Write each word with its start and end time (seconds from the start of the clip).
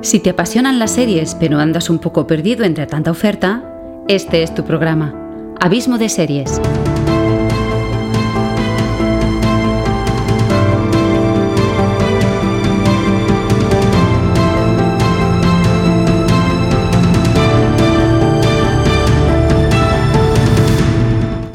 Si 0.00 0.20
te 0.20 0.30
apasionan 0.30 0.78
las 0.78 0.92
series 0.92 1.34
pero 1.34 1.58
andas 1.58 1.90
un 1.90 1.98
poco 1.98 2.24
perdido 2.24 2.64
entre 2.64 2.86
tanta 2.86 3.10
oferta, 3.10 3.64
este 4.06 4.44
es 4.44 4.54
tu 4.54 4.64
programa. 4.64 5.12
Abismo 5.60 5.98
de 5.98 6.08
series. 6.08 6.60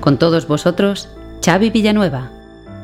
Con 0.02 0.20
todos 0.20 0.50
vosotros, 0.50 1.07
Xavi 1.41 1.70
Villanueva. 1.70 2.30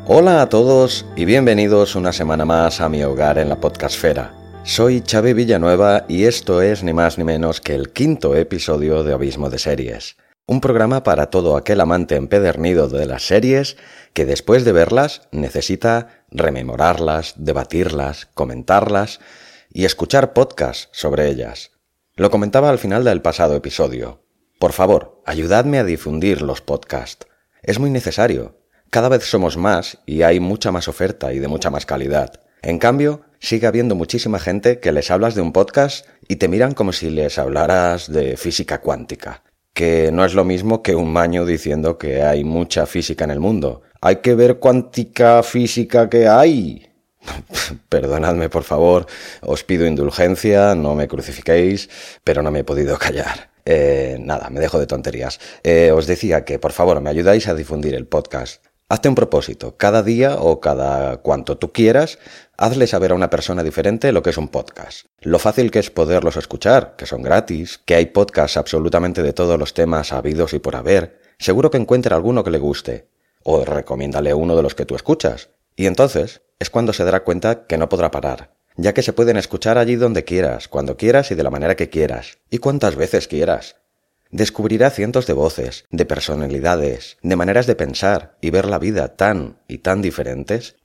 Hola 0.07 0.41
a 0.41 0.48
todos 0.48 1.05
y 1.17 1.26
bienvenidos 1.26 1.98
una 1.98 2.13
semana 2.13 2.45
más 2.45 2.80
a 2.80 2.88
mi 2.88 3.03
hogar 3.03 3.38
en 3.38 3.49
la 3.49 3.57
podcastfera. 3.57 4.38
Soy 4.63 5.04
Xavi 5.05 5.34
Villanueva 5.34 6.05
y 6.08 6.26
esto 6.26 6.62
es 6.62 6.84
ni 6.84 6.94
más 6.94 7.18
ni 7.18 7.23
menos 7.23 7.62
que 7.62 7.73
el 7.73 7.91
quinto 7.91 8.36
episodio 8.36 9.04
de 9.04 9.13
Abismo 9.13 9.49
de 9.49 9.58
Series. 9.58 10.18
Un 10.45 10.62
programa 10.62 11.04
para 11.04 11.27
todo 11.30 11.55
aquel 11.55 11.82
amante 11.82 12.16
empedernido 12.16 12.88
de 12.88 13.05
las 13.05 13.26
series 13.26 13.77
que 14.13 14.26
después 14.26 14.66
de 14.66 14.72
verlas 14.72 15.27
necesita 15.32 16.26
rememorarlas, 16.30 17.34
debatirlas, 17.38 18.27
comentarlas 18.34 19.20
y 19.72 19.85
escuchar 19.85 20.34
podcasts 20.34 20.90
sobre 20.91 21.30
ellas. 21.30 21.71
Lo 22.16 22.30
comentaba 22.30 22.70
al 22.70 22.80
final 22.80 23.04
del 23.04 23.21
pasado 23.21 23.55
episodio. 23.55 24.23
Por 24.60 24.73
favor, 24.73 25.21
ayudadme 25.26 25.80
a 25.80 25.84
difundir 25.84 26.41
los 26.41 26.62
podcasts. 26.62 27.27
Es 27.63 27.80
muy 27.80 27.90
necesario. 27.90 28.60
Cada 28.90 29.10
vez 29.10 29.23
somos 29.23 29.55
más 29.55 29.99
y 30.05 30.23
hay 30.23 30.40
mucha 30.40 30.71
más 30.71 30.88
oferta 30.88 31.34
y 31.34 31.40
de 31.40 31.48
mucha 31.48 31.70
más 31.70 31.85
calidad. 31.85 32.41
En 32.62 32.77
cambio, 32.77 33.21
sigue 33.40 33.68
habiendo 33.68 33.95
muchísima 33.95 34.40
gente 34.40 34.79
que 34.79 34.91
les 34.91 35.12
hablas 35.12 35.35
de 35.35 35.41
un 35.41 35.54
podcast 35.54 36.05
y 36.27 36.37
te 36.37 36.48
miran 36.48 36.73
como 36.73 36.93
si 36.93 37.09
les 37.09 37.37
hablaras 37.37 38.12
de 38.12 38.37
física 38.37 38.82
cuántica, 38.82 39.43
que 39.73 40.12
no 40.12 40.26
es 40.26 40.34
lo 40.34 40.43
mismo 40.43 40.84
que 40.84 40.95
un 40.95 41.12
maño 41.12 41.45
diciendo 41.45 41.98
que 41.98 42.21
hay 42.21 42.43
mucha 42.43 42.85
física 42.85 43.23
en 43.23 43.32
el 43.32 43.40
mundo. 43.40 43.82
Hay 44.01 44.17
que 44.17 44.35
ver 44.35 44.60
cuántica 44.60 45.43
física 45.43 46.10
que 46.10 46.27
hay. 46.27 46.87
Perdonadme, 47.90 48.49
por 48.49 48.63
favor, 48.63 49.05
os 49.41 49.63
pido 49.63 49.85
indulgencia, 49.85 50.76
no 50.76 50.95
me 50.95 51.07
crucifiquéis, 51.07 51.90
pero 52.23 52.41
no 52.41 52.51
me 52.51 52.60
he 52.60 52.63
podido 52.63 52.98
callar. 52.98 53.49
Eh, 53.65 54.17
nada, 54.20 54.49
me 54.49 54.60
dejo 54.60 54.79
de 54.79 54.87
tonterías. 54.87 55.40
Eh, 55.63 55.91
os 55.91 56.07
decía 56.07 56.43
que 56.43 56.60
por 56.60 56.71
favor 56.71 56.99
me 57.01 57.10
ayudáis 57.10 57.48
a 57.48 57.54
difundir 57.54 57.93
el 57.93 58.07
podcast. 58.07 58.63
Hazte 58.91 59.07
un 59.07 59.13
propósito, 59.13 59.77
cada 59.77 60.01
día 60.01 60.37
o 60.40 60.59
cada 60.59 61.18
cuanto 61.18 61.59
tú 61.59 61.71
quieras, 61.71 62.18
hazle 62.57 62.87
saber 62.87 63.12
a 63.12 63.13
una 63.13 63.29
persona 63.29 63.62
diferente 63.62 64.12
lo 64.12 64.23
que 64.23 64.31
es 64.31 64.38
un 64.40 64.47
podcast. 64.47 65.06
Lo 65.22 65.38
fácil 65.38 65.69
que 65.69 65.78
es 65.78 65.91
poderlos 65.91 66.38
escuchar, 66.38 66.95
que 66.95 67.06
son 67.06 67.22
gratis, 67.22 67.79
que 67.85 67.94
hay 67.94 68.07
podcasts 68.07 68.57
absolutamente 68.57 69.22
de 69.22 69.31
todos 69.31 69.59
los 69.59 69.75
temas 69.75 70.12
habidos 70.12 70.56
y 70.56 70.59
por 70.59 70.75
haber. 70.75 71.22
Seguro 71.38 71.69
que 71.69 71.78
encuentre 71.78 72.16
alguno 72.16 72.44
que 72.44 72.50
le 72.50 72.57
guste. 72.57 73.07
O 73.44 73.63
recomiéndale 73.63 74.34
uno 74.34 74.56
de 74.56 74.63
los 74.63 74.73
que 74.73 74.88
tú 74.88 74.95
escuchas. 74.95 75.51
Y 75.75 75.85
entonces 75.85 76.41
es 76.57 76.72
cuando 76.72 76.91
se 76.91 77.03
dará 77.03 77.23
cuenta 77.23 77.67
que 77.67 77.78
no 77.78 77.90
podrá 77.90 78.09
parar, 78.09 78.56
ya 78.75 78.95
que 78.95 79.03
se 79.03 79.13
pueden 79.13 79.38
escuchar 79.38 79.78
allí 79.78 79.97
donde 79.97 80.23
quieras, 80.23 80.67
cuando 80.67 80.97
quieras 80.97 81.29
y 81.29 81.35
de 81.35 81.44
la 81.44 81.51
manera 81.51 81.75
que 81.75 81.91
quieras, 81.91 82.40
y 82.50 82.57
cuantas 82.57 82.95
veces 82.95 83.28
quieras. 83.28 83.75
Descubrirá 84.30 84.90
cientos 84.90 85.28
de 85.28 85.34
voces, 85.34 85.85
de 85.90 86.06
personalidades, 86.06 87.18
de 87.22 87.35
maneras 87.35 87.68
de 87.68 87.75
pensar 87.75 88.38
y 88.41 88.50
ver 88.52 88.66
la 88.66 88.80
vida 88.80 89.16
tan 89.16 89.59
y 89.68 89.80
tan 89.80 90.02
diferentes. 90.02 90.75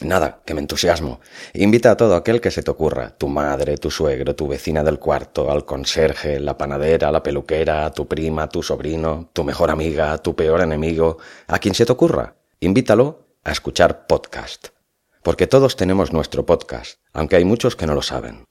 Nada, 0.00 0.42
que 0.44 0.54
me 0.54 0.60
entusiasmo. 0.60 1.20
Invita 1.52 1.92
a 1.92 1.96
todo 1.96 2.16
aquel 2.16 2.40
que 2.40 2.50
se 2.50 2.62
te 2.62 2.70
ocurra, 2.70 3.16
tu 3.16 3.28
madre, 3.28 3.76
tu 3.76 3.90
suegro, 3.90 4.34
tu 4.34 4.48
vecina 4.48 4.82
del 4.82 4.98
cuarto, 4.98 5.50
al 5.50 5.64
conserje, 5.64 6.40
la 6.40 6.58
panadera, 6.58 7.12
la 7.12 7.22
peluquera, 7.22 7.90
tu 7.92 8.08
prima, 8.08 8.48
tu 8.48 8.62
sobrino, 8.62 9.30
tu 9.32 9.44
mejor 9.44 9.70
amiga, 9.70 10.18
tu 10.18 10.34
peor 10.34 10.62
enemigo, 10.62 11.18
a 11.46 11.58
quien 11.58 11.74
se 11.74 11.86
te 11.86 11.92
ocurra. 11.92 12.34
Invítalo 12.58 13.28
a 13.44 13.52
escuchar 13.52 14.06
podcast 14.06 14.74
porque 15.24 15.46
todos 15.46 15.74
tenemos 15.74 16.12
nuestro 16.12 16.44
podcast, 16.44 16.98
aunque 17.14 17.36
hay 17.36 17.46
muchos 17.46 17.74
que 17.76 17.86
no 17.86 17.94
lo 17.94 18.02
saben. 18.02 18.44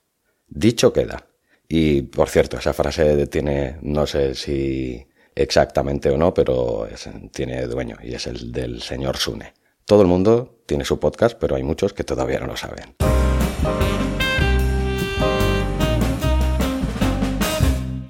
Dicho 0.48 0.92
queda. 0.92 1.28
Y 1.76 2.04
por 2.04 2.30
cierto, 2.30 2.58
esa 2.58 2.72
frase 2.72 3.26
tiene, 3.26 3.78
no 3.82 4.06
sé 4.06 4.36
si 4.36 5.08
exactamente 5.34 6.12
o 6.12 6.20
no, 6.20 6.32
pero 6.32 6.88
tiene 7.32 7.66
dueño 7.66 7.98
y 8.04 8.14
es 8.14 8.28
el 8.28 8.52
del 8.52 8.84
señor 8.84 9.18
Sune. 9.18 9.56
Todo 9.84 10.04
el 10.04 10.08
mundo 10.08 10.62
tiene 10.68 10.86
su 10.86 11.00
podcast, 11.00 11.36
pero 11.40 11.56
hay 11.56 11.64
muchos 11.64 11.94
que 11.94 12.04
todavía 12.04 12.40
no 12.40 12.46
lo 12.46 12.58
saben. 12.58 12.96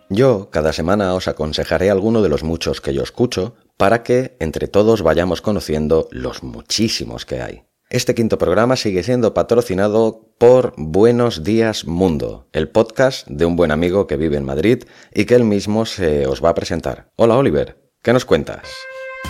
Yo 0.09 0.49
cada 0.49 0.73
semana 0.73 1.13
os 1.13 1.29
aconsejaré 1.29 1.89
alguno 1.89 2.21
de 2.21 2.27
los 2.27 2.43
muchos 2.43 2.81
que 2.81 2.93
yo 2.93 3.01
escucho 3.01 3.55
para 3.77 4.03
que 4.03 4.35
entre 4.41 4.67
todos 4.67 5.03
vayamos 5.03 5.41
conociendo 5.41 6.09
los 6.11 6.43
muchísimos 6.43 7.25
que 7.25 7.41
hay. 7.41 7.63
Este 7.93 8.15
quinto 8.15 8.39
programa 8.39 8.75
sigue 8.75 9.03
siendo 9.03 9.35
patrocinado 9.35 10.33
por 10.39 10.73
Buenos 10.77 11.43
Días 11.43 11.85
Mundo, 11.85 12.47
el 12.51 12.67
podcast 12.67 13.27
de 13.27 13.45
un 13.45 13.55
buen 13.55 13.69
amigo 13.69 14.07
que 14.07 14.17
vive 14.17 14.35
en 14.35 14.45
Madrid 14.45 14.85
y 15.13 15.25
que 15.25 15.35
él 15.35 15.43
mismo 15.43 15.85
se 15.85 16.25
os 16.25 16.43
va 16.43 16.49
a 16.49 16.55
presentar. 16.55 17.11
Hola 17.17 17.37
Oliver, 17.37 17.77
¿qué 18.01 18.11
nos 18.11 18.25
cuentas? 18.25 18.63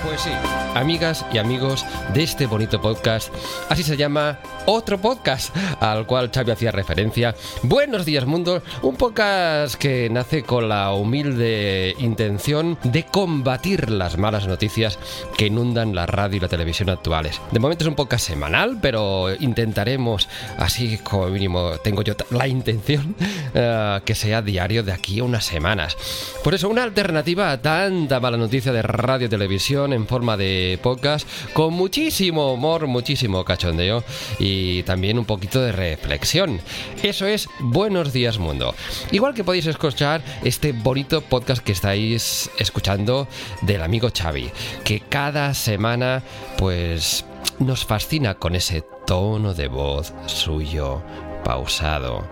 Pues 0.01 0.21
sí, 0.21 0.31
amigas 0.75 1.25
y 1.31 1.37
amigos 1.37 1.85
de 2.13 2.23
este 2.23 2.45
bonito 2.45 2.81
podcast, 2.81 3.33
así 3.69 3.83
se 3.83 3.95
llama 3.95 4.39
otro 4.65 4.99
podcast 4.99 5.55
al 5.79 6.05
cual 6.05 6.29
Xavi 6.33 6.51
hacía 6.51 6.71
referencia. 6.71 7.35
Buenos 7.63 8.05
días 8.05 8.25
mundo, 8.25 8.61
un 8.81 8.95
podcast 8.95 9.75
que 9.75 10.09
nace 10.09 10.43
con 10.43 10.67
la 10.67 10.91
humilde 10.93 11.95
intención 11.99 12.77
de 12.83 13.05
combatir 13.05 13.89
las 13.91 14.17
malas 14.17 14.45
noticias 14.47 14.99
que 15.37 15.47
inundan 15.47 15.95
la 15.95 16.05
radio 16.05 16.37
y 16.37 16.41
la 16.41 16.49
televisión 16.49 16.89
actuales. 16.89 17.39
De 17.51 17.59
momento 17.59 17.85
es 17.85 17.87
un 17.87 17.95
podcast 17.95 18.27
semanal, 18.27 18.79
pero 18.81 19.33
intentaremos, 19.39 20.27
así 20.57 20.97
como 20.97 21.27
mínimo 21.27 21.77
tengo 21.83 22.01
yo 22.01 22.13
la 22.31 22.47
intención, 22.47 23.15
uh, 23.55 24.01
que 24.05 24.15
sea 24.15 24.41
diario 24.41 24.83
de 24.83 24.91
aquí 24.91 25.19
a 25.19 25.23
unas 25.23 25.45
semanas. 25.45 25.95
Por 26.43 26.53
eso, 26.53 26.67
una 26.67 26.83
alternativa 26.83 27.51
a 27.51 27.61
tanta 27.61 28.19
mala 28.19 28.37
noticia 28.37 28.73
de 28.73 28.81
radio 28.81 29.27
y 29.27 29.29
televisión 29.29 29.82
en 29.91 30.07
forma 30.07 30.37
de 30.37 30.79
podcast 30.81 31.27
con 31.51 31.73
muchísimo 31.73 32.53
humor, 32.53 32.87
muchísimo 32.87 33.43
cachondeo 33.43 34.03
y 34.39 34.83
también 34.83 35.19
un 35.19 35.25
poquito 35.25 35.61
de 35.61 35.73
reflexión. 35.73 36.61
Eso 37.01 37.25
es 37.25 37.49
Buenos 37.59 38.13
Días 38.13 38.37
Mundo. 38.37 38.73
Igual 39.11 39.33
que 39.33 39.43
podéis 39.43 39.65
escuchar 39.65 40.21
este 40.43 40.71
bonito 40.71 41.21
podcast 41.21 41.61
que 41.61 41.73
estáis 41.73 42.49
escuchando 42.59 43.27
del 43.63 43.81
amigo 43.81 44.09
Xavi, 44.15 44.49
que 44.85 45.01
cada 45.01 45.53
semana 45.53 46.23
pues 46.57 47.25
nos 47.59 47.83
fascina 47.83 48.35
con 48.35 48.55
ese 48.55 48.83
tono 49.05 49.53
de 49.53 49.67
voz 49.67 50.13
suyo 50.27 51.01
pausado, 51.43 52.25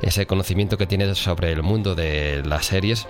ese 0.00 0.26
conocimiento 0.26 0.78
que 0.78 0.86
tiene 0.86 1.14
sobre 1.14 1.52
el 1.52 1.62
mundo 1.62 1.94
de 1.94 2.42
las 2.44 2.66
series 2.66 3.06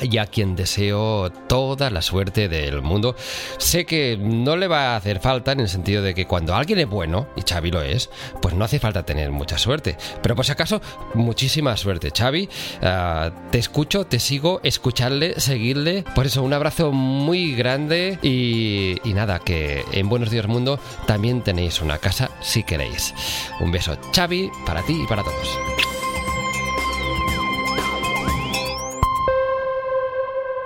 y 0.00 0.18
a 0.18 0.26
quien 0.26 0.56
deseo 0.56 1.30
toda 1.30 1.90
la 1.90 2.02
suerte 2.02 2.48
del 2.48 2.82
mundo. 2.82 3.16
Sé 3.58 3.84
que 3.84 4.16
no 4.18 4.56
le 4.56 4.68
va 4.68 4.92
a 4.92 4.96
hacer 4.96 5.20
falta 5.20 5.52
en 5.52 5.60
el 5.60 5.68
sentido 5.68 6.02
de 6.02 6.14
que 6.14 6.26
cuando 6.26 6.54
alguien 6.54 6.78
es 6.78 6.88
bueno, 6.88 7.28
y 7.36 7.42
Xavi 7.42 7.70
lo 7.70 7.82
es, 7.82 8.10
pues 8.40 8.54
no 8.54 8.64
hace 8.64 8.78
falta 8.78 9.04
tener 9.04 9.30
mucha 9.30 9.58
suerte. 9.58 9.96
Pero 10.22 10.36
por 10.36 10.44
si 10.44 10.52
acaso, 10.52 10.80
muchísima 11.14 11.76
suerte, 11.76 12.12
Xavi. 12.16 12.48
Uh, 12.82 13.50
te 13.50 13.58
escucho, 13.58 14.06
te 14.06 14.18
sigo, 14.18 14.60
escucharle, 14.62 15.38
seguirle. 15.40 16.04
Por 16.14 16.26
eso, 16.26 16.42
un 16.42 16.52
abrazo 16.52 16.92
muy 16.92 17.54
grande 17.54 18.18
y, 18.22 18.96
y 19.04 19.14
nada, 19.14 19.38
que 19.38 19.84
en 19.92 20.08
Buenos 20.08 20.30
Días 20.30 20.46
Mundo 20.46 20.78
también 21.06 21.42
tenéis 21.42 21.80
una 21.80 21.98
casa 21.98 22.30
si 22.40 22.62
queréis. 22.62 23.14
Un 23.60 23.70
beso, 23.70 23.96
Xavi, 24.14 24.50
para 24.66 24.82
ti 24.82 25.00
y 25.02 25.06
para 25.06 25.22
todos. 25.22 26.01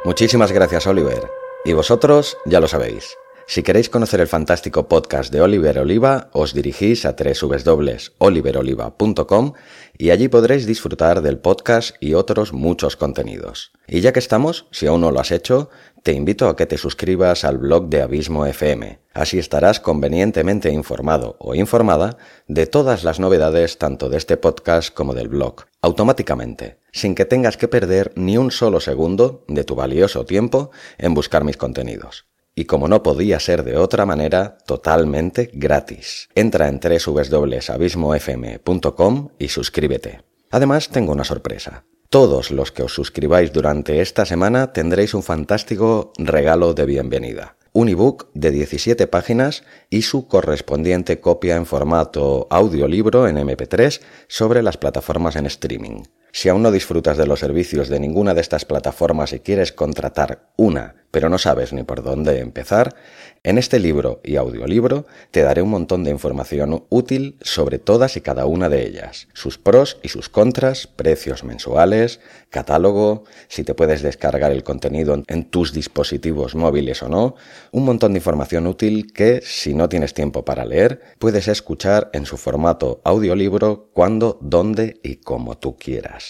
Muchísimas 0.06 0.52
gracias, 0.52 0.86
Oliver. 0.86 1.28
Y 1.64 1.72
vosotros 1.72 2.38
ya 2.46 2.60
lo 2.60 2.68
sabéis. 2.68 3.16
Si 3.48 3.64
queréis 3.64 3.90
conocer 3.90 4.20
el 4.20 4.28
fantástico 4.28 4.86
podcast 4.86 5.32
de 5.32 5.40
Oliver 5.40 5.80
Oliva, 5.80 6.30
os 6.32 6.54
dirigís 6.54 7.04
a 7.06 7.16
www.oliveroliva.com 7.16 9.52
y 9.98 10.10
allí 10.10 10.28
podréis 10.28 10.64
disfrutar 10.64 11.22
del 11.22 11.38
podcast 11.38 11.96
y 11.98 12.14
otros 12.14 12.52
muchos 12.52 12.96
contenidos. 12.96 13.72
Y 13.88 14.00
ya 14.00 14.12
que 14.12 14.20
estamos, 14.20 14.66
si 14.70 14.86
aún 14.86 15.00
no 15.00 15.10
lo 15.10 15.18
has 15.18 15.32
hecho, 15.32 15.70
te 16.06 16.12
invito 16.12 16.48
a 16.48 16.54
que 16.54 16.66
te 16.66 16.78
suscribas 16.78 17.44
al 17.44 17.58
blog 17.58 17.88
de 17.88 18.00
Abismo 18.00 18.46
FM. 18.46 19.00
Así 19.12 19.40
estarás 19.40 19.80
convenientemente 19.80 20.70
informado 20.70 21.34
o 21.40 21.56
informada 21.56 22.16
de 22.46 22.68
todas 22.68 23.02
las 23.02 23.18
novedades 23.18 23.78
tanto 23.78 24.08
de 24.08 24.16
este 24.16 24.36
podcast 24.36 24.94
como 24.94 25.14
del 25.14 25.26
blog, 25.26 25.64
automáticamente, 25.82 26.78
sin 26.92 27.16
que 27.16 27.24
tengas 27.24 27.56
que 27.56 27.66
perder 27.66 28.12
ni 28.14 28.38
un 28.38 28.52
solo 28.52 28.78
segundo 28.78 29.44
de 29.48 29.64
tu 29.64 29.74
valioso 29.74 30.24
tiempo 30.24 30.70
en 30.96 31.12
buscar 31.12 31.42
mis 31.42 31.56
contenidos. 31.56 32.26
Y 32.54 32.66
como 32.66 32.86
no 32.86 33.02
podía 33.02 33.40
ser 33.40 33.64
de 33.64 33.76
otra 33.76 34.06
manera, 34.06 34.58
totalmente 34.64 35.50
gratis. 35.54 36.28
Entra 36.36 36.68
en 36.68 36.78
www.abismofm.com 36.78 39.28
y 39.40 39.48
suscríbete. 39.48 40.20
Además, 40.52 40.88
tengo 40.88 41.10
una 41.10 41.24
sorpresa. 41.24 41.84
Todos 42.08 42.52
los 42.52 42.70
que 42.70 42.84
os 42.84 42.94
suscribáis 42.94 43.52
durante 43.52 44.00
esta 44.00 44.24
semana 44.26 44.72
tendréis 44.72 45.12
un 45.12 45.24
fantástico 45.24 46.12
regalo 46.18 46.72
de 46.72 46.86
bienvenida. 46.86 47.56
Un 47.72 47.88
ebook 47.88 48.28
de 48.32 48.52
17 48.52 49.08
páginas 49.08 49.64
y 49.90 50.02
su 50.02 50.28
correspondiente 50.28 51.20
copia 51.20 51.56
en 51.56 51.66
formato 51.66 52.46
audiolibro 52.48 53.26
en 53.26 53.38
MP3 53.38 54.00
sobre 54.28 54.62
las 54.62 54.76
plataformas 54.76 55.34
en 55.34 55.46
streaming. 55.46 56.04
Si 56.38 56.50
aún 56.50 56.60
no 56.60 56.70
disfrutas 56.70 57.16
de 57.16 57.26
los 57.26 57.40
servicios 57.40 57.88
de 57.88 57.98
ninguna 57.98 58.34
de 58.34 58.42
estas 58.42 58.66
plataformas 58.66 59.32
y 59.32 59.40
quieres 59.40 59.72
contratar 59.72 60.50
una, 60.56 61.06
pero 61.10 61.30
no 61.30 61.38
sabes 61.38 61.72
ni 61.72 61.82
por 61.82 62.02
dónde 62.02 62.40
empezar, 62.40 62.94
en 63.42 63.56
este 63.56 63.78
libro 63.78 64.20
y 64.22 64.36
audiolibro 64.36 65.06
te 65.30 65.40
daré 65.40 65.62
un 65.62 65.70
montón 65.70 66.04
de 66.04 66.10
información 66.10 66.84
útil 66.90 67.38
sobre 67.40 67.78
todas 67.78 68.18
y 68.18 68.20
cada 68.20 68.44
una 68.44 68.68
de 68.68 68.86
ellas, 68.86 69.28
sus 69.32 69.56
pros 69.56 69.98
y 70.02 70.08
sus 70.08 70.28
contras, 70.28 70.86
precios 70.86 71.42
mensuales, 71.42 72.20
catálogo, 72.50 73.24
si 73.48 73.64
te 73.64 73.72
puedes 73.72 74.02
descargar 74.02 74.52
el 74.52 74.62
contenido 74.62 75.22
en 75.26 75.44
tus 75.44 75.72
dispositivos 75.72 76.54
móviles 76.54 77.02
o 77.02 77.08
no, 77.08 77.36
un 77.72 77.86
montón 77.86 78.12
de 78.12 78.18
información 78.18 78.66
útil 78.66 79.10
que, 79.14 79.40
si 79.42 79.72
no 79.72 79.88
tienes 79.88 80.12
tiempo 80.12 80.44
para 80.44 80.66
leer, 80.66 81.00
puedes 81.18 81.48
escuchar 81.48 82.10
en 82.12 82.26
su 82.26 82.36
formato 82.36 83.00
audiolibro 83.04 83.88
cuando, 83.94 84.36
dónde 84.42 85.00
y 85.02 85.16
como 85.16 85.56
tú 85.56 85.78
quieras 85.78 86.25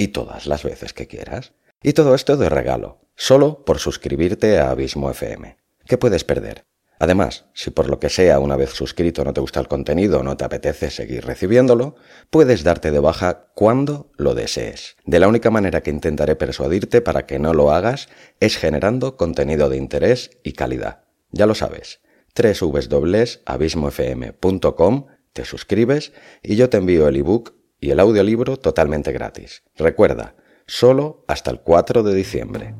y 0.00 0.08
todas 0.08 0.46
las 0.46 0.62
veces 0.62 0.94
que 0.94 1.06
quieras. 1.06 1.52
Y 1.82 1.92
todo 1.92 2.14
esto 2.14 2.38
de 2.38 2.48
regalo, 2.48 3.02
solo 3.16 3.66
por 3.66 3.78
suscribirte 3.78 4.58
a 4.58 4.70
Abismo 4.70 5.10
FM. 5.10 5.58
¿Qué 5.84 5.98
puedes 5.98 6.24
perder? 6.24 6.64
Además, 6.98 7.44
si 7.52 7.70
por 7.70 7.90
lo 7.90 8.00
que 8.00 8.08
sea 8.08 8.38
una 8.38 8.56
vez 8.56 8.70
suscrito 8.70 9.26
no 9.26 9.34
te 9.34 9.42
gusta 9.42 9.60
el 9.60 9.68
contenido 9.68 10.20
o 10.20 10.22
no 10.22 10.38
te 10.38 10.46
apetece 10.46 10.90
seguir 10.90 11.26
recibiéndolo, 11.26 11.96
puedes 12.30 12.64
darte 12.64 12.92
de 12.92 12.98
baja 12.98 13.50
cuando 13.54 14.10
lo 14.16 14.34
desees. 14.34 14.96
De 15.04 15.20
la 15.20 15.28
única 15.28 15.50
manera 15.50 15.82
que 15.82 15.90
intentaré 15.90 16.34
persuadirte 16.34 17.02
para 17.02 17.26
que 17.26 17.38
no 17.38 17.52
lo 17.52 17.70
hagas 17.70 18.08
es 18.40 18.56
generando 18.56 19.18
contenido 19.18 19.68
de 19.68 19.76
interés 19.76 20.30
y 20.42 20.52
calidad. 20.52 21.04
Ya 21.30 21.44
lo 21.44 21.54
sabes, 21.54 22.00
www.abismofm.com, 22.34 25.06
te 25.34 25.44
suscribes 25.44 26.12
y 26.42 26.56
yo 26.56 26.70
te 26.70 26.78
envío 26.78 27.06
el 27.06 27.16
ebook 27.16 27.59
y 27.80 27.90
el 27.90 28.00
audiolibro 28.00 28.56
totalmente 28.56 29.12
gratis. 29.12 29.62
Recuerda, 29.76 30.34
solo 30.66 31.24
hasta 31.26 31.50
el 31.50 31.60
4 31.60 32.02
de 32.02 32.14
diciembre. 32.14 32.74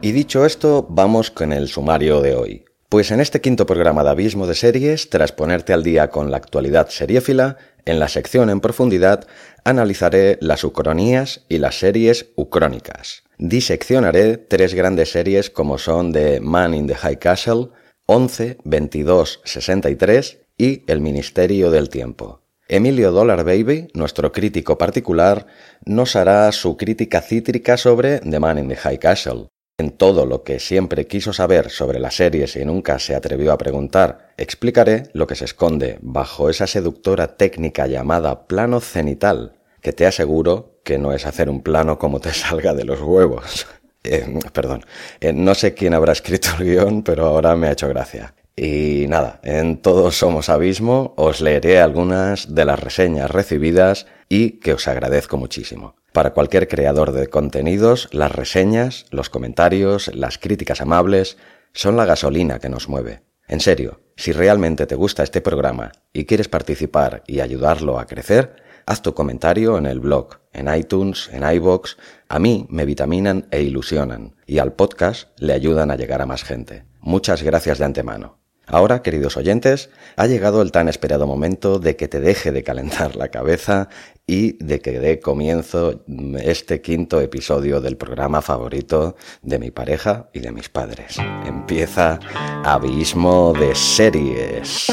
Y 0.00 0.12
dicho 0.12 0.44
esto, 0.44 0.86
vamos 0.90 1.30
con 1.30 1.52
el 1.52 1.68
sumario 1.68 2.20
de 2.20 2.34
hoy. 2.34 2.64
Pues 2.90 3.10
en 3.10 3.20
este 3.20 3.40
quinto 3.40 3.66
programa 3.66 4.04
de 4.04 4.10
Abismo 4.10 4.46
de 4.46 4.54
Series, 4.54 5.08
tras 5.08 5.32
ponerte 5.32 5.72
al 5.72 5.82
día 5.82 6.10
con 6.10 6.30
la 6.30 6.36
actualidad 6.36 6.90
seriéfila, 6.90 7.56
en 7.86 7.98
la 7.98 8.08
sección 8.08 8.50
en 8.50 8.60
profundidad 8.60 9.26
analizaré 9.64 10.38
las 10.40 10.62
ucronías 10.62 11.44
y 11.48 11.58
las 11.58 11.78
series 11.78 12.26
ucrónicas. 12.36 13.24
Diseccionaré 13.38 14.36
tres 14.36 14.74
grandes 14.74 15.10
series 15.10 15.50
como 15.50 15.78
son 15.78 16.12
The 16.12 16.38
Man 16.40 16.74
in 16.74 16.86
the 16.86 16.94
High 16.94 17.18
Castle, 17.18 17.70
11 18.06 18.58
22 18.64 19.40
63 19.44 20.38
y 20.58 20.82
El 20.86 21.00
Ministerio 21.00 21.70
del 21.70 21.88
Tiempo. 21.88 22.42
Emilio 22.68 23.12
Dollar 23.12 23.44
Baby, 23.44 23.88
nuestro 23.94 24.30
crítico 24.30 24.76
particular, 24.76 25.46
nos 25.86 26.14
hará 26.14 26.52
su 26.52 26.76
crítica 26.76 27.22
cítrica 27.22 27.78
sobre 27.78 28.18
The 28.20 28.40
Man 28.40 28.58
in 28.58 28.68
the 28.68 28.76
High 28.76 28.98
Castle. 28.98 29.48
En 29.78 29.90
todo 29.90 30.26
lo 30.26 30.44
que 30.44 30.60
siempre 30.60 31.06
quiso 31.06 31.32
saber 31.32 31.70
sobre 31.70 31.98
las 31.98 32.16
series 32.16 32.56
y 32.56 32.64
nunca 32.66 32.98
se 32.98 33.14
atrevió 33.14 33.52
a 33.52 33.58
preguntar, 33.58 34.34
explicaré 34.36 35.04
lo 35.14 35.26
que 35.26 35.34
se 35.34 35.46
esconde 35.46 35.98
bajo 36.02 36.50
esa 36.50 36.66
seductora 36.66 37.38
técnica 37.38 37.86
llamada 37.86 38.46
plano 38.46 38.80
cenital, 38.80 39.54
que 39.80 39.94
te 39.94 40.06
aseguro 40.06 40.78
que 40.84 40.98
no 40.98 41.14
es 41.14 41.24
hacer 41.24 41.48
un 41.48 41.62
plano 41.62 41.98
como 41.98 42.20
te 42.20 42.32
salga 42.34 42.74
de 42.74 42.84
los 42.84 43.00
huevos. 43.00 43.66
Eh, 44.04 44.38
perdón, 44.52 44.84
eh, 45.20 45.32
no 45.32 45.54
sé 45.54 45.74
quién 45.74 45.94
habrá 45.94 46.12
escrito 46.12 46.50
el 46.58 46.64
guion, 46.66 47.02
pero 47.02 47.26
ahora 47.26 47.56
me 47.56 47.68
ha 47.68 47.72
hecho 47.72 47.88
gracia. 47.88 48.34
Y 48.56 49.06
nada, 49.08 49.40
en 49.42 49.78
Todos 49.78 50.16
Somos 50.18 50.48
Abismo 50.48 51.14
os 51.16 51.40
leeré 51.40 51.80
algunas 51.80 52.54
de 52.54 52.64
las 52.64 52.78
reseñas 52.78 53.30
recibidas 53.30 54.06
y 54.28 54.60
que 54.60 54.74
os 54.74 54.86
agradezco 54.86 55.36
muchísimo. 55.36 55.96
Para 56.12 56.30
cualquier 56.34 56.68
creador 56.68 57.10
de 57.10 57.26
contenidos, 57.26 58.08
las 58.12 58.30
reseñas, 58.30 59.06
los 59.10 59.30
comentarios, 59.30 60.14
las 60.14 60.38
críticas 60.38 60.80
amables 60.80 61.36
son 61.72 61.96
la 61.96 62.04
gasolina 62.04 62.60
que 62.60 62.68
nos 62.68 62.88
mueve. 62.88 63.22
En 63.48 63.58
serio, 63.58 64.00
si 64.16 64.30
realmente 64.30 64.86
te 64.86 64.94
gusta 64.94 65.24
este 65.24 65.40
programa 65.40 65.90
y 66.12 66.24
quieres 66.24 66.48
participar 66.48 67.24
y 67.26 67.40
ayudarlo 67.40 67.98
a 67.98 68.06
crecer, 68.06 68.54
haz 68.86 69.02
tu 69.02 69.14
comentario 69.14 69.78
en 69.78 69.86
el 69.86 70.00
blog, 70.00 70.38
en 70.52 70.74
iTunes, 70.74 71.30
en 71.32 71.42
iBox. 71.48 71.96
A 72.28 72.38
mí 72.38 72.66
me 72.70 72.84
vitaminan 72.84 73.46
e 73.50 73.62
ilusionan 73.62 74.34
y 74.46 74.58
al 74.58 74.72
podcast 74.72 75.28
le 75.38 75.52
ayudan 75.52 75.90
a 75.90 75.96
llegar 75.96 76.22
a 76.22 76.26
más 76.26 76.44
gente. 76.44 76.84
Muchas 77.00 77.42
gracias 77.42 77.78
de 77.78 77.84
antemano. 77.84 78.38
Ahora, 78.66 79.02
queridos 79.02 79.36
oyentes, 79.36 79.90
ha 80.16 80.26
llegado 80.26 80.62
el 80.62 80.72
tan 80.72 80.88
esperado 80.88 81.26
momento 81.26 81.78
de 81.78 81.96
que 81.96 82.08
te 82.08 82.20
deje 82.20 82.50
de 82.50 82.62
calentar 82.62 83.14
la 83.16 83.28
cabeza 83.28 83.88
y 84.26 84.52
de 84.64 84.80
que 84.80 84.98
dé 85.00 85.20
comienzo 85.20 86.02
este 86.42 86.80
quinto 86.80 87.20
episodio 87.20 87.82
del 87.82 87.98
programa 87.98 88.40
favorito 88.40 89.16
de 89.42 89.58
mi 89.58 89.70
pareja 89.70 90.30
y 90.32 90.40
de 90.40 90.50
mis 90.50 90.70
padres. 90.70 91.18
Empieza 91.44 92.18
Abismo 92.64 93.52
de 93.52 93.74
Series. 93.74 94.90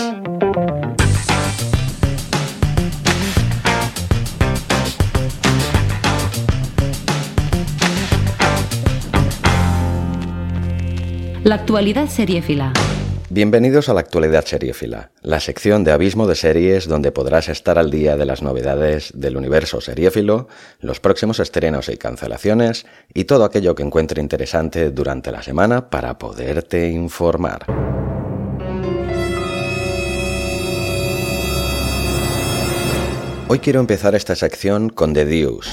La 11.52 11.56
actualidad 11.56 12.08
seriéfila. 12.08 12.72
Bienvenidos 13.30 13.90
a 13.90 13.94
la 13.94 14.00
actualidad 14.00 14.46
seriéfila, 14.46 15.12
la 15.22 15.42
sección 15.42 15.84
de 15.84 15.92
Abismo 15.92 16.26
de 16.26 16.36
Series 16.36 16.88
donde 16.88 17.12
podrás 17.12 17.50
estar 17.50 17.78
al 17.78 17.92
día 17.92 18.16
de 18.16 18.26
las 18.26 18.42
novedades 18.42 19.12
del 19.16 19.36
universo 19.36 19.82
seriéfilo, 19.82 20.48
los 20.80 21.02
próximos 21.02 21.42
estrenos 21.42 21.90
y 21.90 21.98
cancelaciones 21.98 22.86
y 23.14 23.26
todo 23.26 23.44
aquello 23.44 23.76
que 23.76 23.84
encuentre 23.84 24.22
interesante 24.22 24.92
durante 24.92 25.30
la 25.34 25.44
semana 25.44 25.90
para 25.90 26.18
poderte 26.18 26.90
informar. 26.90 27.66
Hoy 33.50 33.60
quiero 33.60 33.82
empezar 33.82 34.16
esta 34.16 34.38
sección 34.38 34.88
con 34.88 35.14
The 35.14 35.26
Deuce. 35.26 35.72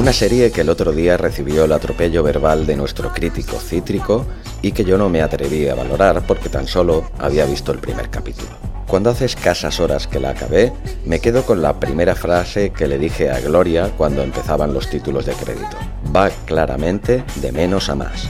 Una 0.00 0.14
serie 0.14 0.50
que 0.50 0.62
el 0.62 0.70
otro 0.70 0.92
día 0.92 1.18
recibió 1.18 1.66
el 1.66 1.72
atropello 1.72 2.22
verbal 2.22 2.64
de 2.64 2.74
nuestro 2.74 3.12
crítico 3.12 3.60
cítrico 3.60 4.24
y 4.62 4.72
que 4.72 4.82
yo 4.82 4.96
no 4.96 5.10
me 5.10 5.20
atreví 5.20 5.68
a 5.68 5.74
valorar 5.74 6.26
porque 6.26 6.48
tan 6.48 6.66
solo 6.66 7.10
había 7.18 7.44
visto 7.44 7.70
el 7.70 7.80
primer 7.80 8.08
capítulo. 8.08 8.48
Cuando 8.86 9.10
hace 9.10 9.26
escasas 9.26 9.78
horas 9.78 10.06
que 10.06 10.18
la 10.18 10.30
acabé, 10.30 10.72
me 11.04 11.20
quedo 11.20 11.42
con 11.44 11.60
la 11.60 11.78
primera 11.78 12.14
frase 12.14 12.70
que 12.70 12.86
le 12.86 12.96
dije 12.96 13.30
a 13.30 13.40
Gloria 13.40 13.90
cuando 13.94 14.22
empezaban 14.22 14.72
los 14.72 14.88
títulos 14.88 15.26
de 15.26 15.34
crédito. 15.34 15.76
Va 16.16 16.30
claramente 16.46 17.22
de 17.36 17.52
menos 17.52 17.90
a 17.90 17.94
más. 17.94 18.26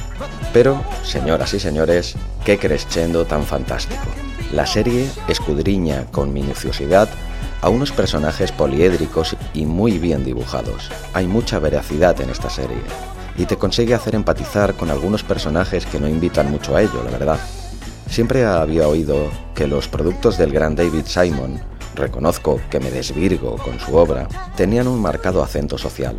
Pero, 0.53 0.83
señoras 1.05 1.55
y 1.55 1.61
señores, 1.61 2.17
qué 2.45 2.59
crescendo 2.59 3.27
tan 3.27 3.45
fantástico. 3.45 4.03
La 4.53 4.67
serie 4.67 5.07
escudriña 5.29 6.07
con 6.11 6.33
minuciosidad 6.33 7.09
a 7.63 7.69
unos 7.69 7.93
personajes 7.93 8.53
poliédricos 8.53 9.37
y 9.55 9.67
muy 9.67 9.99
bien 9.99 10.25
dibujados. 10.25 10.91
Hay 11.15 11.27
mucha 11.27 11.59
veracidad 11.59 12.21
en 12.21 12.31
esta 12.31 12.51
serie 12.51 12.83
y 13.37 13.47
te 13.47 13.57
consigue 13.57 13.95
hacer 13.95 14.15
empatizar 14.15 14.75
con 14.75 14.91
algunos 14.91 15.23
personajes 15.23 15.87
que 15.87 16.01
no 16.01 16.09
invitan 16.09 16.51
mucho 16.51 16.77
a 16.77 16.83
ello, 16.83 17.03
la 17.05 17.11
verdad. 17.11 17.39
Siempre 18.09 18.45
había 18.45 18.89
oído 18.89 19.31
que 19.55 19.67
los 19.67 19.89
productos 19.89 20.37
del 20.37 20.53
gran 20.53 20.75
David 20.75 21.05
Simon, 21.07 21.61
reconozco 21.95 22.61
que 22.71 22.81
me 22.81 22.91
desvirgo 22.91 23.57
con 23.57 23.79
su 23.79 23.95
obra, 23.97 24.29
tenían 24.57 24.89
un 24.89 25.01
marcado 25.01 25.43
acento 25.43 25.79
social. 25.79 26.17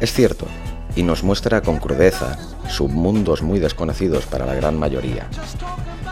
Es 0.00 0.12
cierto, 0.12 0.46
y 0.96 1.02
nos 1.02 1.22
muestra 1.22 1.60
con 1.60 1.78
crudeza 1.78 2.38
submundos 2.68 3.42
muy 3.42 3.58
desconocidos 3.58 4.26
para 4.26 4.46
la 4.46 4.54
gran 4.54 4.78
mayoría. 4.78 5.28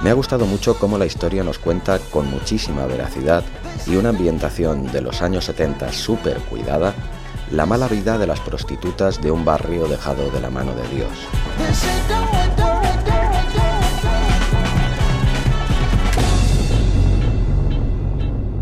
Me 0.03 0.11
ha 0.11 0.15
gustado 0.15 0.47
mucho 0.47 0.77
cómo 0.79 0.99
la 0.99 1.07
historia 1.07 1.45
nos 1.45 1.61
cuenta 1.61 2.01
con 2.01 2.29
muchísima 2.29 2.87
veracidad 2.87 3.45
y 3.87 3.95
una 3.95 4.09
ambientación 4.09 4.91
de 4.91 5.01
los 5.01 5.23
años 5.23 5.45
70 5.45 5.93
súper 5.93 6.39
cuidada 6.39 6.93
la 7.53 7.67
mala 7.67 7.87
vida 7.87 8.19
de 8.19 8.27
las 8.27 8.41
prostitutas 8.41 9.23
de 9.23 9.31
un 9.31 9.45
barrio 9.45 9.87
dejado 9.87 10.29
de 10.31 10.41
la 10.41 10.51
mano 10.51 10.75
de 10.75 10.89
Dios. 10.89 11.11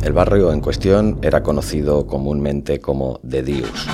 El 0.02 0.12
barrio 0.12 0.52
en 0.52 0.60
cuestión 0.60 1.20
era 1.22 1.42
conocido 1.42 2.06
comúnmente 2.06 2.80
como 2.80 3.18
The 3.26 3.42
Deus. 3.42 3.86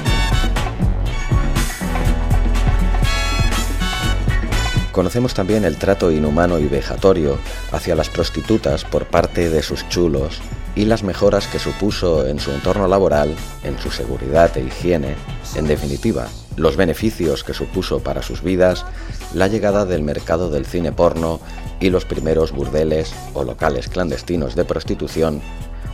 Conocemos 4.96 5.34
también 5.34 5.66
el 5.66 5.76
trato 5.76 6.10
inhumano 6.10 6.58
y 6.58 6.68
vejatorio 6.68 7.36
hacia 7.70 7.94
las 7.94 8.08
prostitutas 8.08 8.86
por 8.86 9.04
parte 9.04 9.50
de 9.50 9.62
sus 9.62 9.86
chulos 9.90 10.38
y 10.74 10.86
las 10.86 11.02
mejoras 11.02 11.48
que 11.48 11.58
supuso 11.58 12.26
en 12.26 12.40
su 12.40 12.50
entorno 12.50 12.88
laboral, 12.88 13.34
en 13.62 13.78
su 13.78 13.90
seguridad 13.90 14.56
e 14.56 14.62
higiene, 14.64 15.14
en 15.54 15.66
definitiva, 15.66 16.28
los 16.56 16.78
beneficios 16.78 17.44
que 17.44 17.52
supuso 17.52 18.00
para 18.00 18.22
sus 18.22 18.40
vidas 18.40 18.86
la 19.34 19.48
llegada 19.48 19.84
del 19.84 20.00
mercado 20.00 20.48
del 20.48 20.64
cine 20.64 20.92
porno 20.92 21.40
y 21.78 21.90
los 21.90 22.06
primeros 22.06 22.52
burdeles 22.52 23.14
o 23.34 23.44
locales 23.44 23.88
clandestinos 23.88 24.56
de 24.56 24.64
prostitución 24.64 25.42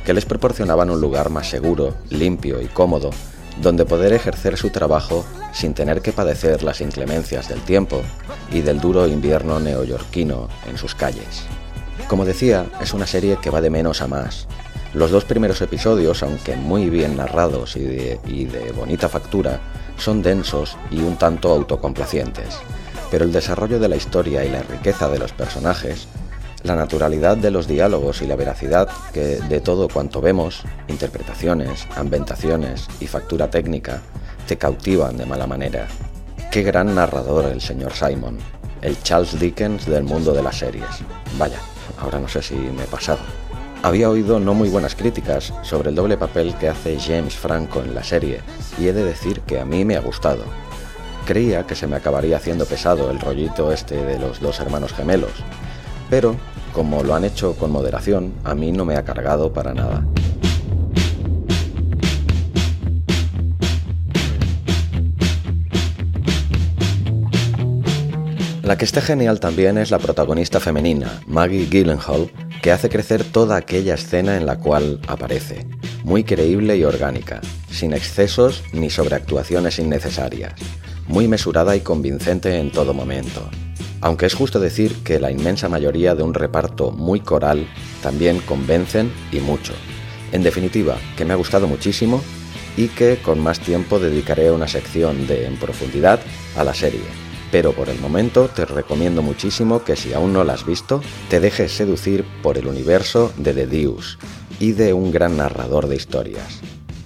que 0.04 0.14
les 0.14 0.26
proporcionaban 0.26 0.90
un 0.90 1.00
lugar 1.00 1.28
más 1.28 1.50
seguro, 1.50 1.97
limpio 2.09 2.62
y 2.62 2.66
cómodo 2.66 3.11
donde 3.61 3.85
poder 3.85 4.12
ejercer 4.12 4.56
su 4.56 4.71
trabajo 4.71 5.25
sin 5.52 5.75
tener 5.75 6.00
que 6.00 6.12
padecer 6.12 6.62
las 6.62 6.80
inclemencias 6.80 7.49
del 7.49 7.61
tiempo 7.61 8.02
y 8.50 8.61
del 8.61 8.80
duro 8.80 9.06
invierno 9.06 9.61
neoyorquino 9.61 10.49
en 10.68 10.78
sus 10.78 10.94
calles. 10.94 11.44
Como 12.09 12.25
decía, 12.25 12.66
es 12.80 12.92
una 12.92 13.06
serie 13.06 13.38
que 13.40 13.50
va 13.50 13.61
de 13.61 13.71
menos 13.71 14.02
a 14.02 14.09
más. 14.09 14.47
Los 14.94 15.11
dos 15.11 15.25
primeros 15.25 15.62
episodios, 15.62 16.23
aunque 16.23 16.56
muy 16.56 16.90
bien 16.90 17.16
narrados 17.16 17.76
y 17.76 17.85
de, 17.85 18.73
bonita 18.76 19.09
factura, 19.09 19.61
son 19.97 20.23
densos 20.23 20.76
y 20.90 20.99
un 21.00 21.16
tanto 21.16 21.50
autocomplacientes, 21.50 22.59
pero 23.11 23.25
el 23.25 23.32
desarrollo 23.32 23.78
de 23.78 23.88
la 23.88 23.97
historia 23.97 24.44
y 24.44 24.50
la 24.50 24.62
riqueza 24.62 25.09
de 25.09 25.18
los 25.18 25.32
personajes 25.32 26.09
la 26.62 26.76
naturalidad 26.76 27.37
de 27.37 27.50
los 27.50 27.66
diálogos 27.66 28.23
y 28.23 28.26
la 28.26 28.37
veracidad 28.37 28.88
que 29.12 29.38
de 29.40 29.61
todo 29.61 29.88
cuanto 29.88 30.21
vemos, 30.21 30.62
interpretaciones, 30.88 31.87
ambientaciones 31.97 32.88
y 33.00 33.07
factura 33.07 33.50
técnica, 33.50 34.00
te 34.47 34.57
cautivan 34.57 35.16
de 35.16 35.26
mala 35.26 35.47
manera. 35.47 35.88
Qué 36.50 36.62
gran 36.62 36.95
narrador 36.95 37.47
el 37.47 37.61
señor 37.61 37.92
Simon, 37.92 38.38
el 38.81 39.00
Charles 39.02 39.38
Dickens 39.38 39.87
del 39.87 40.04
mundo 40.04 40.33
de 40.33 40.42
las 40.42 40.59
series. 40.59 40.87
Vaya, 41.38 41.59
ahora 41.99 42.21
no 42.21 42.28
sé 42.28 42.42
si 42.42 42.54
me 42.54 42.85
he 42.85 42.87
pasado. 42.87 43.21
Había 43.83 44.09
oído 44.09 44.38
no 44.38 44.54
muy 44.54 44.69
buenas 44.69 44.95
críticas 44.95 45.52
sobre 45.62 45.90
el 45.90 45.97
doble 45.97 46.16
papel 46.16 46.54
que 46.54 46.69
hace 46.69 47.00
James 47.00 47.35
Franco 47.35 47.81
en 47.81 47.95
la 47.95 48.04
serie, 48.04 48.40
y 48.78 48.87
he 48.87 48.92
de 48.92 49.04
decir 49.04 49.40
que 49.40 49.59
a 49.59 49.64
mí 49.64 49.85
me 49.85 49.97
ha 49.97 50.00
gustado. 50.00 50.45
Creía 51.26 51.66
que 51.66 51.75
se 51.75 51.88
me 51.88 51.97
acabaría 51.97 52.37
haciendo 52.37 52.64
pesado 52.64 53.11
el 53.11 53.19
rollito 53.19 53.73
este 53.73 54.04
de 54.04 54.19
los 54.21 54.40
dos 54.40 54.61
hermanos 54.61 54.92
gemelos, 54.92 55.33
pero 56.11 56.37
como 56.73 57.02
lo 57.02 57.14
han 57.14 57.25
hecho 57.25 57.55
con 57.55 57.71
moderación, 57.71 58.33
a 58.45 58.55
mí 58.55 58.73
no 58.73 58.85
me 58.85 58.97
ha 58.97 59.05
cargado 59.05 59.52
para 59.52 59.75
nada. 59.75 60.07
La 68.62 68.79
que 68.79 68.85
está 68.85 69.02
genial 69.02 69.41
también 69.41 69.76
es 69.76 69.91
la 69.91 69.99
protagonista 69.99 70.61
femenina, 70.61 71.21
Maggie 71.26 71.67
Gyllenhaal, 71.67 72.31
que 72.62 72.71
hace 72.71 72.88
crecer 72.88 73.25
toda 73.25 73.57
aquella 73.57 73.95
escena 73.95 74.37
en 74.37 74.47
la 74.47 74.59
cual 74.59 75.00
aparece, 75.09 75.67
muy 76.05 76.25
creíble 76.25 76.76
y 76.76 76.85
orgánica, 76.85 77.41
sin 77.71 77.93
excesos 77.93 78.62
ni 78.73 78.88
sobreactuaciones 78.88 79.79
innecesarias, 79.79 80.55
muy 81.09 81.29
mesurada 81.29 81.76
y 81.76 81.81
convincente 81.81 82.59
en 82.59 82.71
todo 82.71 82.95
momento, 82.95 83.50
aunque 84.02 84.26
es 84.26 84.35
justo 84.35 84.61
decir 84.61 84.97
que 85.04 85.21
la 85.21 85.30
inmensa 85.30 85.68
mayoría 85.68 86.14
de 86.14 86.25
un 86.25 86.35
reparto 86.35 86.90
muy 86.90 87.21
coral 87.21 87.66
también 88.02 88.40
convencen 88.40 89.11
y 89.30 89.38
mucho. 89.38 89.73
En 90.32 90.42
definitiva, 90.42 90.99
que 91.16 91.25
me 91.25 91.32
ha 91.32 91.37
gustado 91.37 91.68
muchísimo 91.68 92.21
y 92.76 92.88
que 92.88 93.18
con 93.23 93.38
más 93.38 93.61
tiempo 93.61 94.00
dedicaré 94.00 94.50
una 94.50 94.66
sección 94.66 95.26
de 95.26 95.47
en 95.47 95.56
profundidad 95.56 96.21
a 96.56 96.64
la 96.64 96.75
serie. 96.75 97.00
Pero 97.52 97.73
por 97.73 97.88
el 97.90 98.00
momento 98.00 98.49
te 98.49 98.64
recomiendo 98.64 99.23
muchísimo 99.23 99.85
que 99.85 99.94
si 99.94 100.12
aún 100.12 100.32
no 100.32 100.42
la 100.42 100.54
has 100.54 100.66
visto, 100.66 101.00
te 101.28 101.38
dejes 101.38 101.71
seducir 101.71 102.25
por 102.42 102.59
el 102.59 102.66
universo 102.66 103.32
de 103.37 103.52
The 103.52 103.66
Deuce 103.66 104.16
y 104.59 104.73
de 104.73 104.92
un 104.92 105.12
gran 105.12 105.37
narrador 105.37 105.87
de 105.87 105.97
historias, 105.97 106.61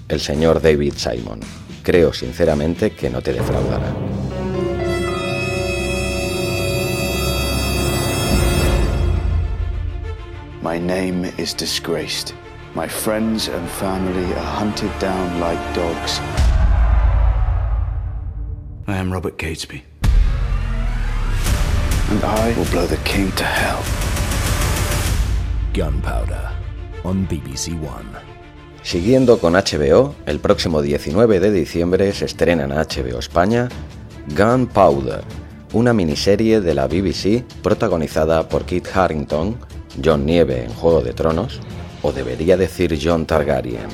el 0.09 0.21
señor 0.21 0.63
David 0.63 0.95
Simon. 0.97 1.41
Creo 1.83 2.13
sinceramente 2.13 2.93
que 2.93 3.11
no 3.11 3.21
te 3.23 3.33
defraudará. 3.33 4.26
My 10.67 10.81
name 10.81 11.25
is 11.39 11.55
disgraced. 11.55 12.35
My 12.75 12.89
friends 12.89 13.47
and 13.47 13.69
family 13.69 14.35
are 14.35 14.51
hunted 14.59 14.91
down 14.99 15.39
like 15.39 15.61
dogs. 15.77 16.19
I 18.89 18.97
am 18.97 19.13
Robert 19.13 19.39
Catesby. 19.39 19.85
And 22.11 22.25
I 22.25 22.53
will 22.59 22.69
blow 22.73 22.85
the 22.89 22.97
king 23.05 23.31
to 23.37 23.45
hell. 23.45 23.81
Gunpowder 25.73 26.51
on 27.05 27.29
BBC 27.29 27.69
One. 27.81 28.11
Siguiendo 28.83 29.39
con 29.39 29.53
HBO, 29.53 30.17
el 30.27 30.41
próximo 30.41 30.83
19 30.83 31.39
de 31.39 31.53
diciembre 31.53 32.13
se 32.13 32.25
estrena 32.25 32.65
en 32.65 32.71
HBO 32.71 33.21
España 33.21 33.69
Gunpowder, 34.37 35.23
una 35.75 35.93
miniserie 35.93 36.61
de 36.61 36.75
la 36.75 36.89
BBC 36.89 37.45
protagonizada 37.63 38.49
por 38.49 38.65
Kit 38.65 38.89
Harrington, 38.93 39.57
John 40.05 40.27
Nieve 40.27 40.65
en 40.65 40.73
Juego 40.73 41.01
de 41.03 41.13
Tronos, 41.13 41.61
o 42.03 42.13
debería 42.13 42.57
decir 42.57 42.99
John 43.03 43.27
Targaryen. 43.27 43.89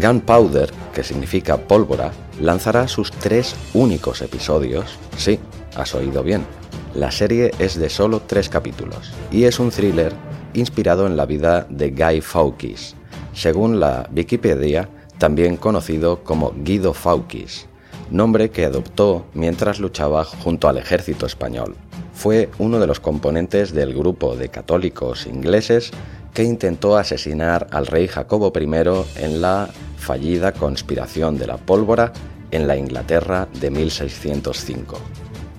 Gunpowder, 0.00 0.70
que 0.92 1.02
significa 1.02 1.56
pólvora, 1.56 2.12
lanzará 2.40 2.86
sus 2.88 3.10
tres 3.10 3.56
únicos 3.74 4.22
episodios. 4.22 4.98
Sí, 5.16 5.38
has 5.76 5.94
oído 5.94 6.22
bien. 6.22 6.44
La 6.94 7.10
serie 7.10 7.50
es 7.58 7.78
de 7.78 7.88
solo 7.90 8.22
tres 8.26 8.48
capítulos 8.48 9.12
y 9.30 9.44
es 9.44 9.58
un 9.58 9.70
thriller 9.70 10.12
inspirado 10.54 11.06
en 11.06 11.16
la 11.16 11.26
vida 11.26 11.66
de 11.68 11.90
Guy 11.90 12.20
Fawkes, 12.20 12.94
según 13.32 13.80
la 13.80 14.08
Wikipedia, 14.14 14.88
también 15.18 15.56
conocido 15.56 16.22
como 16.22 16.54
Guido 16.56 16.94
Fawkes, 16.94 17.66
nombre 18.10 18.50
que 18.50 18.64
adoptó 18.64 19.26
mientras 19.34 19.80
luchaba 19.80 20.24
junto 20.24 20.68
al 20.68 20.78
ejército 20.78 21.26
español 21.26 21.76
fue 22.18 22.50
uno 22.58 22.80
de 22.80 22.88
los 22.88 22.98
componentes 22.98 23.72
del 23.72 23.94
grupo 23.94 24.34
de 24.34 24.48
católicos 24.48 25.24
ingleses 25.28 25.92
que 26.34 26.42
intentó 26.42 26.96
asesinar 26.96 27.68
al 27.70 27.86
rey 27.86 28.08
Jacobo 28.08 28.52
I 28.56 28.64
en 29.22 29.40
la 29.40 29.68
fallida 29.96 30.50
conspiración 30.50 31.38
de 31.38 31.46
la 31.46 31.58
pólvora 31.58 32.12
en 32.50 32.66
la 32.66 32.76
Inglaterra 32.76 33.46
de 33.60 33.70
1605. 33.70 34.98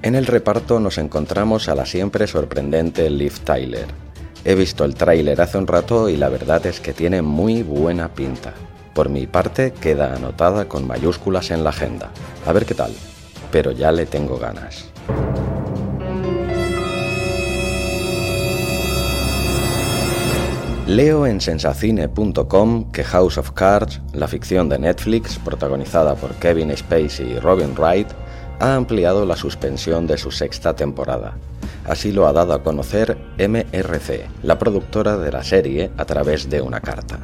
En 0.01 0.15
el 0.15 0.25
reparto 0.25 0.81
nos 0.81 0.97
encontramos 0.97 1.69
a 1.69 1.75
la 1.75 1.85
siempre 1.85 2.27
sorprendente 2.27 3.09
Liv 3.09 3.39
Tyler. 3.45 3.87
He 4.43 4.55
visto 4.55 4.83
el 4.83 4.95
tráiler 4.95 5.39
hace 5.39 5.57
un 5.57 5.67
rato 5.67 6.09
y 6.09 6.17
la 6.17 6.27
verdad 6.27 6.65
es 6.65 6.81
que 6.81 6.91
tiene 6.91 7.21
muy 7.21 7.63
buena 7.63 8.09
pinta. 8.09 8.53
Por 8.93 9.07
mi 9.07 9.27
parte 9.27 9.71
queda 9.71 10.13
anotada 10.13 10.67
con 10.67 10.85
mayúsculas 10.85 11.51
en 11.51 11.63
la 11.63 11.69
agenda. 11.69 12.09
A 12.45 12.51
ver 12.51 12.65
qué 12.65 12.73
tal. 12.73 12.91
Pero 13.49 13.71
ya 13.71 13.93
le 13.93 14.05
tengo 14.05 14.37
ganas. 14.37 14.89
Leo 20.89 21.27
en 21.27 21.39
sensacine.com 21.39 22.91
que 22.91 23.03
House 23.03 23.37
of 23.37 23.51
Cards, 23.51 24.01
la 24.11 24.27
ficción 24.27 24.69
de 24.69 24.79
Netflix 24.79 25.37
protagonizada 25.37 26.15
por 26.15 26.33
Kevin 26.37 26.75
Spacey 26.75 27.33
y 27.33 27.39
Robin 27.39 27.75
Wright, 27.77 28.07
ha 28.59 28.73
ampliado 28.73 29.23
la 29.23 29.35
suspensión 29.35 30.07
de 30.07 30.17
su 30.17 30.31
sexta 30.31 30.75
temporada. 30.75 31.37
Así 31.85 32.11
lo 32.11 32.25
ha 32.25 32.33
dado 32.33 32.53
a 32.53 32.63
conocer 32.63 33.19
MRC, 33.37 34.29
la 34.41 34.57
productora 34.57 35.15
de 35.19 35.31
la 35.31 35.43
serie, 35.43 35.91
a 35.95 36.05
través 36.05 36.49
de 36.49 36.59
una 36.59 36.79
carta. 36.79 37.19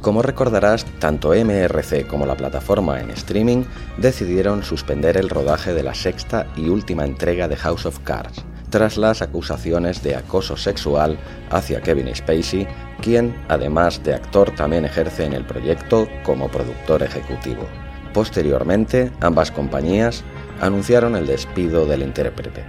Como 0.00 0.22
recordarás, 0.22 0.86
tanto 0.98 1.34
MRC 1.34 2.06
como 2.06 2.24
la 2.24 2.38
plataforma 2.38 3.02
en 3.02 3.10
streaming 3.10 3.64
decidieron 3.98 4.62
suspender 4.62 5.18
el 5.18 5.28
rodaje 5.28 5.74
de 5.74 5.82
la 5.82 5.92
sexta 5.92 6.46
y 6.56 6.70
última 6.70 7.04
entrega 7.04 7.48
de 7.48 7.56
House 7.56 7.84
of 7.84 7.98
Cards, 7.98 8.46
tras 8.70 8.96
las 8.96 9.20
acusaciones 9.20 10.02
de 10.02 10.16
acoso 10.16 10.56
sexual 10.56 11.18
hacia 11.50 11.80
Kevin 11.80 12.14
Spacey, 12.14 12.66
quien, 13.02 13.34
además 13.48 14.02
de 14.02 14.14
actor, 14.14 14.50
también 14.52 14.84
ejerce 14.84 15.24
en 15.24 15.32
el 15.32 15.44
proyecto 15.44 16.08
como 16.22 16.48
productor 16.48 17.02
ejecutivo. 17.02 17.66
Posteriormente, 18.14 19.12
ambas 19.20 19.50
compañías 19.50 20.24
anunciaron 20.60 21.16
el 21.16 21.26
despido 21.26 21.86
del 21.86 22.02
intérprete. 22.02 22.64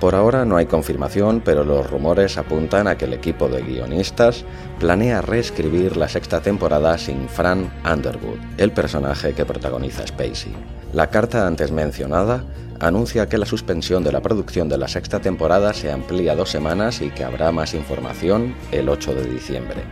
Por 0.00 0.14
ahora 0.14 0.44
no 0.44 0.56
hay 0.56 0.66
confirmación, 0.66 1.42
pero 1.44 1.64
los 1.64 1.90
rumores 1.90 2.38
apuntan 2.38 2.86
a 2.86 2.96
que 2.96 3.06
el 3.06 3.14
equipo 3.14 3.48
de 3.48 3.62
guionistas 3.62 4.44
planea 4.78 5.22
reescribir 5.22 5.96
la 5.96 6.08
sexta 6.08 6.40
temporada 6.40 6.96
sin 6.98 7.28
Fran 7.28 7.68
Underwood, 7.84 8.38
el 8.58 8.70
personaje 8.70 9.34
que 9.34 9.44
protagoniza 9.44 10.06
Spacey. 10.06 10.54
La 10.92 11.08
carta 11.08 11.46
antes 11.46 11.72
mencionada 11.72 12.44
anuncia 12.80 13.28
que 13.28 13.38
la 13.38 13.46
suspensión 13.46 14.04
de 14.04 14.12
la 14.12 14.20
producción 14.20 14.68
de 14.68 14.78
la 14.78 14.88
sexta 14.88 15.20
temporada 15.20 15.72
se 15.72 15.90
amplía 15.90 16.36
dos 16.36 16.50
semanas 16.50 17.00
y 17.00 17.10
que 17.10 17.24
habrá 17.24 17.50
más 17.52 17.74
información 17.74 18.54
el 18.72 18.88
8 18.88 19.14
de 19.14 19.24
diciembre. 19.24 19.82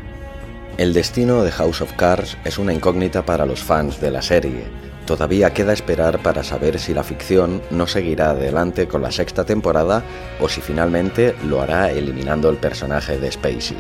El 0.78 0.92
destino 0.92 1.42
de 1.42 1.50
House 1.50 1.80
of 1.80 1.92
Cards 1.94 2.36
es 2.44 2.58
una 2.58 2.72
incógnita 2.72 3.24
para 3.24 3.46
los 3.46 3.60
fans 3.60 4.00
de 4.00 4.10
la 4.10 4.22
serie. 4.22 4.64
Todavía 5.06 5.54
queda 5.54 5.72
esperar 5.72 6.22
para 6.22 6.42
saber 6.42 6.78
si 6.78 6.92
la 6.92 7.02
ficción 7.02 7.62
no 7.70 7.86
seguirá 7.86 8.30
adelante 8.30 8.86
con 8.86 9.02
la 9.02 9.12
sexta 9.12 9.44
temporada 9.44 10.02
o 10.40 10.48
si 10.48 10.60
finalmente 10.60 11.34
lo 11.44 11.62
hará 11.62 11.90
eliminando 11.90 12.50
el 12.50 12.56
personaje 12.56 13.18
de 13.18 13.32
Spacey. 13.32 13.78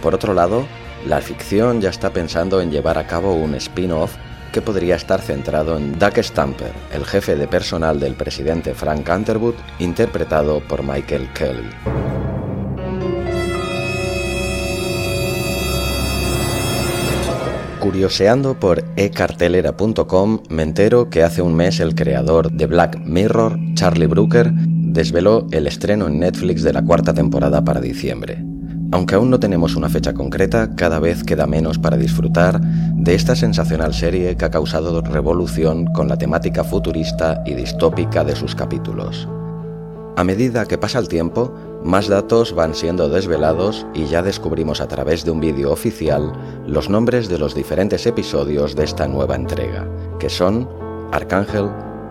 Por 0.00 0.14
otro 0.14 0.34
lado, 0.34 0.66
la 1.06 1.20
ficción 1.20 1.80
ya 1.80 1.90
está 1.90 2.12
pensando 2.12 2.60
en 2.60 2.70
llevar 2.70 2.98
a 2.98 3.06
cabo 3.06 3.34
un 3.34 3.54
spin-off 3.56 4.16
que 4.52 4.62
podría 4.62 4.96
estar 4.96 5.20
centrado 5.20 5.76
en 5.76 5.98
Doug 5.98 6.18
Stamper, 6.18 6.72
el 6.92 7.04
jefe 7.04 7.36
de 7.36 7.46
personal 7.46 8.00
del 8.00 8.14
presidente 8.14 8.74
Frank 8.74 9.08
Underwood, 9.08 9.54
interpretado 9.78 10.60
por 10.60 10.82
Michael 10.82 11.28
Kelly. 11.32 11.70
Curioseando 17.80 18.58
por 18.58 18.84
ecartelera.com 18.96 20.40
me 20.50 20.62
entero 20.62 21.08
que 21.08 21.22
hace 21.22 21.42
un 21.42 21.54
mes 21.54 21.80
el 21.80 21.94
creador 21.94 22.50
de 22.50 22.66
Black 22.66 22.98
Mirror, 22.98 23.56
Charlie 23.74 24.06
Brooker, 24.06 24.50
desveló 24.52 25.46
el 25.52 25.66
estreno 25.66 26.08
en 26.08 26.18
Netflix 26.18 26.62
de 26.62 26.72
la 26.72 26.84
cuarta 26.84 27.14
temporada 27.14 27.64
para 27.64 27.80
diciembre. 27.80 28.44
Aunque 28.90 29.16
aún 29.16 29.28
no 29.28 29.38
tenemos 29.38 29.76
una 29.76 29.90
fecha 29.90 30.14
concreta, 30.14 30.74
cada 30.74 30.98
vez 30.98 31.22
queda 31.22 31.46
menos 31.46 31.78
para 31.78 31.98
disfrutar 31.98 32.58
de 32.60 33.14
esta 33.14 33.36
sensacional 33.36 33.92
serie 33.92 34.36
que 34.36 34.46
ha 34.46 34.50
causado 34.50 35.02
revolución 35.02 35.84
con 35.92 36.08
la 36.08 36.16
temática 36.16 36.64
futurista 36.64 37.42
y 37.44 37.52
distópica 37.52 38.24
de 38.24 38.34
sus 38.34 38.54
capítulos. 38.54 39.28
A 40.16 40.24
medida 40.24 40.64
que 40.64 40.78
pasa 40.78 40.98
el 40.98 41.06
tiempo, 41.06 41.54
más 41.84 42.08
datos 42.08 42.54
van 42.54 42.74
siendo 42.74 43.10
desvelados 43.10 43.86
y 43.94 44.06
ya 44.06 44.22
descubrimos 44.22 44.80
a 44.80 44.88
través 44.88 45.22
de 45.22 45.32
un 45.32 45.40
vídeo 45.40 45.70
oficial 45.70 46.32
los 46.66 46.88
nombres 46.88 47.28
de 47.28 47.38
los 47.38 47.54
diferentes 47.54 48.06
episodios 48.06 48.74
de 48.74 48.84
esta 48.84 49.06
nueva 49.06 49.36
entrega, 49.36 49.86
que 50.18 50.30
son 50.30 50.66
Arcángel, 51.12 51.68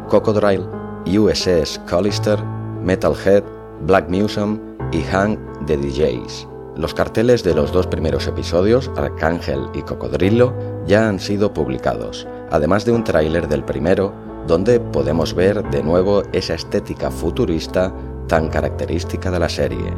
Cocodrile, 0.10 0.64
USS 1.08 1.82
Callister, 1.88 2.38
Metalhead, 2.84 3.44
Black 3.82 4.08
Museum 4.10 4.60
y 4.92 5.02
Hank 5.02 5.40
the 5.66 5.76
DJs. 5.76 6.57
Los 6.78 6.94
carteles 6.94 7.44
de 7.44 7.56
los 7.56 7.72
dos 7.72 7.88
primeros 7.88 8.28
episodios, 8.28 8.92
Arcángel 8.96 9.62
y 9.74 9.82
Cocodrilo, 9.82 10.54
ya 10.86 11.10
han 11.10 11.20
sido 11.20 11.52
publicados, 11.52 12.28
además 12.52 12.86
de 12.86 12.92
un 12.92 13.04
tráiler 13.04 13.48
del 13.48 13.64
primero, 13.64 14.14
donde 14.46 14.80
podemos 14.80 15.34
ver 15.34 15.68
de 15.72 15.82
nuevo 15.82 16.22
esa 16.34 16.54
estética 16.54 17.10
futurista 17.10 17.92
tan 18.28 18.50
característica 18.50 19.32
de 19.32 19.40
la 19.40 19.50
serie. 19.50 19.92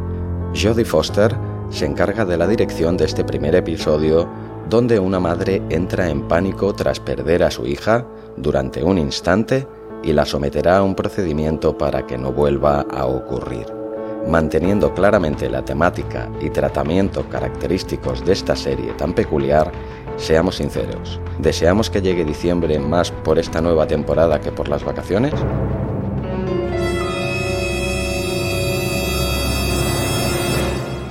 Jodie 0.55 0.85
Foster 0.85 1.35
se 1.69 1.85
encarga 1.85 2.23
de 2.23 2.37
la 2.37 2.47
dirección 2.47 2.95
de 2.95 3.05
este 3.05 3.25
primer 3.25 3.55
episodio, 3.55 4.29
donde 4.69 4.99
una 4.99 5.19
madre 5.19 5.61
entra 5.69 6.09
en 6.09 6.29
pánico 6.29 6.73
tras 6.73 7.01
perder 7.01 7.43
a 7.43 7.51
su 7.51 7.65
hija 7.65 8.05
durante 8.37 8.85
un 8.85 8.97
instante 8.97 9.67
y 10.01 10.13
la 10.13 10.23
someterá 10.23 10.77
a 10.77 10.83
un 10.83 10.95
procedimiento 10.95 11.77
para 11.77 12.07
que 12.07 12.17
no 12.17 12.31
vuelva 12.31 12.85
a 12.89 13.05
ocurrir. 13.05 13.78
Manteniendo 14.27 14.93
claramente 14.93 15.49
la 15.49 15.63
temática 15.63 16.29
y 16.39 16.49
tratamiento 16.49 17.27
característicos 17.29 18.23
de 18.25 18.33
esta 18.33 18.55
serie 18.55 18.93
tan 18.93 19.13
peculiar, 19.13 19.71
seamos 20.17 20.57
sinceros, 20.57 21.19
¿deseamos 21.39 21.89
que 21.89 22.01
llegue 22.01 22.25
diciembre 22.25 22.77
más 22.79 23.11
por 23.11 23.39
esta 23.39 23.61
nueva 23.61 23.87
temporada 23.87 24.39
que 24.39 24.51
por 24.51 24.67
las 24.67 24.83
vacaciones? 24.83 25.33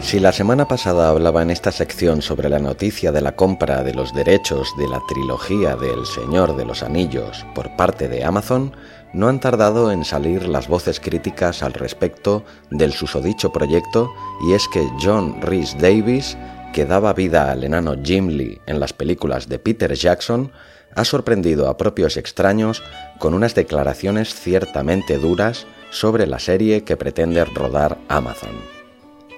Si 0.09 0.19
la 0.21 0.33
semana 0.33 0.67
pasada 0.67 1.11
hablaba 1.11 1.43
en 1.43 1.51
esta 1.51 1.71
sección 1.71 2.23
sobre 2.23 2.49
la 2.49 2.59
noticia 2.59 3.13
de 3.13 3.21
la 3.21 3.37
compra 3.37 3.83
de 3.83 3.93
los 3.93 4.15
derechos 4.15 4.73
de 4.79 4.89
la 4.89 5.03
trilogía 5.07 5.77
del 5.77 6.07
Señor 6.07 6.57
de 6.57 6.65
los 6.65 6.83
Anillos 6.83 7.45
por 7.55 7.77
parte 7.77 8.09
de 8.09 8.25
Amazon, 8.25 8.73
no 9.13 9.29
han 9.29 9.41
tardado 9.41 9.91
en 9.91 10.05
salir 10.05 10.49
las 10.49 10.69
voces 10.69 11.01
críticas 11.01 11.63
al 11.63 11.73
respecto 11.73 12.45
del 12.71 12.93
susodicho 12.93 13.53
proyecto 13.53 14.13
y 14.47 14.53
es 14.53 14.69
que 14.69 14.87
John 15.03 15.41
Rhys 15.41 15.77
Davis, 15.79 16.37
que 16.73 16.85
daba 16.85 17.13
vida 17.15 17.51
al 17.51 17.65
enano 17.65 17.95
Jim 18.03 18.29
Lee 18.29 18.61
en 18.67 18.81
las 18.81 18.93
películas 18.93 19.49
de 19.49 19.59
Peter 19.59 19.95
Jackson, 19.95 20.53
ha 20.95 21.05
sorprendido 21.05 21.69
a 21.69 21.77
propios 21.77 22.17
extraños 22.17 22.83
con 23.19 23.35
unas 23.35 23.55
declaraciones 23.55 24.35
ciertamente 24.35 25.19
duras 25.19 25.67
sobre 25.91 26.27
la 26.27 26.39
serie 26.39 26.85
que 26.85 26.97
pretende 26.97 27.45
rodar 27.45 27.99
Amazon. 28.09 28.57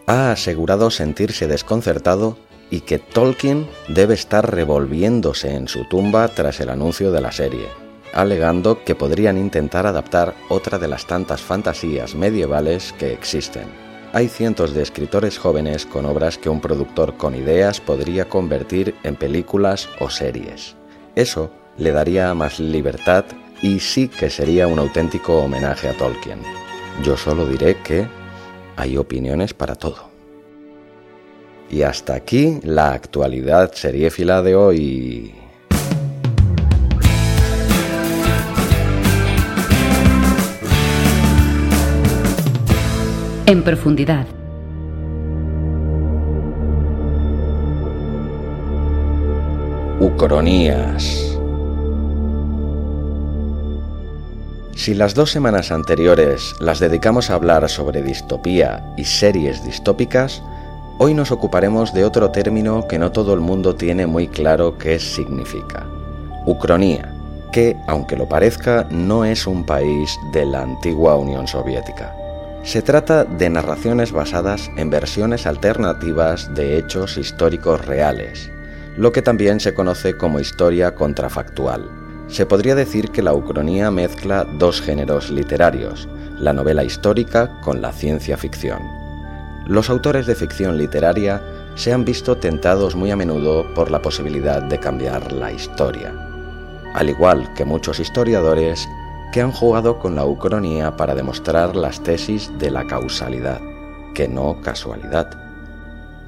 Ha 0.06 0.32
asegurado 0.32 0.90
sentirse 0.90 1.46
desconcertado 1.46 2.36
y 2.70 2.80
que 2.80 2.98
Tolkien 2.98 3.68
debe 3.88 4.14
estar 4.14 4.52
revolviéndose 4.52 5.54
en 5.54 5.68
su 5.68 5.84
tumba 5.88 6.28
tras 6.28 6.60
el 6.60 6.70
anuncio 6.70 7.12
de 7.12 7.20
la 7.20 7.32
serie, 7.32 7.66
alegando 8.12 8.84
que 8.84 8.94
podrían 8.94 9.38
intentar 9.38 9.86
adaptar 9.86 10.34
otra 10.48 10.78
de 10.78 10.88
las 10.88 11.06
tantas 11.06 11.40
fantasías 11.40 12.14
medievales 12.14 12.92
que 12.98 13.12
existen. 13.12 13.64
Hay 14.12 14.28
cientos 14.28 14.74
de 14.74 14.82
escritores 14.82 15.38
jóvenes 15.38 15.86
con 15.86 16.04
obras 16.04 16.36
que 16.36 16.48
un 16.48 16.60
productor 16.60 17.16
con 17.16 17.36
ideas 17.36 17.80
podría 17.80 18.28
convertir 18.28 18.94
en 19.04 19.14
películas 19.14 19.88
o 20.00 20.10
series. 20.10 20.74
Eso 21.14 21.52
le 21.78 21.92
daría 21.92 22.34
más 22.34 22.58
libertad 22.58 23.24
y 23.62 23.78
sí 23.78 24.08
que 24.08 24.28
sería 24.28 24.66
un 24.66 24.78
auténtico 24.78 25.38
homenaje 25.38 25.88
a 25.88 25.96
Tolkien. 25.96 26.40
Yo 27.04 27.16
solo 27.16 27.46
diré 27.46 27.76
que 27.82 28.06
hay 28.76 28.96
opiniones 28.96 29.54
para 29.54 29.76
todo. 29.76 30.10
Y 31.70 31.82
hasta 31.82 32.14
aquí 32.14 32.58
la 32.64 32.92
actualidad 32.92 33.72
seriéfila 33.74 34.42
de 34.42 34.56
hoy. 34.56 35.39
En 43.50 43.64
profundidad. 43.64 44.28
Ucronías. 49.98 51.36
Si 54.76 54.94
las 54.94 55.14
dos 55.14 55.32
semanas 55.32 55.72
anteriores 55.72 56.54
las 56.60 56.78
dedicamos 56.78 57.30
a 57.30 57.34
hablar 57.34 57.68
sobre 57.68 58.02
distopía 58.02 58.84
y 58.96 59.04
series 59.04 59.64
distópicas, 59.64 60.44
hoy 60.98 61.12
nos 61.14 61.32
ocuparemos 61.32 61.92
de 61.92 62.04
otro 62.04 62.30
término 62.30 62.86
que 62.86 63.00
no 63.00 63.10
todo 63.10 63.34
el 63.34 63.40
mundo 63.40 63.74
tiene 63.74 64.06
muy 64.06 64.28
claro 64.28 64.78
qué 64.78 65.00
significa. 65.00 65.88
Ucronía, 66.46 67.12
que, 67.50 67.76
aunque 67.88 68.14
lo 68.14 68.28
parezca, 68.28 68.86
no 68.92 69.24
es 69.24 69.48
un 69.48 69.66
país 69.66 70.16
de 70.32 70.46
la 70.46 70.62
antigua 70.62 71.16
Unión 71.16 71.48
Soviética. 71.48 72.14
Se 72.62 72.82
trata 72.82 73.24
de 73.24 73.48
narraciones 73.48 74.12
basadas 74.12 74.70
en 74.76 74.90
versiones 74.90 75.46
alternativas 75.46 76.54
de 76.54 76.76
hechos 76.76 77.16
históricos 77.16 77.86
reales, 77.86 78.50
lo 78.96 79.12
que 79.12 79.22
también 79.22 79.60
se 79.60 79.72
conoce 79.72 80.16
como 80.16 80.40
historia 80.40 80.94
contrafactual. 80.94 81.90
Se 82.28 82.44
podría 82.44 82.74
decir 82.74 83.10
que 83.10 83.22
la 83.22 83.32
ucronía 83.32 83.90
mezcla 83.90 84.44
dos 84.44 84.82
géneros 84.82 85.30
literarios, 85.30 86.06
la 86.38 86.52
novela 86.52 86.84
histórica 86.84 87.60
con 87.62 87.80
la 87.80 87.92
ciencia 87.92 88.36
ficción. 88.36 88.82
Los 89.66 89.88
autores 89.88 90.26
de 90.26 90.34
ficción 90.34 90.76
literaria 90.76 91.42
se 91.76 91.94
han 91.94 92.04
visto 92.04 92.36
tentados 92.36 92.94
muy 92.94 93.10
a 93.10 93.16
menudo 93.16 93.72
por 93.74 93.90
la 93.90 94.02
posibilidad 94.02 94.62
de 94.62 94.78
cambiar 94.78 95.32
la 95.32 95.50
historia, 95.50 96.12
al 96.94 97.08
igual 97.08 97.52
que 97.54 97.64
muchos 97.64 97.98
historiadores 98.00 98.86
que 99.32 99.40
han 99.40 99.52
jugado 99.52 99.98
con 99.98 100.14
la 100.16 100.24
ucronía 100.24 100.96
para 100.96 101.14
demostrar 101.14 101.76
las 101.76 102.02
tesis 102.02 102.50
de 102.58 102.70
la 102.70 102.86
causalidad, 102.86 103.60
que 104.14 104.28
no 104.28 104.60
casualidad. 104.60 105.30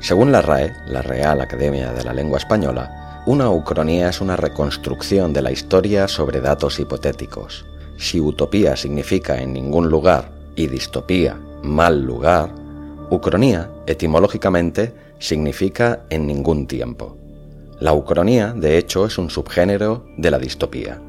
Según 0.00 0.32
la 0.32 0.42
RAE, 0.42 0.72
la 0.86 1.02
Real 1.02 1.40
Academia 1.40 1.92
de 1.92 2.04
la 2.04 2.12
Lengua 2.12 2.38
Española, 2.38 3.22
una 3.26 3.50
ucronía 3.50 4.08
es 4.08 4.20
una 4.20 4.36
reconstrucción 4.36 5.32
de 5.32 5.42
la 5.42 5.52
historia 5.52 6.08
sobre 6.08 6.40
datos 6.40 6.80
hipotéticos. 6.80 7.64
Si 7.96 8.20
utopía 8.20 8.76
significa 8.76 9.40
en 9.40 9.52
ningún 9.52 9.88
lugar 9.88 10.30
y 10.56 10.66
distopía 10.66 11.38
mal 11.62 12.02
lugar, 12.02 12.50
ucronía, 13.10 13.70
etimológicamente, 13.86 14.92
significa 15.18 16.00
en 16.10 16.26
ningún 16.26 16.66
tiempo. 16.66 17.16
La 17.78 17.92
ucronía, 17.92 18.52
de 18.52 18.78
hecho, 18.78 19.06
es 19.06 19.18
un 19.18 19.30
subgénero 19.30 20.04
de 20.16 20.30
la 20.30 20.38
distopía. 20.38 21.00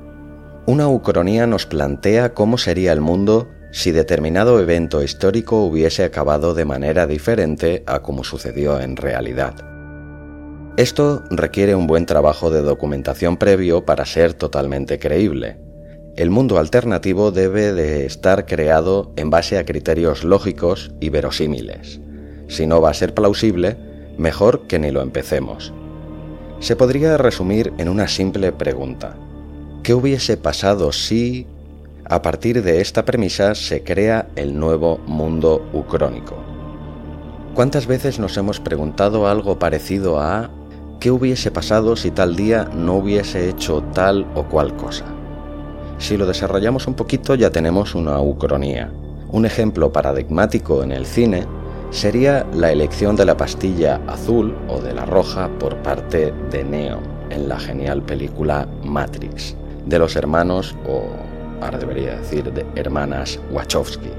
Una 0.66 0.88
ucronía 0.88 1.46
nos 1.46 1.66
plantea 1.66 2.34
cómo 2.34 2.58
sería 2.58 2.94
el 2.94 3.02
mundo 3.02 3.50
si 3.74 3.92
determinado 3.92 4.62
evento 4.62 5.04
histórico 5.04 5.66
hubiese 5.66 6.06
acabado 6.06 6.54
de 6.54 6.64
manera 6.64 7.06
diferente 7.06 7.84
a 7.86 8.02
como 8.02 8.24
sucedió 8.24 8.80
en 8.80 8.96
realidad. 8.96 9.56
Esto 10.78 11.26
requiere 11.30 11.76
un 11.76 11.86
buen 11.86 12.06
trabajo 12.06 12.50
de 12.50 12.62
documentación 12.62 13.36
previo 13.36 13.84
para 13.84 14.06
ser 14.06 14.36
totalmente 14.36 15.00
creíble. 15.00 15.58
El 16.16 16.30
mundo 16.30 16.58
alternativo 16.58 17.32
debe 17.32 17.74
de 17.74 18.06
estar 18.06 18.46
creado 18.46 19.12
en 19.18 19.30
base 19.30 19.58
a 19.58 19.66
criterios 19.66 20.24
lógicos 20.24 20.92
y 21.02 21.10
verosímiles. 21.10 22.00
Si 22.48 22.68
no 22.68 22.80
va 22.80 22.92
a 22.92 22.94
ser 22.94 23.14
plausible, 23.14 23.76
mejor 24.18 24.66
que 24.68 24.80
ni 24.80 24.92
lo 24.92 25.02
empecemos. 25.02 25.74
se 26.60 26.78
podría 26.78 27.18
resumir 27.18 27.74
en 27.78 27.90
una 27.90 28.08
simple 28.08 28.54
pregunta. 28.54 29.18
¿Qué 29.84 29.94
hubiese 29.94 30.38
pasado 30.38 30.94
si, 30.94 31.46
a 32.06 32.22
partir 32.22 32.64
de 32.64 32.80
esta 32.80 33.04
premisa, 33.04 33.54
se 33.54 33.84
crea 33.84 34.30
el 34.38 34.58
nuevo 34.58 35.00
mundo 35.08 35.62
ucrónico? 35.74 36.38
¿Cuántas 37.54 37.86
veces 37.86 38.18
nos 38.18 38.38
hemos 38.38 38.62
preguntado 38.62 39.28
algo 39.28 39.60
parecido 39.60 40.22
a 40.22 40.50
¿qué 41.02 41.12
hubiese 41.12 41.52
pasado 41.52 41.98
si 41.98 42.12
tal 42.12 42.38
día 42.38 42.70
no 42.74 42.96
hubiese 42.96 43.50
hecho 43.50 43.84
tal 43.94 44.26
o 44.36 44.44
cual 44.46 44.74
cosa? 44.78 45.04
Si 45.98 46.16
lo 46.16 46.26
desarrollamos 46.28 46.88
un 46.88 46.94
poquito 46.94 47.36
ya 47.36 47.50
tenemos 47.50 47.94
una 47.94 48.22
ucronía. 48.22 48.90
Un 49.34 49.46
ejemplo 49.46 49.92
paradigmático 49.92 50.82
en 50.82 50.94
el 50.94 51.06
cine 51.06 51.46
sería 51.92 52.48
la 52.54 52.72
elección 52.72 53.18
de 53.18 53.26
la 53.26 53.36
pastilla 53.36 54.00
azul 54.08 54.56
o 54.70 54.80
de 54.80 54.94
la 54.94 55.06
roja 55.06 55.50
por 55.60 55.76
parte 55.84 56.34
de 56.52 56.64
Neo 56.64 57.02
en 57.32 57.50
la 57.50 57.60
genial 57.60 58.02
película 58.02 58.68
Matrix, 58.84 59.58
de 59.86 60.00
los 60.00 60.16
hermanos, 60.16 60.76
o 60.88 61.04
ahora 61.62 61.78
debería 61.78 62.18
decir 62.18 62.52
de 62.52 62.66
hermanas 62.76 63.40
Wachowski. 63.52 64.10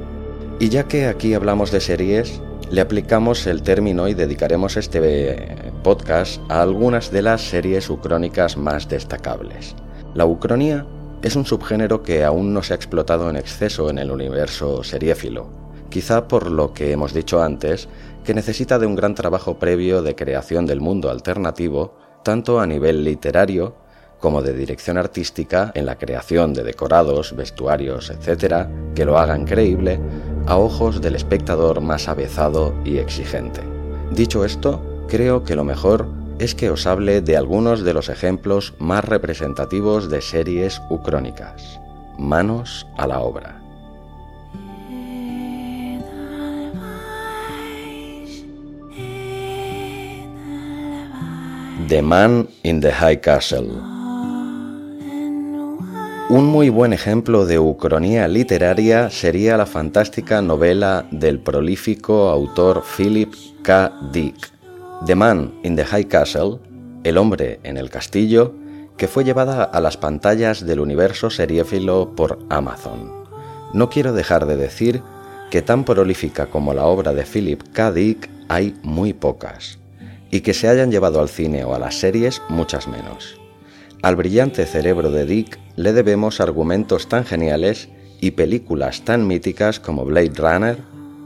Y 0.58 0.68
ya 0.68 0.84
que 0.84 1.06
aquí 1.06 1.34
hablamos 1.34 1.70
de 1.70 1.80
series, 1.80 2.40
le 2.70 2.80
aplicamos 2.80 3.46
el 3.46 3.62
término 3.62 4.08
y 4.08 4.14
dedicaremos 4.14 4.76
este 4.76 5.46
podcast 5.82 6.40
a 6.48 6.62
algunas 6.62 7.10
de 7.10 7.22
las 7.22 7.42
series 7.42 7.90
ucrónicas 7.90 8.56
más 8.56 8.88
destacables. 8.88 9.74
La 10.14 10.24
ucronía 10.24 10.86
es 11.22 11.36
un 11.36 11.44
subgénero 11.44 12.02
que 12.02 12.24
aún 12.24 12.54
no 12.54 12.62
se 12.62 12.72
ha 12.72 12.76
explotado 12.76 13.28
en 13.30 13.36
exceso 13.36 13.90
en 13.90 13.98
el 13.98 14.10
universo 14.10 14.82
seriéfilo, 14.82 15.48
quizá 15.90 16.28
por 16.28 16.50
lo 16.50 16.72
que 16.72 16.92
hemos 16.92 17.12
dicho 17.12 17.42
antes, 17.42 17.88
que 18.24 18.34
necesita 18.34 18.78
de 18.78 18.86
un 18.86 18.96
gran 18.96 19.14
trabajo 19.14 19.58
previo 19.58 20.02
de 20.02 20.14
creación 20.14 20.66
del 20.66 20.80
mundo 20.80 21.10
alternativo, 21.10 21.94
tanto 22.22 22.60
a 22.60 22.66
nivel 22.66 23.04
literario 23.04 23.74
como 24.24 24.40
de 24.40 24.54
dirección 24.54 24.96
artística 24.96 25.70
en 25.74 25.84
la 25.84 25.98
creación 25.98 26.54
de 26.54 26.64
decorados, 26.64 27.36
vestuarios, 27.36 28.08
etc., 28.08 28.66
que 28.94 29.04
lo 29.04 29.18
hagan 29.18 29.44
creíble 29.44 30.00
a 30.46 30.56
ojos 30.56 31.02
del 31.02 31.14
espectador 31.14 31.82
más 31.82 32.08
avezado 32.08 32.74
y 32.86 32.96
exigente. 32.96 33.60
Dicho 34.12 34.46
esto, 34.46 34.80
creo 35.08 35.44
que 35.44 35.54
lo 35.54 35.62
mejor 35.62 36.08
es 36.38 36.54
que 36.54 36.70
os 36.70 36.86
hable 36.86 37.20
de 37.20 37.36
algunos 37.36 37.84
de 37.84 37.92
los 37.92 38.08
ejemplos 38.08 38.72
más 38.78 39.04
representativos 39.04 40.08
de 40.08 40.22
series 40.22 40.80
ucrónicas. 40.88 41.78
Manos 42.18 42.86
a 42.96 43.06
la 43.06 43.20
obra. 43.20 43.60
The 51.88 52.00
Man 52.00 52.48
in 52.62 52.80
the 52.80 52.90
High 52.90 53.20
Castle 53.20 53.94
un 56.30 56.46
muy 56.46 56.70
buen 56.70 56.92
ejemplo 56.92 57.44
de 57.44 57.58
ucronía 57.58 58.26
literaria 58.28 59.10
sería 59.10 59.56
la 59.56 59.66
fantástica 59.66 60.40
novela 60.40 61.06
del 61.10 61.38
prolífico 61.38 62.30
autor 62.30 62.82
Philip 62.96 63.34
K. 63.62 63.92
Dick, 64.10 64.50
The 65.04 65.14
Man 65.14 65.52
in 65.62 65.76
the 65.76 65.84
High 65.84 66.06
Castle, 66.06 66.58
El 67.04 67.18
hombre 67.18 67.60
en 67.62 67.76
el 67.76 67.90
castillo, 67.90 68.54
que 68.96 69.06
fue 69.06 69.24
llevada 69.24 69.64
a 69.64 69.80
las 69.80 69.98
pantallas 69.98 70.64
del 70.64 70.80
universo 70.80 71.28
seriéfilo 71.28 72.14
por 72.16 72.38
Amazon. 72.48 73.12
No 73.74 73.90
quiero 73.90 74.14
dejar 74.14 74.46
de 74.46 74.56
decir 74.56 75.02
que 75.50 75.60
tan 75.60 75.84
prolífica 75.84 76.46
como 76.46 76.72
la 76.72 76.86
obra 76.86 77.12
de 77.12 77.24
Philip 77.24 77.62
K. 77.72 77.92
Dick 77.92 78.30
hay 78.48 78.74
muy 78.82 79.12
pocas, 79.12 79.78
y 80.30 80.40
que 80.40 80.54
se 80.54 80.68
hayan 80.68 80.90
llevado 80.90 81.20
al 81.20 81.28
cine 81.28 81.64
o 81.64 81.74
a 81.74 81.78
las 81.78 81.96
series 81.96 82.40
muchas 82.48 82.88
menos. 82.88 83.43
Al 84.04 84.16
brillante 84.16 84.66
cerebro 84.66 85.10
de 85.10 85.24
Dick 85.24 85.58
le 85.76 85.94
debemos 85.94 86.38
argumentos 86.38 87.08
tan 87.08 87.24
geniales 87.24 87.88
y 88.20 88.32
películas 88.32 89.00
tan 89.00 89.26
míticas 89.26 89.80
como 89.80 90.04
Blade 90.04 90.34
Runner, 90.36 90.76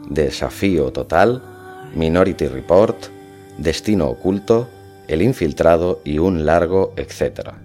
Desafío 0.09 0.93
Total, 0.93 1.43
Minority 1.97 2.47
Report, 2.47 3.07
Destino 3.59 4.07
Oculto, 4.07 4.69
El 5.09 5.23
Infiltrado 5.23 6.01
y 6.05 6.21
un 6.21 6.47
largo 6.47 6.93
etcétera. 6.97 7.59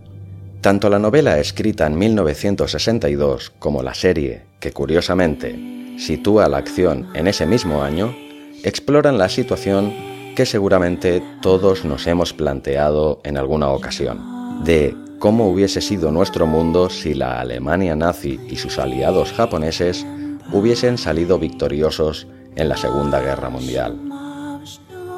Tanto 0.61 0.89
la 0.89 0.97
novela 0.97 1.37
escrita 1.37 1.85
en 1.85 1.95
1962 1.95 3.51
como 3.59 3.83
la 3.83 3.93
serie, 3.93 4.41
que 4.59 4.71
curiosamente 4.71 5.95
sitúa 5.99 6.49
la 6.49 6.57
acción 6.57 7.09
en 7.13 7.27
ese 7.27 7.45
mismo 7.45 7.83
año, 7.83 8.15
exploran 8.63 9.19
la 9.19 9.29
situación 9.29 9.93
que 10.35 10.47
seguramente 10.47 11.21
todos 11.43 11.85
nos 11.85 12.07
hemos 12.07 12.33
planteado 12.33 13.21
en 13.23 13.37
alguna 13.37 13.69
ocasión, 13.69 14.33
de 14.63 14.95
cómo 15.19 15.49
hubiese 15.49 15.81
sido 15.81 16.11
nuestro 16.11 16.45
mundo 16.45 16.89
si 16.89 17.13
la 17.13 17.39
Alemania 17.39 17.95
nazi 17.95 18.39
y 18.49 18.57
sus 18.57 18.77
aliados 18.79 19.31
japoneses 19.31 20.05
hubiesen 20.51 20.97
salido 20.97 21.39
victoriosos 21.39 22.27
en 22.55 22.69
la 22.69 22.77
Segunda 22.77 23.21
Guerra 23.21 23.49
Mundial. 23.49 23.97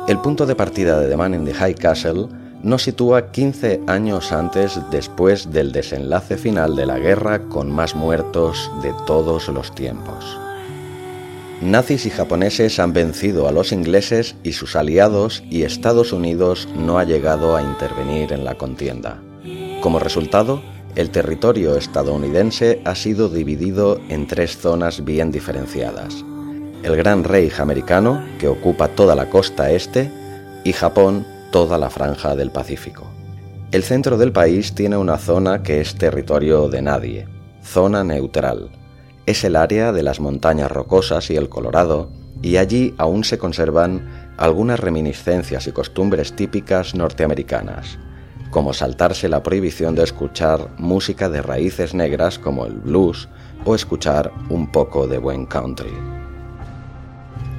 El 0.07 0.19
punto 0.19 0.45
de 0.45 0.55
partida 0.55 0.99
de 0.99 1.09
The 1.09 1.17
Man 1.17 1.33
in 1.33 1.45
the 1.45 1.53
High 1.53 1.75
Castle 1.75 2.27
nos 2.61 2.83
sitúa 2.83 3.31
15 3.31 3.81
años 3.87 4.31
antes 4.31 4.79
después 4.91 5.51
del 5.51 5.71
desenlace 5.71 6.37
final 6.37 6.75
de 6.75 6.85
la 6.85 6.99
guerra 6.99 7.39
con 7.49 7.71
más 7.71 7.95
muertos 7.95 8.71
de 8.81 8.93
todos 9.05 9.47
los 9.49 9.73
tiempos. 9.73 10.37
Nazis 11.61 12.05
y 12.05 12.09
japoneses 12.09 12.79
han 12.79 12.93
vencido 12.93 13.47
a 13.47 13.51
los 13.51 13.71
ingleses 13.71 14.35
y 14.43 14.51
sus 14.51 14.75
aliados 14.75 15.43
y 15.49 15.63
Estados 15.63 16.11
Unidos 16.11 16.67
no 16.75 16.99
ha 16.99 17.03
llegado 17.03 17.55
a 17.55 17.61
intervenir 17.61 18.33
en 18.33 18.43
la 18.43 18.55
contienda. 18.55 19.21
Como 19.85 19.99
resultado, 19.99 20.63
el 20.95 21.11
territorio 21.11 21.75
estadounidense 21.75 22.81
ha 22.85 22.95
sido 22.95 23.29
dividido 23.29 24.01
en 24.09 24.25
tres 24.25 24.57
zonas 24.57 25.05
bien 25.05 25.31
diferenciadas. 25.31 26.25
El 26.81 26.95
Gran 26.95 27.23
Reich 27.23 27.59
americano, 27.59 28.25
que 28.39 28.47
ocupa 28.47 28.87
toda 28.87 29.13
la 29.13 29.29
costa 29.29 29.69
este, 29.69 30.11
y 30.63 30.73
Japón 30.73 31.27
toda 31.51 31.77
la 31.77 31.91
franja 31.91 32.35
del 32.35 32.49
Pacífico. 32.49 33.05
El 33.71 33.83
centro 33.83 34.17
del 34.17 34.31
país 34.31 34.73
tiene 34.73 34.97
una 34.97 35.19
zona 35.19 35.61
que 35.61 35.81
es 35.81 35.93
territorio 35.93 36.67
de 36.67 36.81
nadie, 36.81 37.27
zona 37.61 38.03
neutral. 38.03 38.71
Es 39.27 39.43
el 39.43 39.55
área 39.55 39.91
de 39.91 40.01
las 40.01 40.19
montañas 40.19 40.71
rocosas 40.71 41.29
y 41.29 41.35
el 41.35 41.47
Colorado, 41.47 42.09
y 42.41 42.57
allí 42.57 42.95
aún 42.97 43.23
se 43.23 43.37
conservan 43.37 44.33
algunas 44.37 44.79
reminiscencias 44.79 45.67
y 45.67 45.71
costumbres 45.73 46.35
típicas 46.35 46.95
norteamericanas 46.95 47.99
como 48.55 48.73
saltarse 48.73 49.27
la 49.27 49.43
prohibición 49.43 49.95
de 49.95 50.05
escuchar 50.05 50.69
música 50.77 51.27
de 51.27 51.41
raíces 51.41 51.93
negras 51.93 52.39
como 52.39 52.65
el 52.65 52.75
blues 52.75 53.27
o 53.65 53.75
escuchar 53.75 54.31
un 54.47 54.71
poco 54.71 55.07
de 55.07 55.17
buen 55.17 55.45
country. 55.45 55.91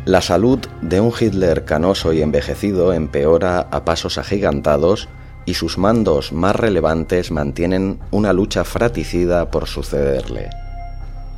La 0.06 0.22
salud 0.22 0.58
de 0.80 1.00
un 1.00 1.12
Hitler 1.12 1.66
canoso 1.66 2.14
y 2.14 2.22
envejecido 2.22 2.94
empeora 2.94 3.58
a 3.58 3.84
pasos 3.84 4.16
agigantados 4.16 5.10
y 5.44 5.52
sus 5.52 5.76
mandos 5.76 6.32
más 6.32 6.56
relevantes 6.56 7.30
mantienen 7.30 7.98
una 8.10 8.32
lucha 8.32 8.64
fraticida 8.64 9.50
por 9.50 9.66
sucederle. 9.66 10.48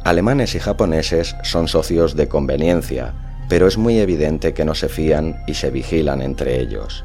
Alemanes 0.05 0.55
y 0.55 0.61
japoneses 0.61 1.35
son 1.43 1.67
socios 1.67 2.15
de 2.15 2.29
conveniencia, 2.29 3.13
pero 3.49 3.67
es 3.67 3.77
muy 3.77 3.99
evidente 3.99 4.55
que 4.55 4.65
no 4.65 4.77
se 4.77 4.89
fían 4.89 5.43
y 5.49 5.55
se 5.55 5.73
vigilan 5.73 6.23
entre 6.23 6.61
ellos, 6.61 7.05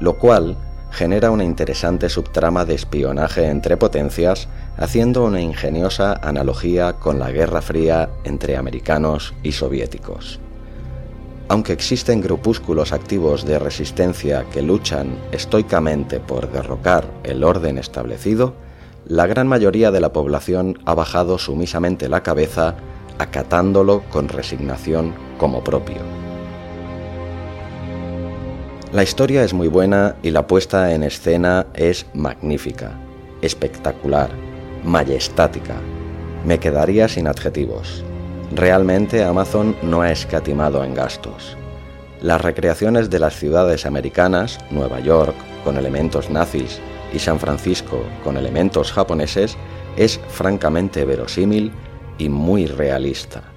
lo 0.00 0.18
cual 0.18 0.56
genera 0.92 1.30
una 1.30 1.44
interesante 1.44 2.08
subtrama 2.10 2.64
de 2.66 2.74
espionaje 2.74 3.48
entre 3.48 3.78
potencias, 3.78 4.48
haciendo 4.76 5.24
una 5.24 5.40
ingeniosa 5.40 6.12
analogía 6.22 6.92
con 6.94 7.18
la 7.18 7.30
Guerra 7.30 7.62
Fría 7.62 8.10
entre 8.24 8.56
americanos 8.56 9.34
y 9.42 9.52
soviéticos. 9.52 10.38
Aunque 11.48 11.72
existen 11.72 12.20
grupúsculos 12.20 12.92
activos 12.92 13.44
de 13.44 13.58
resistencia 13.58 14.44
que 14.52 14.62
luchan 14.62 15.18
estoicamente 15.32 16.20
por 16.20 16.50
derrocar 16.52 17.06
el 17.24 17.42
orden 17.42 17.78
establecido, 17.78 18.54
la 19.06 19.26
gran 19.26 19.48
mayoría 19.48 19.90
de 19.90 20.00
la 20.00 20.12
población 20.12 20.78
ha 20.84 20.94
bajado 20.94 21.38
sumisamente 21.38 22.08
la 22.08 22.22
cabeza, 22.22 22.76
acatándolo 23.18 24.02
con 24.10 24.28
resignación 24.28 25.14
como 25.38 25.64
propio. 25.64 26.21
La 28.92 29.02
historia 29.02 29.42
es 29.42 29.54
muy 29.54 29.68
buena 29.68 30.16
y 30.22 30.28
la 30.28 30.46
puesta 30.46 30.92
en 30.92 31.02
escena 31.02 31.66
es 31.72 32.04
magnífica, 32.12 32.92
espectacular, 33.40 34.28
majestática. 34.84 35.76
Me 36.44 36.60
quedaría 36.60 37.08
sin 37.08 37.26
adjetivos. 37.26 38.04
Realmente 38.54 39.24
Amazon 39.24 39.74
no 39.82 40.02
ha 40.02 40.12
escatimado 40.12 40.84
en 40.84 40.92
gastos. 40.92 41.56
Las 42.20 42.42
recreaciones 42.42 43.08
de 43.08 43.18
las 43.18 43.34
ciudades 43.34 43.86
americanas, 43.86 44.58
Nueva 44.70 45.00
York 45.00 45.36
con 45.64 45.78
elementos 45.78 46.28
nazis 46.28 46.78
y 47.14 47.18
San 47.18 47.38
Francisco 47.38 48.04
con 48.22 48.36
elementos 48.36 48.92
japoneses, 48.92 49.56
es 49.96 50.20
francamente 50.28 51.06
verosímil 51.06 51.72
y 52.18 52.28
muy 52.28 52.66
realista 52.66 53.51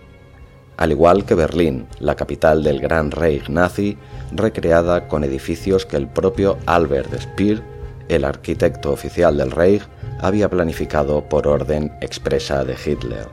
al 0.78 0.92
igual 0.92 1.26
que 1.26 1.36
Berlín, 1.36 1.88
la 2.00 2.16
capital 2.16 2.64
del 2.64 2.80
Gran 2.80 3.12
Reich 3.12 3.50
nazi, 3.50 3.98
recreada 4.32 5.08
con 5.08 5.24
edificios 5.24 5.86
que 5.86 5.98
el 5.98 6.08
propio 6.08 6.58
Albert 6.66 7.20
Speer 7.20 7.76
el 8.10 8.24
arquitecto 8.24 8.92
oficial 8.92 9.38
del 9.38 9.52
Reich 9.52 9.84
había 10.20 10.50
planificado 10.50 11.28
por 11.28 11.48
orden 11.48 11.92
expresa 12.02 12.64
de 12.64 12.74
Hitler. 12.74 13.28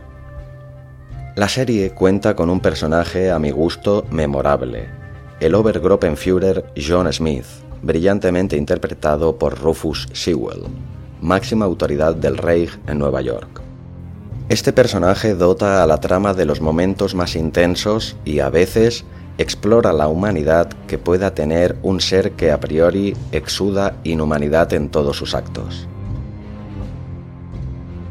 La 1.37 1.49
serie 1.49 1.91
cuenta 1.91 2.35
con 2.37 2.51
un 2.51 2.61
personaje 2.61 3.31
a 3.31 3.39
mi 3.39 3.51
gusto 3.51 4.05
memorable, 4.11 4.89
el 5.41 5.55
Obergruppenführer 5.55 6.65
John 6.77 7.11
Smith, 7.13 7.47
brillantemente 7.83 8.57
interpretado 8.57 9.39
por 9.39 9.59
Rufus 9.59 10.09
Sewell, 10.13 10.65
máxima 11.21 11.65
autoridad 11.65 12.15
del 12.15 12.37
Reich 12.37 12.79
en 12.87 12.99
Nueva 12.99 13.23
York. 13.23 13.63
Este 14.53 14.75
personaje 14.75 15.35
dota 15.35 15.83
a 15.83 15.87
la 15.87 15.97
trama 15.97 16.35
de 16.35 16.45
los 16.45 16.61
momentos 16.61 17.15
más 17.15 17.37
intensos 17.37 18.17
y 18.27 18.41
a 18.41 18.51
veces 18.51 19.07
explora 19.39 19.95
la 19.95 20.09
humanidad 20.09 20.69
que 20.87 20.99
pueda 20.99 21.33
tener 21.33 21.79
un 21.83 22.03
ser 22.03 22.33
que 22.33 22.51
a 22.51 22.61
priori 22.61 23.17
exuda 23.33 23.95
inhumanidad 24.05 24.71
en 24.75 24.91
todos 24.91 25.17
sus 25.17 25.35
actos. 25.35 25.89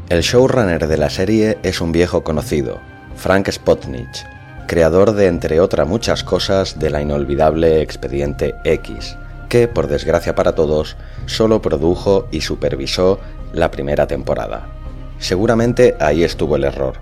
El 0.08 0.22
showrunner 0.22 0.88
de 0.88 0.96
la 0.96 1.10
serie 1.10 1.58
es 1.62 1.80
un 1.80 1.92
viejo 1.92 2.24
conocido, 2.24 2.80
Frank 3.14 3.48
Spotnich, 3.48 4.26
creador 4.66 5.12
de 5.12 5.28
entre 5.28 5.60
otras 5.60 5.86
muchas 5.86 6.24
cosas 6.24 6.76
de 6.76 6.90
la 6.90 7.00
inolvidable 7.00 7.82
Expediente 7.82 8.56
X, 8.64 9.16
que, 9.48 9.68
por 9.68 9.86
desgracia 9.86 10.34
para 10.34 10.56
todos, 10.56 10.96
solo 11.26 11.62
produjo 11.62 12.26
y 12.32 12.40
supervisó 12.40 13.20
la 13.52 13.70
primera 13.70 14.08
temporada. 14.08 14.81
Seguramente 15.22 15.94
ahí 16.00 16.24
estuvo 16.24 16.56
el 16.56 16.64
error, 16.64 16.94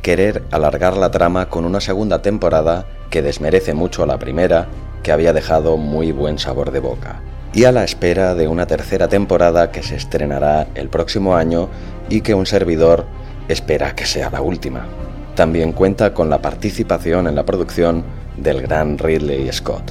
querer 0.00 0.44
alargar 0.52 0.96
la 0.96 1.10
trama 1.10 1.48
con 1.48 1.64
una 1.64 1.80
segunda 1.80 2.22
temporada 2.22 2.86
que 3.10 3.20
desmerece 3.20 3.74
mucho 3.74 4.04
a 4.04 4.06
la 4.06 4.16
primera, 4.16 4.68
que 5.02 5.10
había 5.10 5.32
dejado 5.32 5.76
muy 5.76 6.12
buen 6.12 6.38
sabor 6.38 6.70
de 6.70 6.78
boca. 6.78 7.20
Y 7.52 7.64
a 7.64 7.72
la 7.72 7.82
espera 7.82 8.36
de 8.36 8.46
una 8.46 8.68
tercera 8.68 9.08
temporada 9.08 9.72
que 9.72 9.82
se 9.82 9.96
estrenará 9.96 10.68
el 10.76 10.88
próximo 10.88 11.34
año 11.34 11.68
y 12.08 12.20
que 12.20 12.34
un 12.34 12.46
servidor 12.46 13.06
espera 13.48 13.96
que 13.96 14.06
sea 14.06 14.30
la 14.30 14.40
última. 14.40 14.86
También 15.34 15.72
cuenta 15.72 16.14
con 16.14 16.30
la 16.30 16.40
participación 16.40 17.26
en 17.26 17.34
la 17.34 17.44
producción 17.44 18.04
del 18.36 18.62
gran 18.62 18.98
Ridley 18.98 19.52
Scott. 19.52 19.90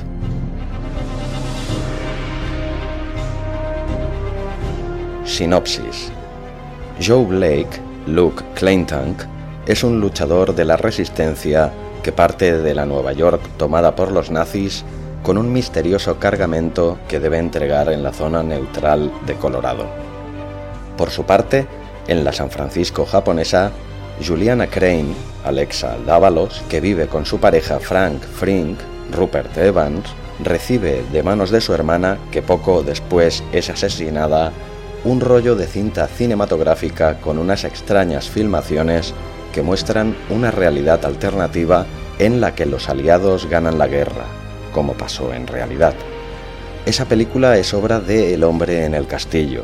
Sinopsis. 5.26 6.14
Joe 7.02 7.26
Blake, 7.26 7.82
Luke 8.06 8.44
Claytank, 8.56 9.24
es 9.66 9.84
un 9.84 10.00
luchador 10.00 10.54
de 10.54 10.66
la 10.66 10.78
resistencia 10.78 11.72
que 12.04 12.12
parte 12.12 12.60
de 12.60 12.76
la 12.76 12.86
Nueva 12.86 13.14
York 13.14 13.42
tomada 13.58 13.96
por 13.96 14.12
los 14.12 14.30
nazis 14.30 14.86
con 15.24 15.38
un 15.38 15.52
misterioso 15.52 16.20
cargamento 16.20 17.00
que 17.08 17.20
debe 17.20 17.40
entregar 17.40 17.92
en 17.92 18.04
la 18.04 18.12
zona 18.12 18.44
neutral 18.44 19.12
de 19.26 19.36
Colorado. 19.36 19.86
Por 20.98 21.10
su 21.10 21.24
parte, 21.24 21.66
en 22.08 22.24
la 22.24 22.34
San 22.34 22.52
Francisco 22.52 23.06
japonesa, 23.06 23.72
Juliana 24.26 24.68
Crane, 24.68 25.16
Alexa 25.46 25.98
Dávalos, 26.06 26.62
que 26.70 26.82
vive 26.82 27.08
con 27.08 27.26
su 27.26 27.40
pareja 27.40 27.80
Frank 27.80 28.22
Frink, 28.22 28.78
Rupert 29.12 29.58
Evans, 29.58 30.06
recibe 30.44 31.04
de 31.12 31.24
manos 31.24 31.50
de 31.50 31.62
su 31.62 31.74
hermana, 31.74 32.18
que 32.32 32.42
poco 32.42 32.84
después 32.84 33.44
es 33.52 33.70
asesinada, 33.70 34.52
un 35.04 35.20
rollo 35.20 35.56
de 35.56 35.68
cinta 35.68 36.08
cinematográfica 36.08 37.20
con 37.20 37.38
unas 37.38 37.66
extrañas 37.66 38.30
filmaciones 38.30 39.14
que 39.52 39.62
muestran 39.62 40.16
una 40.30 40.50
realidad 40.50 41.06
alternativa 41.06 41.86
en 42.20 42.40
la 42.40 42.56
que 42.56 42.66
los 42.66 42.90
aliados 42.90 43.50
ganan 43.50 43.78
la 43.78 43.88
guerra, 43.88 44.26
como 44.72 44.94
pasó 44.94 45.34
en 45.34 45.48
realidad. 45.48 45.94
Esa 46.86 47.06
película 47.06 47.58
es 47.58 47.74
obra 47.74 48.00
de 48.00 48.34
El 48.34 48.44
hombre 48.44 48.86
en 48.86 48.94
el 48.94 49.08
castillo, 49.08 49.64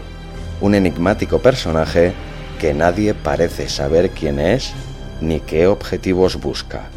un 0.62 0.76
enigmático 0.76 1.40
personaje 1.40 2.14
que 2.60 2.74
nadie 2.74 3.14
parece 3.14 3.70
saber 3.70 4.10
quién 4.12 4.40
es 4.40 4.74
ni 5.22 5.40
qué 5.40 5.68
objetivos 5.68 6.40
busca. 6.40 6.90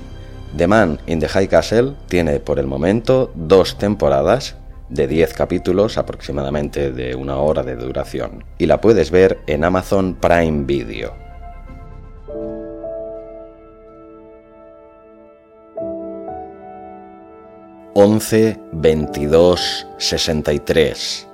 The 0.57 0.67
Man 0.67 0.99
in 1.07 1.19
the 1.21 1.29
High 1.29 1.49
Castle 1.49 1.95
tiene 2.09 2.41
por 2.41 2.59
el 2.59 2.67
momento 2.67 3.33
dos 3.35 3.79
temporadas 3.79 4.57
de 4.93 5.07
10 5.07 5.33
capítulos 5.33 5.97
aproximadamente 5.97 6.93
de 6.93 7.15
una 7.15 7.39
hora 7.39 7.63
de 7.63 7.77
duración 7.77 8.45
y 8.59 8.67
la 8.67 8.81
puedes 8.81 9.11
ver 9.11 9.39
en 9.47 9.65
Amazon 9.65 10.15
Prime 10.15 10.65
Video. 10.65 11.15
11, 17.95 18.61
22, 18.73 19.87
63. 19.97 21.29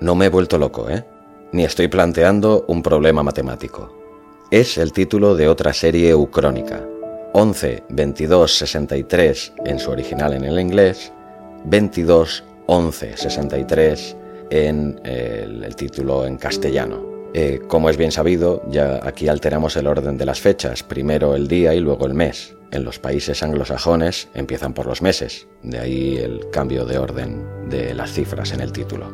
No 0.00 0.14
me 0.14 0.26
he 0.26 0.28
vuelto 0.28 0.58
loco, 0.58 0.90
¿eh? 0.90 1.04
Ni 1.52 1.64
estoy 1.64 1.88
planteando 1.88 2.64
un 2.68 2.82
problema 2.82 3.22
matemático. 3.22 3.94
Es 4.50 4.76
el 4.76 4.92
título 4.92 5.34
de 5.34 5.48
otra 5.48 5.72
serie 5.72 6.14
ucrónica. 6.14 6.82
11, 7.32 7.84
22, 7.88 8.52
63 8.52 9.52
en 9.64 9.78
su 9.78 9.90
original 9.90 10.32
en 10.32 10.44
el 10.44 10.58
inglés, 10.58 11.12
22, 11.64 12.44
11, 12.66 13.16
63 13.16 14.16
en 14.50 15.00
el, 15.04 15.74
título 15.76 16.26
en 16.26 16.36
castellano. 16.36 17.06
Eh, 17.34 17.60
como 17.68 17.90
es 17.90 17.96
bien 17.96 18.12
sabido, 18.12 18.62
ya 18.70 19.00
aquí 19.02 19.28
alteramos 19.28 19.76
el 19.76 19.86
orden 19.86 20.16
de 20.16 20.24
las 20.24 20.40
fechas, 20.40 20.82
primero 20.82 21.34
el 21.34 21.46
día 21.46 21.74
y 21.74 21.80
luego 21.80 22.06
el 22.06 22.14
mes. 22.14 22.54
En 22.70 22.84
los 22.84 22.98
países 22.98 23.42
anglosajones 23.42 24.28
empiezan 24.34 24.74
por 24.74 24.86
los 24.86 25.02
meses, 25.02 25.46
de 25.62 25.78
ahí 25.78 26.16
el 26.16 26.50
cambio 26.50 26.84
de 26.84 26.98
orden 26.98 27.44
de 27.68 27.94
las 27.94 28.12
cifras 28.12 28.52
en 28.52 28.60
el 28.60 28.72
título. 28.72 29.10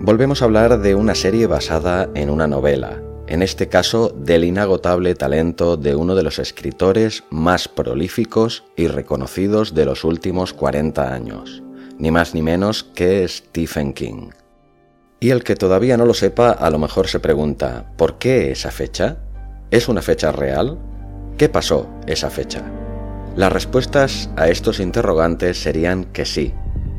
Volvemos 0.00 0.42
a 0.42 0.44
hablar 0.44 0.80
de 0.80 0.94
una 0.94 1.14
serie 1.14 1.46
basada 1.46 2.08
en 2.14 2.28
una 2.28 2.46
novela, 2.46 3.00
en 3.28 3.42
este 3.42 3.68
caso 3.68 4.08
del 4.16 4.44
inagotable 4.44 5.14
talento 5.14 5.76
de 5.76 5.96
uno 5.96 6.14
de 6.14 6.22
los 6.22 6.38
escritores 6.38 7.24
más 7.30 7.68
prolíficos 7.68 8.64
y 8.76 8.86
reconocidos 8.86 9.74
de 9.74 9.84
los 9.84 10.04
últimos 10.04 10.52
40 10.52 11.12
años, 11.12 11.62
ni 11.98 12.10
más 12.10 12.34
ni 12.34 12.42
menos 12.42 12.84
que 12.84 13.26
Stephen 13.26 13.92
King. 13.92 14.30
Y 15.18 15.30
el 15.30 15.42
que 15.42 15.56
todavía 15.56 15.96
no 15.96 16.06
lo 16.06 16.14
sepa 16.14 16.50
a 16.50 16.70
lo 16.70 16.78
mejor 16.78 17.08
se 17.08 17.20
pregunta, 17.20 17.92
¿por 17.96 18.18
qué 18.18 18.52
esa 18.52 18.70
fecha? 18.70 19.18
¿Es 19.70 19.88
una 19.88 20.02
fecha 20.02 20.30
real? 20.30 20.78
¿Qué 21.36 21.48
pasó 21.48 21.88
esa 22.06 22.30
fecha? 22.30 22.62
Las 23.34 23.52
respuestas 23.52 24.30
a 24.36 24.48
estos 24.48 24.78
interrogantes 24.78 25.58
serían 25.58 26.04
que 26.04 26.24
sí, 26.24 26.54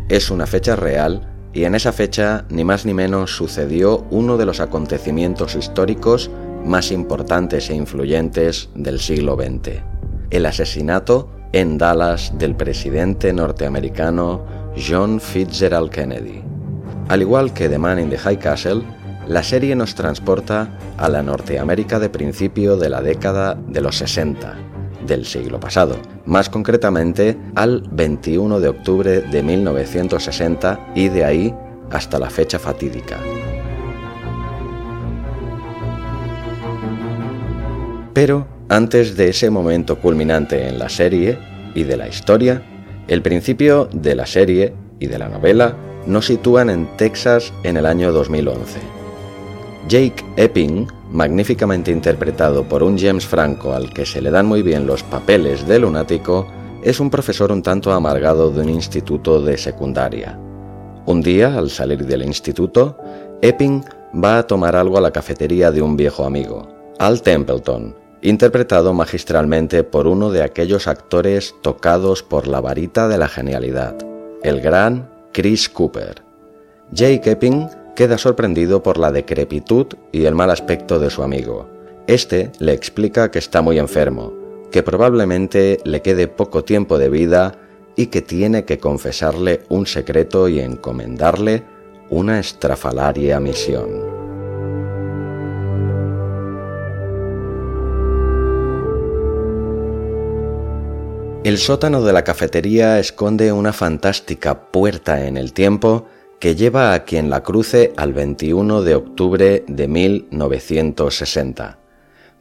es 0.10 0.30
una 0.30 0.46
fecha 0.46 0.76
real 0.76 1.37
y 1.58 1.66
en 1.66 1.74
esa 1.74 1.92
fecha 1.92 2.46
ni 2.50 2.64
más 2.64 2.86
ni 2.86 2.94
menos 2.94 3.36
sucedió 3.36 4.06
uno 4.12 4.38
de 4.38 4.46
los 4.46 4.60
acontecimientos 4.60 5.56
históricos 5.56 6.30
más 6.64 6.92
importantes 6.92 7.72
e 7.72 7.74
influyentes 7.74 8.70
del 8.76 9.00
siglo 9.00 9.36
XX, 9.36 9.82
el 10.30 10.46
asesinato 10.46 11.32
en 11.54 11.80
Dallas 11.80 12.32
del 12.38 12.56
presidente 12.56 13.34
norteamericano 13.34 14.46
John 14.78 15.20
Fitzgerald 15.20 15.90
Kennedy. 15.90 16.44
Al 17.08 17.24
igual 17.24 17.52
que 17.54 17.70
The 17.70 17.80
Man 17.80 18.02
in 18.02 18.12
the 18.12 18.20
High 18.20 18.38
Castle, 18.38 18.84
la 19.28 19.42
serie 19.42 19.76
nos 19.76 19.96
transporta 19.96 20.78
a 20.98 21.10
la 21.10 21.24
Norteamérica 21.24 21.98
de 21.98 22.10
principio 22.10 22.78
de 22.78 22.90
la 22.90 23.02
década 23.02 23.58
de 23.68 23.82
los 23.82 23.98
60 23.98 24.77
del 25.06 25.26
siglo 25.26 25.60
pasado, 25.60 25.98
más 26.26 26.50
concretamente 26.50 27.38
al 27.56 27.84
21 27.92 28.60
de 28.60 28.70
octubre 28.70 29.22
de 29.22 29.44
1960 29.44 30.92
y 30.96 31.10
de 31.10 31.26
ahí 31.26 31.56
hasta 31.92 32.20
la 32.20 32.30
fecha 32.30 32.60
fatídica. 32.60 33.18
Pero 38.14 38.48
antes 38.70 39.16
de 39.16 39.30
ese 39.30 39.50
momento 39.50 40.00
culminante 40.00 40.68
en 40.68 40.80
la 40.80 40.90
serie 40.90 41.38
y 41.76 41.84
de 41.84 41.98
la 41.98 42.08
historia, 42.08 42.64
el 43.08 43.22
principio 43.22 43.88
de 43.94 44.16
la 44.16 44.26
serie 44.26 44.74
y 45.00 45.06
de 45.06 45.20
la 45.20 45.30
novela 45.30 45.76
nos 46.08 46.26
sitúan 46.26 46.70
en 46.70 46.88
Texas 46.98 47.54
en 47.64 47.78
el 47.78 47.86
año 47.86 48.12
2011. 48.12 48.80
Jake 49.88 50.26
Epping, 50.36 50.88
magníficamente 51.18 51.92
interpretado 51.92 52.66
por 52.66 52.84
un 52.84 52.96
James 52.96 53.26
Franco 53.26 53.74
al 53.74 53.92
que 53.92 54.06
se 54.06 54.22
le 54.22 54.30
dan 54.30 54.46
muy 54.46 54.62
bien 54.62 54.86
los 54.86 55.02
papeles 55.02 55.68
de 55.68 55.80
lunático, 55.80 56.46
es 56.84 57.00
un 57.00 57.10
profesor 57.10 57.52
un 57.52 57.64
tanto 57.64 57.92
amargado 57.92 58.52
de 58.52 58.62
un 58.62 58.70
instituto 58.70 59.42
de 59.42 59.58
secundaria. 59.58 60.38
Un 61.08 61.24
día, 61.24 61.58
al 61.58 61.72
salir 61.72 62.06
del 62.06 62.22
instituto, 62.22 63.00
Epping 63.42 63.84
va 64.24 64.38
a 64.38 64.44
tomar 64.46 64.76
algo 64.76 65.00
a 65.00 65.02
la 65.02 65.10
cafetería 65.10 65.72
de 65.72 65.82
un 65.82 65.98
viejo 65.98 66.24
amigo, 66.24 66.68
Al 67.00 67.24
Templeton, 67.24 67.96
interpretado 68.22 68.94
magistralmente 68.94 69.84
por 69.84 70.06
uno 70.06 70.30
de 70.30 70.44
aquellos 70.44 70.88
actores 70.88 71.56
tocados 71.64 72.22
por 72.22 72.48
la 72.48 72.62
varita 72.62 73.08
de 73.08 73.18
la 73.18 73.28
genialidad, 73.28 73.96
el 74.44 74.62
gran 74.62 75.10
Chris 75.34 75.68
Cooper. 75.68 76.22
Jake 76.92 77.32
Epping 77.32 77.68
queda 77.98 78.20
sorprendido 78.20 78.84
por 78.84 79.00
la 79.00 79.12
decrepitud 79.12 79.88
y 80.12 80.26
el 80.26 80.36
mal 80.36 80.52
aspecto 80.52 81.00
de 81.00 81.10
su 81.10 81.24
amigo. 81.24 81.68
Este 82.06 82.52
le 82.60 82.74
explica 82.74 83.32
que 83.32 83.40
está 83.40 83.64
muy 83.64 83.80
enfermo, 83.80 84.36
que 84.72 84.84
probablemente 84.84 85.80
le 85.84 86.04
quede 86.04 86.28
poco 86.28 86.64
tiempo 86.64 87.00
de 87.00 87.10
vida 87.10 87.60
y 87.96 88.06
que 88.06 88.22
tiene 88.22 88.66
que 88.66 88.78
confesarle 88.78 89.62
un 89.70 89.88
secreto 89.88 90.48
y 90.48 90.60
encomendarle 90.60 91.64
una 92.12 92.40
estrafalaria 92.40 93.40
misión. 93.40 93.90
El 101.44 101.58
sótano 101.58 102.04
de 102.04 102.14
la 102.14 102.24
cafetería 102.24 103.00
esconde 103.00 103.52
una 103.52 103.74
fantástica 103.74 104.70
puerta 104.70 105.26
en 105.26 105.36
el 105.36 105.52
tiempo 105.52 106.06
que 106.40 106.56
lleva 106.56 106.94
a 106.94 107.04
quien 107.04 107.30
la 107.30 107.42
cruce 107.42 107.94
al 107.98 108.14
21 108.14 108.84
de 108.84 108.96
octubre 108.96 109.64
de 109.68 109.88
1960. 109.88 111.80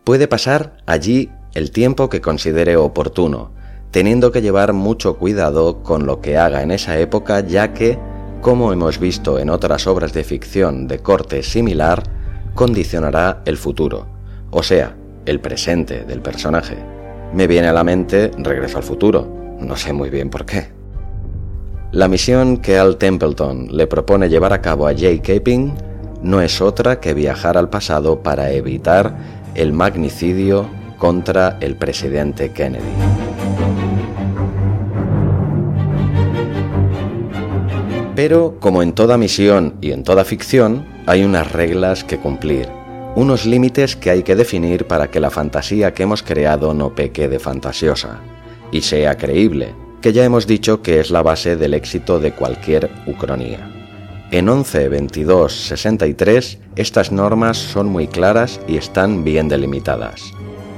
Puede 0.05 0.29
pasar 0.29 0.77
allí 0.87 1.31
el 1.55 1.71
tiempo 1.71 2.11
que 2.11 2.21
considere 2.21 2.77
oportuno, 2.77 3.53
teniendo 3.91 4.31
que 4.31 4.43
llevar 4.43 4.75
mucho 4.75 5.17
cuidado 5.17 5.83
con 5.83 6.05
lo 6.05 6.21
que 6.21 6.37
haga 6.37 6.63
en 6.63 6.71
esa 6.71 6.99
época 6.99 7.41
ya 7.41 7.73
que, 7.73 7.99
como 8.43 8.73
hemos 8.73 8.99
visto 8.99 9.39
en 9.39 9.49
otras 9.49 9.87
obras 9.87 10.13
de 10.13 10.25
ficción 10.25 10.87
de 10.87 10.99
corte 10.99 11.43
similar, 11.43 12.03
condicionará 12.55 13.43
el 13.47 13.57
futuro, 13.57 14.07
o 14.51 14.63
sea, 14.63 14.95
el 15.25 15.41
presente 15.41 16.05
del 16.05 16.21
personaje. 16.21 16.77
Me 17.33 17.47
viene 17.47 17.69
a 17.69 17.73
la 17.73 17.85
mente 17.85 18.31
Regreso 18.39 18.77
al 18.77 18.85
futuro, 18.85 19.57
no 19.59 19.77
sé 19.77 19.93
muy 19.93 20.11
bien 20.11 20.29
por 20.29 20.45
qué. 20.45 20.76
La 21.97 22.09
misión 22.09 22.59
que 22.59 22.77
Al 22.77 22.99
Templeton 22.99 23.75
le 23.75 23.87
propone 23.87 24.29
llevar 24.29 24.53
a 24.53 24.61
cabo 24.61 24.87
a 24.87 24.95
Jay 24.95 25.19
Caping 25.19 25.73
no 26.21 26.43
es 26.43 26.61
otra 26.61 27.01
que 27.01 27.15
viajar 27.15 27.57
al 27.57 27.71
pasado 27.71 28.23
para 28.23 28.51
evitar 28.53 29.17
el 29.55 29.73
magnicidio 29.73 30.69
contra 30.99 31.57
el 31.63 31.77
presidente 31.77 32.53
Kennedy. 32.53 32.85
Pero, 38.15 38.59
como 38.61 38.83
en 38.83 38.93
toda 38.93 39.17
misión 39.17 39.77
y 39.81 39.93
en 39.93 40.03
toda 40.03 40.27
ficción, 40.27 40.85
hay 41.07 41.25
unas 41.25 41.51
reglas 41.51 42.05
que 42.05 42.19
cumplir, 42.19 42.69
unos 43.15 43.47
límites 43.47 43.97
que 43.97 44.11
hay 44.11 44.23
que 44.23 44.37
definir 44.37 44.87
para 44.87 45.11
que 45.11 45.19
la 45.19 45.31
fantasía 45.31 45.95
que 45.95 46.03
hemos 46.03 46.23
creado 46.23 46.75
no 46.75 46.95
peque 46.95 47.27
de 47.27 47.39
fantasiosa 47.39 48.21
y 48.71 48.83
sea 48.83 49.17
creíble, 49.17 49.86
que 50.07 50.13
ya 50.13 50.25
hemos 50.25 50.47
dicho 50.47 50.83
que 50.83 51.01
es 51.01 51.11
la 51.11 51.21
base 51.21 51.57
del 51.57 51.75
éxito 51.75 52.21
de 52.21 52.31
cualquier 52.31 52.89
ucronía. 53.09 53.69
En 54.31 54.49
11, 54.49 54.89
22, 54.89 55.53
63 55.53 56.61
estas 56.77 57.11
normas 57.11 57.59
son 57.59 57.89
muy 57.89 58.07
claras 58.07 58.61
y 58.69 58.77
están 58.77 59.25
bien 59.25 59.49
delimitadas. 59.49 60.23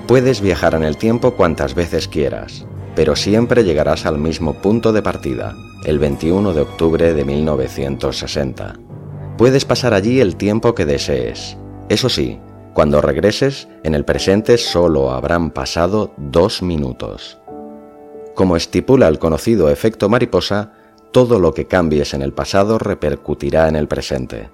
Puedes 0.07 0.41
viajar 0.41 0.73
en 0.73 0.83
el 0.83 0.97
tiempo 0.97 1.33
cuantas 1.33 1.75
veces 1.75 2.09
quieras, 2.09 2.65
pero 2.97 3.15
siempre 3.17 3.65
llegarás 3.65 4.07
al 4.07 4.17
mismo 4.17 4.55
punto 4.63 4.95
de 4.95 5.03
partida, 5.03 5.55
el 5.85 5.99
21 5.99 6.55
de 6.55 6.63
octubre 6.63 7.13
de 7.13 7.25
1960. 7.27 8.77
Puedes 9.37 9.67
pasar 9.67 9.93
allí 9.93 10.21
el 10.21 10.37
tiempo 10.37 10.75
que 10.75 10.87
desees. 10.87 11.59
Eso 11.91 12.09
sí, 12.09 12.39
cuando 12.73 13.03
regreses, 13.03 13.69
en 13.85 13.95
el 13.95 14.07
presente 14.07 14.57
solo 14.57 15.11
habrán 15.11 15.51
pasado 15.51 16.15
dos 16.17 16.63
minutos. 16.63 17.38
Como 18.39 18.55
estipula 18.55 19.09
el 19.09 19.19
conocido 19.19 19.69
efecto 19.69 20.09
mariposa, 20.09 20.73
todo 21.11 21.41
lo 21.41 21.53
que 21.55 21.67
cambies 21.67 22.15
en 22.15 22.23
el 22.23 22.33
pasado 22.33 22.79
repercutirá 22.79 23.67
en 23.67 23.75
el 23.75 23.89
presente. 23.89 24.49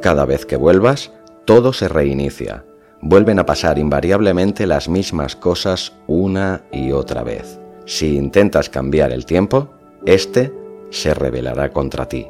Cada 0.00 0.24
vez 0.24 0.46
que 0.46 0.56
vuelvas, 0.56 1.12
todo 1.44 1.74
se 1.74 1.86
reinicia. 1.86 2.64
Vuelven 3.02 3.38
a 3.38 3.44
pasar 3.44 3.78
invariablemente 3.78 4.66
las 4.66 4.88
mismas 4.88 5.36
cosas 5.36 5.92
una 6.06 6.62
y 6.72 6.92
otra 6.92 7.24
vez. 7.24 7.60
Si 7.84 8.16
intentas 8.16 8.70
cambiar 8.70 9.12
el 9.12 9.26
tiempo, 9.26 9.68
este 10.06 10.50
se 10.88 11.12
rebelará 11.12 11.74
contra 11.74 12.08
ti. 12.08 12.28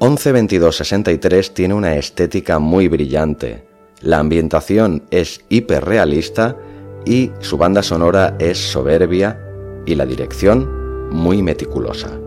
112263 0.00 1.52
tiene 1.52 1.74
una 1.74 1.94
estética 1.96 2.58
muy 2.58 2.88
brillante. 2.88 3.66
La 4.00 4.18
ambientación 4.18 5.02
es 5.10 5.44
hiperrealista 5.50 6.56
y 7.04 7.32
su 7.40 7.58
banda 7.58 7.82
sonora 7.82 8.34
es 8.38 8.56
soberbia 8.56 9.44
y 9.86 9.94
la 9.94 10.06
dirección 10.06 11.10
muy 11.10 11.42
meticulosa. 11.42 12.18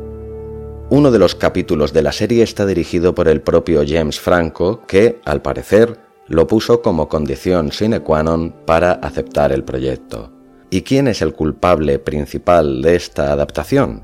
Uno 0.89 1.09
de 1.09 1.19
los 1.19 1.35
capítulos 1.35 1.93
de 1.93 2.01
la 2.01 2.11
serie 2.11 2.43
está 2.43 2.65
dirigido 2.65 3.15
por 3.15 3.29
el 3.29 3.41
propio 3.41 3.83
James 3.87 4.19
Franco, 4.19 4.81
que, 4.87 5.21
al 5.23 5.41
parecer, 5.41 5.97
lo 6.27 6.47
puso 6.47 6.81
como 6.81 7.07
condición 7.07 7.71
sine 7.71 8.01
qua 8.01 8.23
non 8.23 8.51
para 8.65 8.99
aceptar 9.03 9.51
el 9.51 9.63
proyecto. 9.63 10.31
¿Y 10.69 10.83
quién 10.83 11.07
es 11.07 11.21
el 11.21 11.33
culpable 11.33 11.99
principal 11.99 12.81
de 12.81 12.95
esta 12.95 13.31
adaptación? 13.31 14.03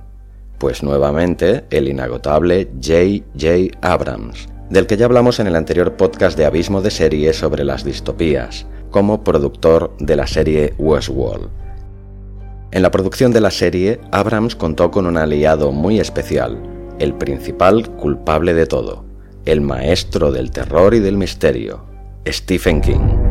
Pues 0.60 0.84
nuevamente 0.84 1.66
el 1.70 1.88
inagotable 1.88 2.72
J.J. 2.84 3.78
Abrams, 3.82 4.50
del 4.70 4.88
que 4.88 4.98
ya 4.98 5.06
hablamos 5.06 5.40
en 5.40 5.48
el 5.48 5.56
anterior 5.56 5.96
podcast 5.96 6.38
de 6.38 6.46
Abismo 6.46 6.82
de 6.82 6.92
Serie 6.92 7.32
sobre 7.34 7.64
las 7.64 7.84
distopías, 7.84 8.66
como 8.92 9.24
productor 9.24 9.96
de 10.00 10.16
la 10.16 10.28
serie 10.28 10.74
Westworld. 10.78 11.67
En 12.70 12.82
la 12.82 12.92
producción 12.92 13.32
de 13.32 13.40
la 13.40 13.50
serie, 13.50 14.02
Abrams 14.12 14.56
contó 14.56 14.92
con 14.92 15.06
un 15.06 15.18
aliado 15.18 15.72
muy 15.72 16.02
especial, 16.02 16.62
el 17.00 17.14
principal 17.14 17.90
culpable 17.92 18.54
de 18.54 18.66
todo, 18.66 19.06
el 19.46 19.62
maestro 19.62 20.34
del 20.34 20.52
terror 20.52 20.94
y 20.94 21.00
del 21.00 21.16
misterio, 21.16 21.86
Stephen 22.28 22.82
King. 22.82 23.28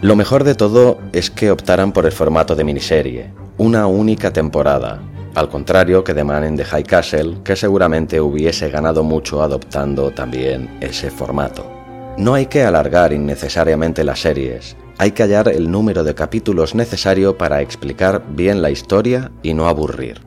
Lo 0.00 0.16
mejor 0.16 0.42
de 0.42 0.54
todo 0.54 0.98
es 1.12 1.30
que 1.30 1.50
optaran 1.50 1.92
por 1.92 2.06
el 2.06 2.12
formato 2.12 2.56
de 2.56 2.64
miniserie, 2.64 3.30
una 3.58 3.86
única 3.86 4.32
temporada, 4.32 5.02
al 5.34 5.50
contrario 5.50 6.02
que 6.02 6.14
The 6.14 6.24
Man 6.24 6.46
in 6.46 6.56
the 6.56 6.64
High 6.64 6.84
Castle, 6.84 7.36
que 7.44 7.56
seguramente 7.56 8.20
hubiese 8.22 8.70
ganado 8.70 9.04
mucho 9.04 9.42
adoptando 9.42 10.10
también 10.10 10.78
ese 10.80 11.10
formato. 11.10 11.71
No 12.18 12.34
hay 12.34 12.46
que 12.46 12.62
alargar 12.62 13.12
innecesariamente 13.12 14.04
las 14.04 14.20
series, 14.20 14.76
hay 14.98 15.12
que 15.12 15.22
hallar 15.22 15.48
el 15.48 15.70
número 15.70 16.04
de 16.04 16.14
capítulos 16.14 16.74
necesario 16.74 17.38
para 17.38 17.62
explicar 17.62 18.22
bien 18.28 18.60
la 18.60 18.70
historia 18.70 19.32
y 19.42 19.54
no 19.54 19.66
aburrir. 19.66 20.20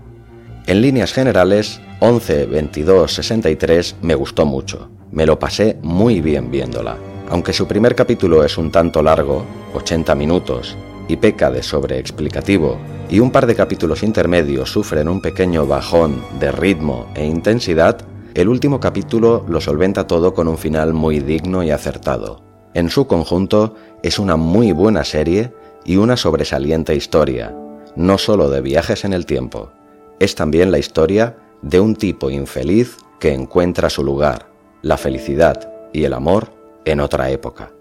En 0.66 0.82
líneas 0.82 1.14
generales, 1.14 1.80
11, 2.00 2.48
22, 2.48 3.14
63 3.14 3.98
me 4.02 4.16
gustó 4.16 4.48
mucho, 4.48 4.90
me 5.12 5.28
lo 5.28 5.38
pasé 5.38 5.78
muy 5.84 6.22
bien 6.22 6.50
viéndola. 6.50 6.98
Aunque 7.30 7.54
su 7.54 7.68
primer 7.68 7.94
capítulo 7.94 8.44
es 8.44 8.58
un 8.58 8.72
tanto 8.72 9.04
largo, 9.04 9.46
80 9.76 10.16
minutos, 10.16 10.76
y 11.08 11.18
peca 11.18 11.52
de 11.52 11.62
sobreexplicativo, 11.62 12.80
y 13.10 13.20
un 13.20 13.30
par 13.30 13.46
de 13.46 13.56
capítulos 13.56 14.02
intermedios 14.02 14.72
sufren 14.72 15.08
un 15.08 15.22
pequeño 15.22 15.68
bajón 15.68 16.24
de 16.40 16.52
ritmo 16.52 17.12
e 17.14 17.26
intensidad, 17.26 18.00
el 18.36 18.50
último 18.50 18.82
capítulo 18.82 19.46
lo 19.48 19.62
solventa 19.62 20.08
todo 20.08 20.34
con 20.34 20.50
un 20.50 20.58
final 20.58 20.94
muy 20.94 21.22
digno 21.22 21.64
y 21.64 21.72
acertado. 21.72 22.44
En 22.74 22.90
su 22.90 23.08
conjunto, 23.08 23.76
es 24.04 24.20
una 24.20 24.36
muy 24.36 24.74
buena 24.74 25.06
serie 25.06 25.54
y 25.86 25.96
una 25.96 26.18
sobresaliente 26.18 26.94
historia, 26.94 27.56
no 27.96 28.18
solo 28.18 28.50
de 28.50 28.60
viajes 28.60 29.06
en 29.06 29.14
el 29.14 29.26
tiempo, 29.26 29.72
es 30.20 30.36
también 30.36 30.70
la 30.70 30.80
historia 30.80 31.38
de 31.62 31.80
un 31.80 31.96
tipo 31.96 32.30
infeliz 32.30 32.98
que 33.22 33.34
encuentra 33.34 33.90
su 33.90 34.04
lugar, 34.04 34.50
la 34.82 34.98
felicidad 34.98 35.72
y 35.94 36.04
el 36.04 36.14
amor 36.14 36.50
en 36.84 37.00
otra 37.00 37.30
época. 37.32 37.72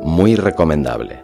Muy 0.00 0.36
recomendable. 0.36 1.23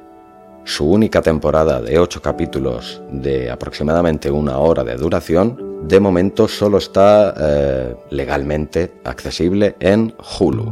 Su 0.70 0.84
única 0.84 1.20
temporada 1.20 1.80
de 1.80 1.98
8 1.98 2.22
capítulos 2.22 3.02
de 3.10 3.50
aproximadamente 3.50 4.30
una 4.30 4.58
hora 4.58 4.84
de 4.84 4.94
duración, 4.94 5.80
de 5.88 5.98
momento 5.98 6.46
solo 6.46 6.78
está 6.78 7.34
eh, 7.36 7.96
legalmente 8.10 8.92
accesible 9.02 9.74
en 9.80 10.14
Hulu. 10.38 10.70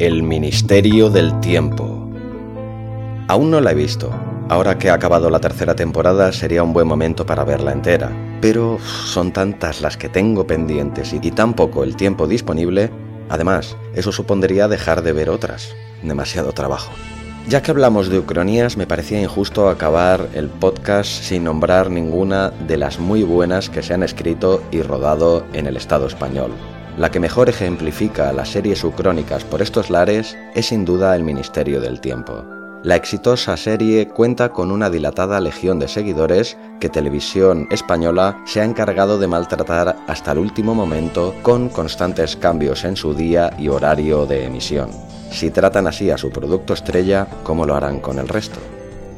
El 0.00 0.24
Ministerio 0.24 1.10
del 1.10 1.38
Tiempo. 1.38 2.10
Aún 3.28 3.52
no 3.52 3.60
la 3.60 3.70
he 3.70 3.76
visto. 3.76 4.10
Ahora 4.48 4.76
que 4.78 4.90
ha 4.90 4.94
acabado 4.94 5.30
la 5.30 5.38
tercera 5.38 5.76
temporada 5.76 6.32
sería 6.32 6.64
un 6.64 6.72
buen 6.72 6.88
momento 6.88 7.24
para 7.24 7.44
verla 7.44 7.70
entera. 7.70 8.10
Pero 8.40 8.80
son 8.80 9.32
tantas 9.32 9.80
las 9.80 9.96
que 9.96 10.08
tengo 10.08 10.44
pendientes 10.44 11.12
y 11.12 11.30
tan 11.30 11.54
poco 11.54 11.84
el 11.84 11.94
tiempo 11.94 12.26
disponible 12.26 12.90
Además, 13.30 13.76
eso 13.94 14.10
supondría 14.10 14.66
dejar 14.66 15.02
de 15.02 15.12
ver 15.12 15.30
otras. 15.30 15.72
Demasiado 16.02 16.50
trabajo. 16.52 16.90
Ya 17.48 17.62
que 17.62 17.70
hablamos 17.72 18.08
de 18.08 18.18
ucronías, 18.18 18.76
me 18.76 18.86
parecía 18.86 19.20
injusto 19.20 19.68
acabar 19.68 20.28
el 20.34 20.48
podcast 20.48 21.08
sin 21.08 21.44
nombrar 21.44 21.90
ninguna 21.90 22.50
de 22.50 22.76
las 22.76 23.00
muy 23.00 23.22
buenas 23.24 23.70
que 23.70 23.82
se 23.82 23.92
han 23.92 24.02
escrito 24.02 24.62
y 24.70 24.82
rodado 24.82 25.44
en 25.52 25.66
el 25.66 25.76
Estado 25.76 26.06
español. 26.06 26.52
La 26.96 27.10
que 27.10 27.18
mejor 27.18 27.48
ejemplifica 27.48 28.32
las 28.32 28.50
series 28.50 28.84
ucrónicas 28.84 29.42
por 29.44 29.62
estos 29.62 29.90
lares 29.90 30.36
es 30.54 30.66
sin 30.66 30.84
duda 30.84 31.16
El 31.16 31.24
Ministerio 31.24 31.80
del 31.80 32.00
Tiempo. 32.00 32.44
La 32.82 32.96
exitosa 32.96 33.56
serie 33.56 34.08
cuenta 34.08 34.50
con 34.50 34.70
una 34.70 34.88
dilatada 34.88 35.40
legión 35.40 35.78
de 35.78 35.88
seguidores 35.88 36.56
que 36.78 36.88
Televisión 36.88 37.68
Española 37.70 38.40
se 38.46 38.60
ha 38.60 38.64
encargado 38.64 39.18
de 39.18 39.26
maltratar 39.26 39.96
hasta 40.06 40.32
el 40.32 40.38
último 40.38 40.74
momento 40.74 41.34
con 41.42 41.68
constantes 41.68 42.36
cambios 42.36 42.84
en 42.84 42.96
su 42.96 43.12
día 43.12 43.50
y 43.58 43.68
horario 43.68 44.24
de 44.24 44.44
emisión. 44.44 45.09
Si 45.30 45.50
tratan 45.50 45.86
así 45.86 46.10
a 46.10 46.18
su 46.18 46.30
producto 46.30 46.74
estrella, 46.74 47.26
¿cómo 47.44 47.64
lo 47.64 47.74
harán 47.74 48.00
con 48.00 48.18
el 48.18 48.28
resto? 48.28 48.58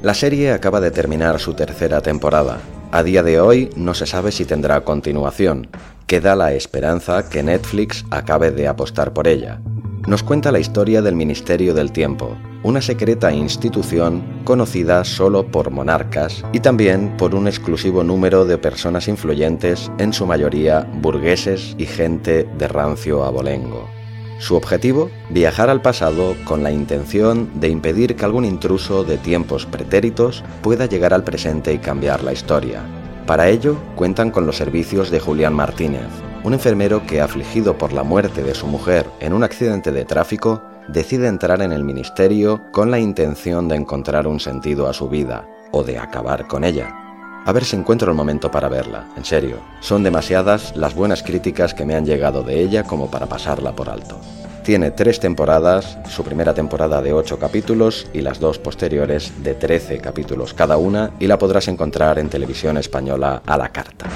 La 0.03 0.15
serie 0.15 0.53
acaba 0.53 0.81
de 0.81 0.91
terminar 0.91 1.39
su 1.39 1.55
tercera 1.55 2.01
temporada. 2.01 2.59
A 2.91 3.03
día 3.03 3.23
de 3.23 3.41
hoy 3.41 3.71
no 3.77 3.95
se 3.95 4.07
sabe 4.07 4.33
si 4.33 4.45
tendrá 4.45 4.83
continuación. 4.83 5.69
Queda 6.07 6.37
la 6.37 6.53
esperanza 6.53 7.29
que 7.29 7.43
Netflix 7.43 8.05
acabe 8.11 8.51
de 8.51 8.69
apostar 8.69 9.13
por 9.13 9.27
ella. 9.27 9.61
Nos 10.07 10.23
cuenta 10.23 10.53
la 10.53 10.59
historia 10.59 11.01
del 11.01 11.15
Ministerio 11.15 11.73
del 11.73 11.93
Tiempo, 11.93 12.37
una 12.65 12.83
secreta 12.83 13.33
institución 13.33 14.43
conocida 14.45 15.05
solo 15.05 15.47
por 15.47 15.71
monarcas 15.71 16.45
y 16.53 16.61
también 16.61 17.17
por 17.17 17.35
un 17.35 17.47
exclusivo 17.47 18.03
número 18.03 18.45
de 18.45 18.59
personas 18.59 19.07
influyentes, 19.09 19.91
en 19.99 20.13
su 20.13 20.27
mayoría 20.27 20.87
burgueses 21.01 21.77
y 21.79 21.87
gente 21.87 22.49
de 22.59 22.69
rancio 22.69 23.25
abolengo. 23.25 24.02
Su 24.43 24.57
objetivo, 24.57 25.09
viajar 25.31 25.71
al 25.71 25.83
pasado 25.83 26.35
con 26.43 26.65
la 26.65 26.73
intención 26.73 27.49
de 27.61 27.69
impedir 27.69 28.17
que 28.17 28.25
algún 28.25 28.45
intruso 28.45 29.05
de 29.05 29.17
tiempos 29.17 29.67
pretéritos 29.67 30.43
pueda 30.63 30.87
llegar 30.87 31.15
al 31.15 31.23
presente 31.23 31.73
y 31.73 31.79
cambiar 31.79 32.25
la 32.25 32.33
historia. 32.33 32.83
Para 33.25 33.49
ello, 33.49 33.77
cuentan 33.95 34.33
con 34.33 34.45
los 34.45 34.57
servicios 34.57 35.13
de 35.13 35.21
Julián 35.21 35.55
Martínez, 35.55 36.09
un 36.43 36.55
enfermero 36.55 37.07
que, 37.07 37.21
afligido 37.21 37.79
por 37.79 37.93
la 37.93 38.03
muerte 38.03 38.43
de 38.43 38.57
su 38.57 38.67
mujer 38.67 39.07
en 39.21 39.33
un 39.33 39.45
accidente 39.45 39.93
de 39.93 40.05
tráfico, 40.05 40.61
decide 40.89 41.29
entrar 41.29 41.63
en 41.63 41.71
el 41.71 41.85
ministerio 41.85 42.63
con 42.73 42.91
la 42.91 42.99
intención 42.99 43.69
de 43.69 43.77
encontrar 43.77 44.27
un 44.27 44.41
sentido 44.41 44.89
a 44.89 44.93
su 44.93 45.09
vida 45.09 45.47
o 45.71 45.85
de 45.85 45.99
acabar 45.99 46.49
con 46.49 46.65
ella. 46.65 47.02
A 47.45 47.51
ver 47.51 47.65
si 47.65 47.75
encuentro 47.75 48.09
el 48.09 48.17
momento 48.17 48.53
para 48.53 48.69
verla, 48.69 49.09
en 49.17 49.25
serio. 49.25 49.59
Son 49.81 50.05
demasiadas 50.05 50.77
las 50.77 50.95
buenas 50.95 51.25
críticas 51.25 51.75
que 51.75 51.85
me 51.85 51.97
han 51.97 52.07
llegado 52.07 52.45
de 52.45 52.61
ella 52.61 52.85
como 52.85 53.11
para 53.11 53.27
pasarla 53.27 53.75
por 53.75 53.89
alto. 53.89 54.21
Tiene 54.63 54.93
tres 54.93 55.19
temporadas, 55.19 55.99
su 56.09 56.23
primera 56.23 56.55
temporada 56.55 57.03
de 57.03 57.13
8 57.13 57.41
capítulos 57.41 58.07
y 58.13 58.21
las 58.21 58.39
dos 58.39 58.61
posteriores 58.61 59.43
de 59.43 59.55
13 59.55 59.99
capítulos 59.99 60.55
cada 60.55 60.77
una 60.77 61.11
y 61.19 61.27
la 61.27 61.37
podrás 61.37 61.67
encontrar 61.67 62.21
en 62.21 62.29
televisión 62.29 62.77
española 62.77 63.43
a 63.45 63.59
la 63.59 63.71
carta. 63.71 64.07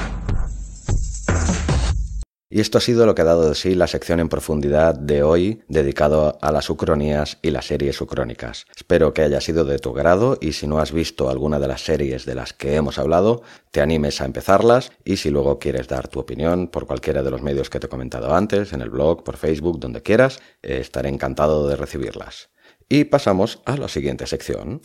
Y 2.49 2.61
esto 2.61 2.79
ha 2.79 2.81
sido 2.81 3.07
lo 3.07 3.17
que 3.17 3.23
ha 3.23 3.25
dado 3.25 3.49
de 3.49 3.57
sí 3.57 3.75
la 3.75 3.89
sección 3.89 4.21
en 4.21 4.29
profundidad 4.29 4.95
de 4.95 5.25
hoy 5.25 5.63
dedicado 5.67 6.39
a 6.41 6.53
las 6.53 6.71
ucronías 6.71 7.39
y 7.43 7.51
las 7.51 7.67
series 7.67 8.01
ucrónicas. 8.01 8.67
Espero 8.77 9.13
que 9.13 9.23
haya 9.23 9.41
sido 9.41 9.65
de 9.65 9.81
tu 9.81 9.93
grado 9.93 10.39
y 10.41 10.53
si 10.53 10.69
no 10.69 10.79
has 10.79 10.93
visto 10.93 11.29
alguna 11.29 11.59
de 11.59 11.67
las 11.67 11.81
series 11.81 12.25
de 12.25 12.37
las 12.37 12.53
que 12.53 12.77
hemos 12.77 12.99
hablado, 12.99 13.43
te 13.73 13.81
animes 13.81 14.21
a 14.21 14.27
empezarlas 14.27 14.93
y 15.05 15.17
si 15.17 15.31
luego 15.31 15.59
quieres 15.59 15.89
dar 15.89 16.07
tu 16.07 16.21
opinión 16.21 16.69
por 16.69 16.87
cualquiera 16.87 17.25
de 17.25 17.33
los 17.33 17.43
medios 17.43 17.69
que 17.69 17.81
te 17.81 17.87
he 17.87 17.91
comentado 17.91 18.33
antes, 18.33 18.73
en 18.73 18.81
el 18.81 18.91
blog, 18.91 19.25
por 19.25 19.37
Facebook, 19.37 19.81
donde 19.81 20.03
quieras, 20.03 20.39
estaré 20.63 21.09
encantado 21.09 21.67
de 21.67 21.75
recibirlas. 21.75 22.51
Y 22.89 23.05
pasamos 23.05 23.61
a 23.65 23.77
la 23.77 23.89
siguiente 23.89 24.25
sección. 24.29 24.81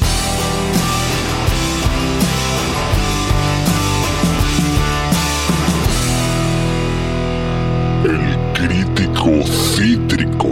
Cítrico. 9.75 10.47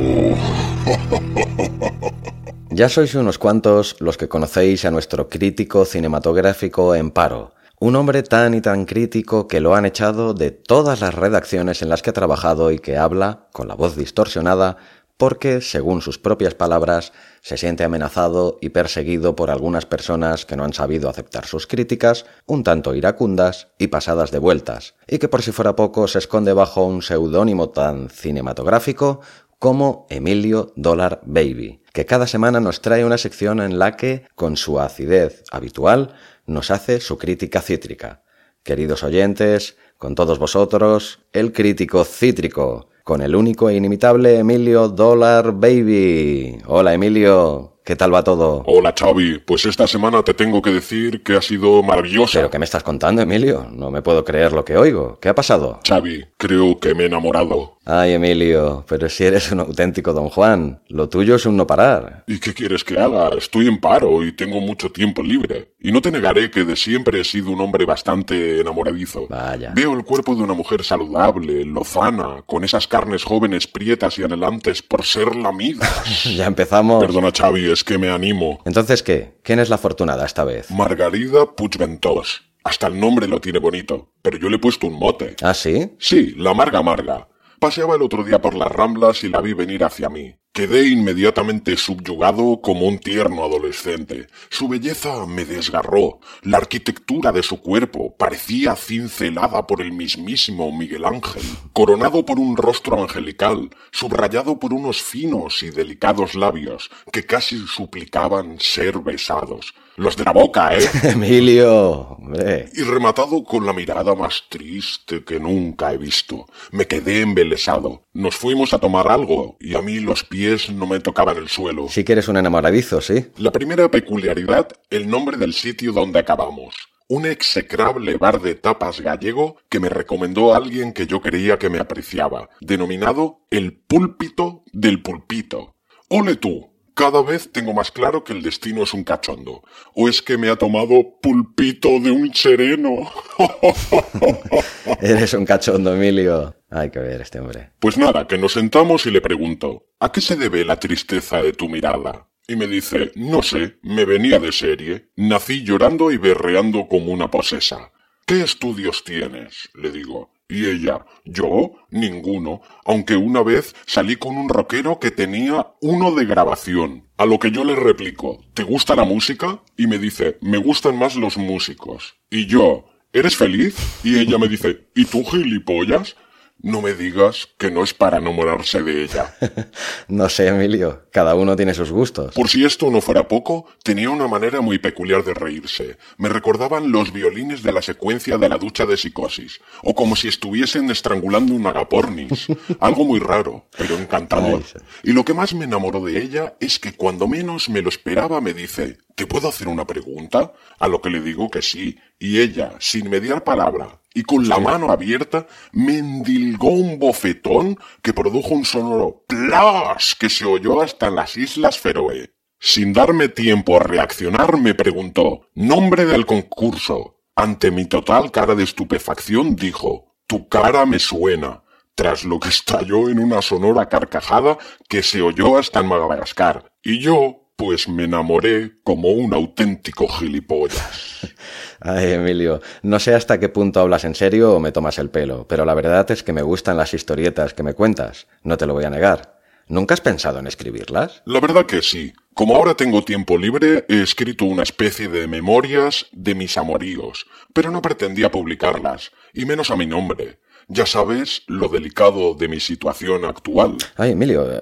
Ya 2.70 2.88
sois 2.88 3.16
unos 3.16 3.40
cuantos 3.40 3.96
los 4.00 4.18
que 4.18 4.30
conocéis 4.30 4.86
a 4.86 4.92
nuestro 4.92 5.28
crítico 5.28 5.86
cinematográfico 5.86 6.94
en 6.94 7.10
paro. 7.10 7.54
Un 7.80 7.96
hombre 7.96 8.22
tan 8.24 8.54
y 8.54 8.62
tan 8.62 8.86
crítico 8.86 9.48
que 9.48 9.60
lo 9.60 9.74
han 9.74 9.86
echado 9.86 10.34
de 10.34 10.52
todas 10.52 11.02
las 11.02 11.16
redacciones 11.16 11.82
en 11.82 11.90
las 11.90 12.02
que 12.02 12.12
ha 12.12 12.14
trabajado 12.14 12.72
y 12.72 12.80
que 12.80 12.98
habla, 12.98 13.48
con 13.54 13.68
la 13.68 13.76
voz 13.76 13.96
distorsionada, 13.96 14.78
porque, 15.20 15.60
según 15.60 16.02
sus 16.02 16.18
propias 16.18 16.56
palabras, 16.56 17.12
se 17.42 17.58
siente 17.58 17.84
amenazado 17.84 18.58
y 18.62 18.70
perseguido 18.70 19.36
por 19.36 19.50
algunas 19.52 19.86
personas 19.86 20.46
que 20.46 20.56
no 20.56 20.64
han 20.64 20.72
sabido 20.72 21.10
aceptar 21.10 21.46
sus 21.46 21.68
críticas, 21.68 22.26
un 22.46 22.64
tanto 22.64 22.96
iracundas 22.96 23.68
y 23.78 23.88
pasadas 23.88 24.32
de 24.32 24.40
vueltas, 24.40 24.96
y 25.10 25.20
que 25.20 25.28
por 25.28 25.42
si 25.42 25.52
fuera 25.52 25.76
poco 25.76 26.08
se 26.08 26.20
esconde 26.20 26.54
bajo 26.54 26.86
un 26.86 27.02
seudónimo 27.02 27.68
tan 27.68 28.10
cinematográfico 28.10 29.20
como 29.60 30.08
Emilio 30.10 30.72
Dollar 30.78 31.20
Baby, 31.26 31.84
que 31.92 32.06
cada 32.06 32.26
semana 32.26 32.62
nos 32.62 32.80
trae 32.80 33.04
una 33.04 33.18
sección 33.18 33.60
en 33.60 33.78
la 33.78 33.98
que, 33.98 34.26
con 34.36 34.56
su 34.56 34.80
acidez 34.80 35.44
habitual, 35.52 36.14
nos 36.46 36.72
hace 36.72 37.02
su 37.02 37.18
crítica 37.18 37.60
cítrica. 37.60 38.24
Queridos 38.64 39.04
oyentes, 39.04 39.76
con 39.98 40.16
todos 40.16 40.40
vosotros, 40.40 41.20
el 41.34 41.52
crítico 41.52 42.06
cítrico, 42.06 42.89
con 43.10 43.24
el 43.24 43.36
único 43.36 43.72
e 43.72 43.76
inimitable 43.76 44.38
Emilio 44.38 44.88
Dollar 44.88 45.52
Baby. 45.54 46.60
Hola 46.68 46.94
Emilio, 46.94 47.80
¿Qué 47.90 47.96
tal 47.96 48.14
va 48.14 48.24
todo? 48.24 48.62
Hola 48.68 48.94
Xavi, 48.96 49.40
pues 49.40 49.66
esta 49.66 49.88
semana 49.88 50.22
te 50.22 50.36
tengo 50.36 50.62
que 50.62 50.70
decir 50.70 51.24
que 51.24 51.36
ha 51.36 51.42
sido 51.42 51.82
maravillosa. 51.82 52.38
¿Pero 52.38 52.52
qué 52.52 52.60
me 52.60 52.66
estás 52.66 52.84
contando, 52.84 53.24
Emilio? 53.24 53.66
No 53.72 53.90
me 53.90 54.04
puedo 54.04 54.24
creer 54.24 54.54
lo 54.54 54.64
que 54.64 54.78
oigo. 54.78 55.18
¿Qué 55.20 55.28
ha 55.28 55.34
pasado? 55.34 55.80
Xavi, 55.88 56.24
creo 56.38 56.80
que 56.80 56.94
me 56.94 57.06
he 57.06 57.08
enamorado. 57.08 57.79
Ay, 57.92 58.14
Emilio, 58.14 58.86
pero 58.88 59.10
si 59.10 59.24
eres 59.24 59.52
un 59.52 59.62
auténtico 59.62 60.14
don 60.14 60.30
Juan, 60.30 60.80
lo 60.90 61.10
tuyo 61.10 61.34
es 61.34 61.48
un 61.48 61.58
no 61.58 61.66
parar. 61.66 62.24
¿Y 62.28 62.40
qué 62.40 62.54
quieres 62.54 62.84
que 62.84 63.00
haga? 63.00 63.30
Estoy 63.36 63.68
en 63.68 63.80
paro 63.80 64.24
y 64.24 64.32
tengo 64.34 64.62
mucho 64.62 64.92
tiempo 64.92 65.24
libre. 65.24 65.74
Y 65.80 65.92
no 65.92 66.00
te 66.00 66.12
negaré 66.12 66.52
que 66.52 66.66
de 66.66 66.76
siempre 66.76 67.20
he 67.20 67.24
sido 67.24 67.50
un 67.50 67.62
hombre 67.62 67.86
bastante 67.86 68.60
enamoradizo. 68.62 69.26
Vaya. 69.28 69.72
Veo 69.76 69.94
el 69.94 70.04
cuerpo 70.04 70.36
de 70.36 70.44
una 70.44 70.54
mujer 70.54 70.84
saludable, 70.84 71.66
lozana, 71.66 72.44
con 72.46 72.64
esas 72.64 72.86
carnes 72.86 73.24
jóvenes 73.24 73.66
prietas 73.66 74.20
y 74.20 74.24
anhelantes 74.24 74.84
por 74.84 75.04
ser 75.04 75.36
lamidas. 75.36 76.26
ya 76.36 76.46
empezamos. 76.46 77.04
Perdona, 77.04 77.32
Xavi, 77.36 77.72
es 77.72 77.84
que 77.84 77.98
me 77.98 78.12
animo. 78.12 78.62
Entonces, 78.66 79.02
¿qué? 79.02 79.40
¿Quién 79.42 79.58
es 79.58 79.70
la 79.70 79.76
afortunada 79.78 80.28
esta 80.28 80.44
vez? 80.44 80.70
Margarida 80.70 81.56
Puigventós. 81.56 82.44
Hasta 82.64 82.86
el 82.86 83.00
nombre 83.00 83.28
lo 83.28 83.42
tiene 83.42 83.58
bonito, 83.58 84.12
pero 84.22 84.38
yo 84.38 84.48
le 84.48 84.58
he 84.58 84.60
puesto 84.60 84.86
un 84.86 84.94
mote. 84.94 85.36
¿Ah, 85.42 85.56
sí? 85.56 85.94
Sí, 85.98 86.36
la 86.38 86.54
Marga 86.54 86.84
Marga. 86.84 87.28
Paseaba 87.60 87.96
el 87.96 88.02
otro 88.02 88.24
día 88.24 88.42
por 88.42 88.56
las 88.56 88.72
ramblas 88.72 89.24
y 89.26 89.30
la 89.30 89.42
vi 89.42 89.54
venir 89.54 89.84
hacia 89.84 90.10
mí. 90.10 90.34
Quedé 90.60 90.90
inmediatamente 90.90 91.78
subyugado 91.78 92.60
como 92.62 92.86
un 92.86 93.00
tierno 93.00 93.46
adolescente. 93.46 94.28
Su 94.50 94.68
belleza 94.68 95.26
me 95.26 95.46
desgarró. 95.46 96.20
La 96.42 96.58
arquitectura 96.58 97.32
de 97.32 97.44
su 97.44 97.62
cuerpo 97.62 98.14
parecía 98.18 98.76
cincelada 98.76 99.66
por 99.66 99.80
el 99.82 99.94
mismísimo 99.94 100.70
Miguel 100.78 101.06
Ángel, 101.06 101.44
coronado 101.72 102.26
por 102.26 102.40
un 102.40 102.58
rostro 102.58 103.02
angelical, 103.02 103.70
subrayado 103.92 104.60
por 104.60 104.74
unos 104.74 105.02
finos 105.02 105.64
y 105.64 105.70
delicados 105.70 106.36
labios 106.36 106.92
que 107.14 107.26
casi 107.26 107.66
suplicaban 107.66 108.60
ser 108.60 109.00
besados. 109.00 109.74
Los 110.00 110.16
de 110.16 110.24
la 110.24 110.32
boca, 110.32 110.78
¿eh? 110.78 110.90
Emilio, 111.04 112.18
hombre. 112.18 112.70
Y 112.74 112.84
rematado 112.84 113.44
con 113.44 113.66
la 113.66 113.74
mirada 113.74 114.16
más 114.16 114.46
triste 114.48 115.26
que 115.26 115.42
nunca 115.42 115.92
he 115.92 115.98
visto. 115.98 116.46
Me 116.72 116.88
quedé 116.88 117.20
embelesado. 117.20 118.04
Nos 118.14 118.38
fuimos 118.38 118.74
a 118.74 118.80
tomar 118.80 119.10
algo 119.12 119.58
y 119.60 119.76
a 119.76 119.82
mí 119.82 120.00
los 120.00 120.24
pies 120.24 120.49
no 120.72 120.88
me 120.88 121.00
tocaban 121.00 121.38
el 121.38 121.48
suelo. 121.48 121.88
Sí 121.90 122.04
que 122.04 122.14
eres 122.14 122.28
un 122.28 122.38
enamoradizo, 122.38 123.02
¿sí? 123.02 123.28
La 123.38 123.52
primera 123.52 123.90
peculiaridad, 123.90 124.68
el 124.90 125.10
nombre 125.10 125.38
del 125.38 125.54
sitio 125.54 125.92
donde 125.92 126.20
acabamos. 126.20 126.76
Un 127.08 127.26
execrable 127.26 128.18
bar 128.18 128.42
de 128.42 128.56
tapas 128.56 129.02
gallego 129.02 129.58
que 129.70 129.80
me 129.80 129.90
recomendó 129.90 130.54
alguien 130.54 130.94
que 130.94 131.08
yo 131.08 131.22
creía 131.22 131.58
que 131.58 131.70
me 131.70 131.80
apreciaba, 131.80 132.50
denominado 132.62 133.40
el 133.50 133.74
púlpito 133.74 134.64
del 134.72 135.02
pulpito. 135.02 135.76
Ole 136.10 136.36
tú, 136.36 136.69
cada 137.00 137.22
vez 137.22 137.50
tengo 137.50 137.74
más 137.74 137.92
claro 137.92 138.26
que 138.26 138.34
el 138.34 138.42
destino 138.42 138.84
es 138.84 138.94
un 138.94 139.06
cachondo. 139.06 139.64
¿O 139.94 140.10
es 140.10 140.22
que 140.22 140.38
me 140.38 140.50
ha 140.50 140.58
tomado 140.58 141.18
pulpito 141.22 141.88
de 142.02 142.12
un 142.12 142.34
sereno? 142.34 143.10
Eres 145.02 145.34
un 145.34 145.46
cachondo, 145.46 145.96
Emilio. 145.96 146.58
Hay 146.70 146.90
que 146.90 147.00
ver 147.00 147.22
este 147.22 147.40
hombre. 147.40 147.72
Pues 147.80 147.98
nada, 147.98 148.28
que 148.28 148.38
nos 148.38 148.52
sentamos 148.52 149.06
y 149.06 149.12
le 149.12 149.22
pregunto, 149.22 149.86
¿a 150.02 150.12
qué 150.12 150.20
se 150.20 150.36
debe 150.36 150.66
la 150.66 150.78
tristeza 150.78 151.42
de 151.42 151.54
tu 151.54 151.70
mirada? 151.70 152.28
Y 152.50 152.58
me 152.58 152.68
dice, 152.68 153.14
no 153.16 153.44
sé, 153.44 153.78
me 153.82 154.04
venía 154.04 154.38
de 154.38 154.52
serie. 154.52 155.12
Nací 155.16 155.64
llorando 155.64 156.12
y 156.12 156.18
berreando 156.18 156.90
como 156.90 157.14
una 157.14 157.32
posesa. 157.32 157.94
¿Qué 158.26 158.42
estudios 158.42 159.06
tienes? 159.06 159.70
le 159.74 159.92
digo. 159.92 160.34
Y 160.52 160.66
ella, 160.66 161.06
yo, 161.26 161.74
ninguno, 161.92 162.62
aunque 162.84 163.16
una 163.16 163.44
vez 163.44 163.76
salí 163.86 164.16
con 164.16 164.36
un 164.36 164.50
rockero 164.50 165.00
que 165.00 165.12
tenía 165.12 165.68
uno 165.80 166.12
de 166.16 166.26
grabación. 166.26 167.08
A 167.18 167.28
lo 167.28 167.38
que 167.38 167.52
yo 167.52 167.64
le 167.64 167.76
replico, 167.76 168.44
¿te 168.56 168.64
gusta 168.64 168.96
la 168.96 169.04
música? 169.04 169.62
Y 169.78 169.86
me 169.86 170.00
dice, 170.00 170.40
me 170.42 170.58
gustan 170.58 170.98
más 170.98 171.16
los 171.16 171.38
músicos. 171.38 172.16
Y 172.32 172.48
yo, 172.48 172.86
¿eres 173.14 173.38
feliz? 173.38 173.76
Y 174.04 174.18
ella 174.18 174.40
me 174.40 174.48
dice, 174.48 174.90
¿y 174.96 175.06
tú 175.06 175.24
gilipollas? 175.24 176.16
No 176.62 176.82
me 176.82 176.94
digas 176.94 177.48
que 177.58 177.72
no 177.72 177.84
es 177.84 177.94
para 177.94 178.18
enamorarse 178.18 178.84
de 178.84 179.04
ella. 179.04 179.34
no 180.10 180.28
sé, 180.28 180.48
Emilio. 180.48 181.04
Cada 181.12 181.34
uno 181.36 181.56
tiene 181.56 181.74
sus 181.74 181.90
gustos. 181.90 182.34
Por 182.36 182.50
si 182.50 182.66
esto 182.66 182.92
no 182.92 183.00
fuera 183.00 183.30
poco, 183.30 183.66
tenía 183.82 184.10
una 184.10 184.28
manera 184.28 184.60
muy 184.60 184.78
peculiar 184.78 185.24
de 185.24 185.34
reírse. 185.34 185.98
Me 186.18 186.28
recordaban 186.28 186.92
los 186.92 187.14
violines 187.14 187.64
de 187.64 187.72
la 187.72 187.82
secuencia 187.82 188.38
de 188.38 188.50
la 188.50 188.58
ducha 188.58 188.86
de 188.86 188.98
psicosis. 188.98 189.62
O 189.84 189.96
como 189.96 190.18
si 190.18 190.28
estuviesen 190.28 190.92
estrangulando 190.92 191.54
un 191.54 191.66
agapornis. 191.66 192.48
Algo 192.82 193.06
muy 193.06 193.20
raro, 193.20 193.66
pero 193.78 193.98
encantador. 193.98 194.64
Y 195.04 195.14
lo 195.14 195.24
que 195.24 195.34
más 195.34 195.54
me 195.54 195.64
enamoró 195.64 196.04
de 196.04 196.22
ella 196.22 196.56
es 196.60 196.78
que 196.78 196.92
cuando 196.94 197.28
menos 197.28 197.70
me 197.70 197.82
lo 197.82 197.88
esperaba 197.88 198.42
me 198.42 198.54
dice, 198.54 198.98
¿te 199.20 199.28
puedo 199.28 199.50
hacer 199.50 199.68
una 199.68 199.86
pregunta? 199.86 200.54
A 200.80 200.88
lo 200.88 201.02
que 201.02 201.10
le 201.10 201.20
digo 201.20 201.50
que 201.50 201.62
sí, 201.62 202.00
y 202.18 202.40
ella, 202.40 202.76
sin 202.80 203.10
mediar 203.10 203.44
palabra 203.44 204.00
y 204.14 204.24
con 204.24 204.48
la 204.48 204.60
mano 204.60 204.94
abierta, 204.94 205.46
me 205.74 205.98
endilgó 205.98 206.70
un 206.70 207.00
bofetón 207.00 207.78
que 208.02 208.14
produjo 208.14 208.54
un 208.54 208.64
sonoro 208.64 209.26
plas 209.28 210.16
que 210.18 210.30
se 210.30 210.46
oyó 210.46 210.82
hasta 210.82 211.08
en 211.08 211.16
las 211.16 211.36
Islas 211.36 211.78
Feroe. 211.78 212.34
Sin 212.62 212.94
darme 212.94 213.28
tiempo 213.28 213.76
a 213.76 213.82
reaccionar, 213.82 214.58
me 214.58 214.74
preguntó, 214.74 215.50
nombre 215.54 216.06
del 216.06 216.26
concurso. 216.26 217.20
Ante 217.36 217.72
mi 217.72 217.88
total 217.88 218.32
cara 218.32 218.56
de 218.56 218.64
estupefacción 218.64 219.58
dijo, 219.58 220.16
tu 220.28 220.48
cara 220.48 220.86
me 220.86 221.00
suena, 221.00 221.64
tras 221.94 222.24
lo 222.24 222.40
que 222.40 222.48
estalló 222.48 223.10
en 223.10 223.20
una 223.20 223.42
sonora 223.42 223.90
carcajada 223.90 224.58
que 224.88 225.04
se 225.04 225.22
oyó 225.22 225.58
hasta 225.58 225.82
en 225.82 225.88
Madagascar. 225.88 226.72
Y 226.82 227.00
yo, 227.00 227.49
pues 227.60 227.90
me 227.90 228.06
enamoré 228.06 228.72
como 228.86 229.10
un 229.10 229.34
auténtico 229.34 230.08
gilipollas. 230.08 231.28
Ay, 231.82 232.14
Emilio, 232.14 232.62
no 232.84 233.00
sé 233.00 233.14
hasta 233.14 233.38
qué 233.38 233.50
punto 233.50 233.82
hablas 233.82 234.06
en 234.06 234.16
serio 234.16 234.54
o 234.54 234.62
me 234.62 234.72
tomas 234.72 234.98
el 234.98 235.10
pelo, 235.10 235.46
pero 235.46 235.66
la 235.66 235.74
verdad 235.74 236.10
es 236.10 236.24
que 236.24 236.32
me 236.32 236.42
gustan 236.42 236.78
las 236.78 236.94
historietas 236.94 237.54
que 237.54 237.64
me 237.64 237.74
cuentas, 237.74 238.28
no 238.44 238.56
te 238.56 238.66
lo 238.66 238.74
voy 238.74 238.86
a 238.86 238.90
negar. 238.90 239.42
¿Nunca 239.68 239.94
has 239.94 240.00
pensado 240.00 240.40
en 240.40 240.48
escribirlas? 240.48 241.22
La 241.26 241.42
verdad 241.42 241.66
que 241.66 241.82
sí. 241.82 242.14
Como 242.34 242.56
ahora 242.56 242.76
tengo 242.76 243.04
tiempo 243.04 243.38
libre, 243.38 243.86
he 243.90 244.02
escrito 244.04 244.46
una 244.46 244.64
especie 244.64 245.10
de 245.10 245.28
memorias 245.28 246.06
de 246.14 246.36
mis 246.36 246.58
amoríos, 246.58 247.28
pero 247.54 247.72
no 247.72 247.82
pretendía 247.82 248.32
publicarlas, 248.32 249.12
y 249.34 249.44
menos 249.44 249.70
a 249.70 249.76
mi 249.76 249.86
nombre. 249.86 250.40
Ya 250.72 250.86
sabes 250.86 251.42
lo 251.48 251.68
delicado 251.68 252.36
de 252.36 252.48
mi 252.48 252.60
situación 252.60 253.26
actual. 253.26 253.78
Ay, 253.98 254.12
Emilio, 254.12 254.48
eh, 254.54 254.62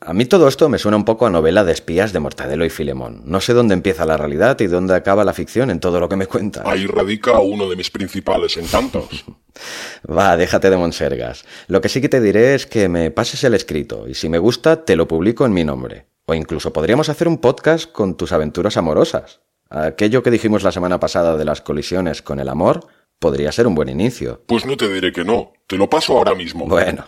a 0.00 0.12
mí 0.12 0.24
todo 0.24 0.46
esto 0.46 0.68
me 0.68 0.78
suena 0.78 0.96
un 0.96 1.04
poco 1.04 1.26
a 1.26 1.30
novela 1.30 1.64
de 1.64 1.72
espías 1.72 2.12
de 2.12 2.20
Mortadelo 2.20 2.64
y 2.64 2.70
Filemón. 2.70 3.22
No 3.24 3.40
sé 3.40 3.52
dónde 3.52 3.74
empieza 3.74 4.06
la 4.06 4.16
realidad 4.16 4.60
y 4.60 4.68
dónde 4.68 4.94
acaba 4.94 5.24
la 5.24 5.32
ficción 5.32 5.70
en 5.70 5.80
todo 5.80 5.98
lo 5.98 6.08
que 6.08 6.14
me 6.14 6.28
cuentas. 6.28 6.64
Ahí 6.64 6.86
radica 6.86 7.40
uno 7.40 7.68
de 7.68 7.74
mis 7.74 7.90
principales 7.90 8.56
encantos. 8.58 9.24
Va, 10.08 10.36
déjate 10.36 10.70
de 10.70 10.76
monsergas. 10.76 11.44
Lo 11.66 11.80
que 11.80 11.88
sí 11.88 12.00
que 12.00 12.08
te 12.08 12.20
diré 12.20 12.54
es 12.54 12.66
que 12.66 12.88
me 12.88 13.10
pases 13.10 13.42
el 13.42 13.54
escrito 13.54 14.06
y 14.06 14.14
si 14.14 14.28
me 14.28 14.38
gusta 14.38 14.84
te 14.84 14.94
lo 14.94 15.08
publico 15.08 15.44
en 15.44 15.52
mi 15.52 15.64
nombre. 15.64 16.06
O 16.26 16.34
incluso 16.34 16.72
podríamos 16.72 17.08
hacer 17.08 17.26
un 17.26 17.38
podcast 17.38 17.90
con 17.90 18.16
tus 18.16 18.30
aventuras 18.30 18.76
amorosas. 18.76 19.40
Aquello 19.68 20.22
que 20.22 20.30
dijimos 20.30 20.62
la 20.62 20.70
semana 20.70 21.00
pasada 21.00 21.36
de 21.36 21.44
las 21.44 21.60
colisiones 21.60 22.22
con 22.22 22.38
el 22.38 22.48
amor, 22.48 22.86
podría 23.20 23.52
ser 23.52 23.68
un 23.68 23.76
buen 23.76 23.88
inicio. 23.88 24.42
Pues 24.46 24.66
no 24.66 24.76
te 24.76 24.92
diré 24.92 25.12
que 25.12 25.24
no. 25.24 25.52
Te 25.68 25.76
lo 25.76 25.88
paso 25.88 26.16
ahora 26.16 26.34
mismo. 26.34 26.66
Bueno, 26.66 27.04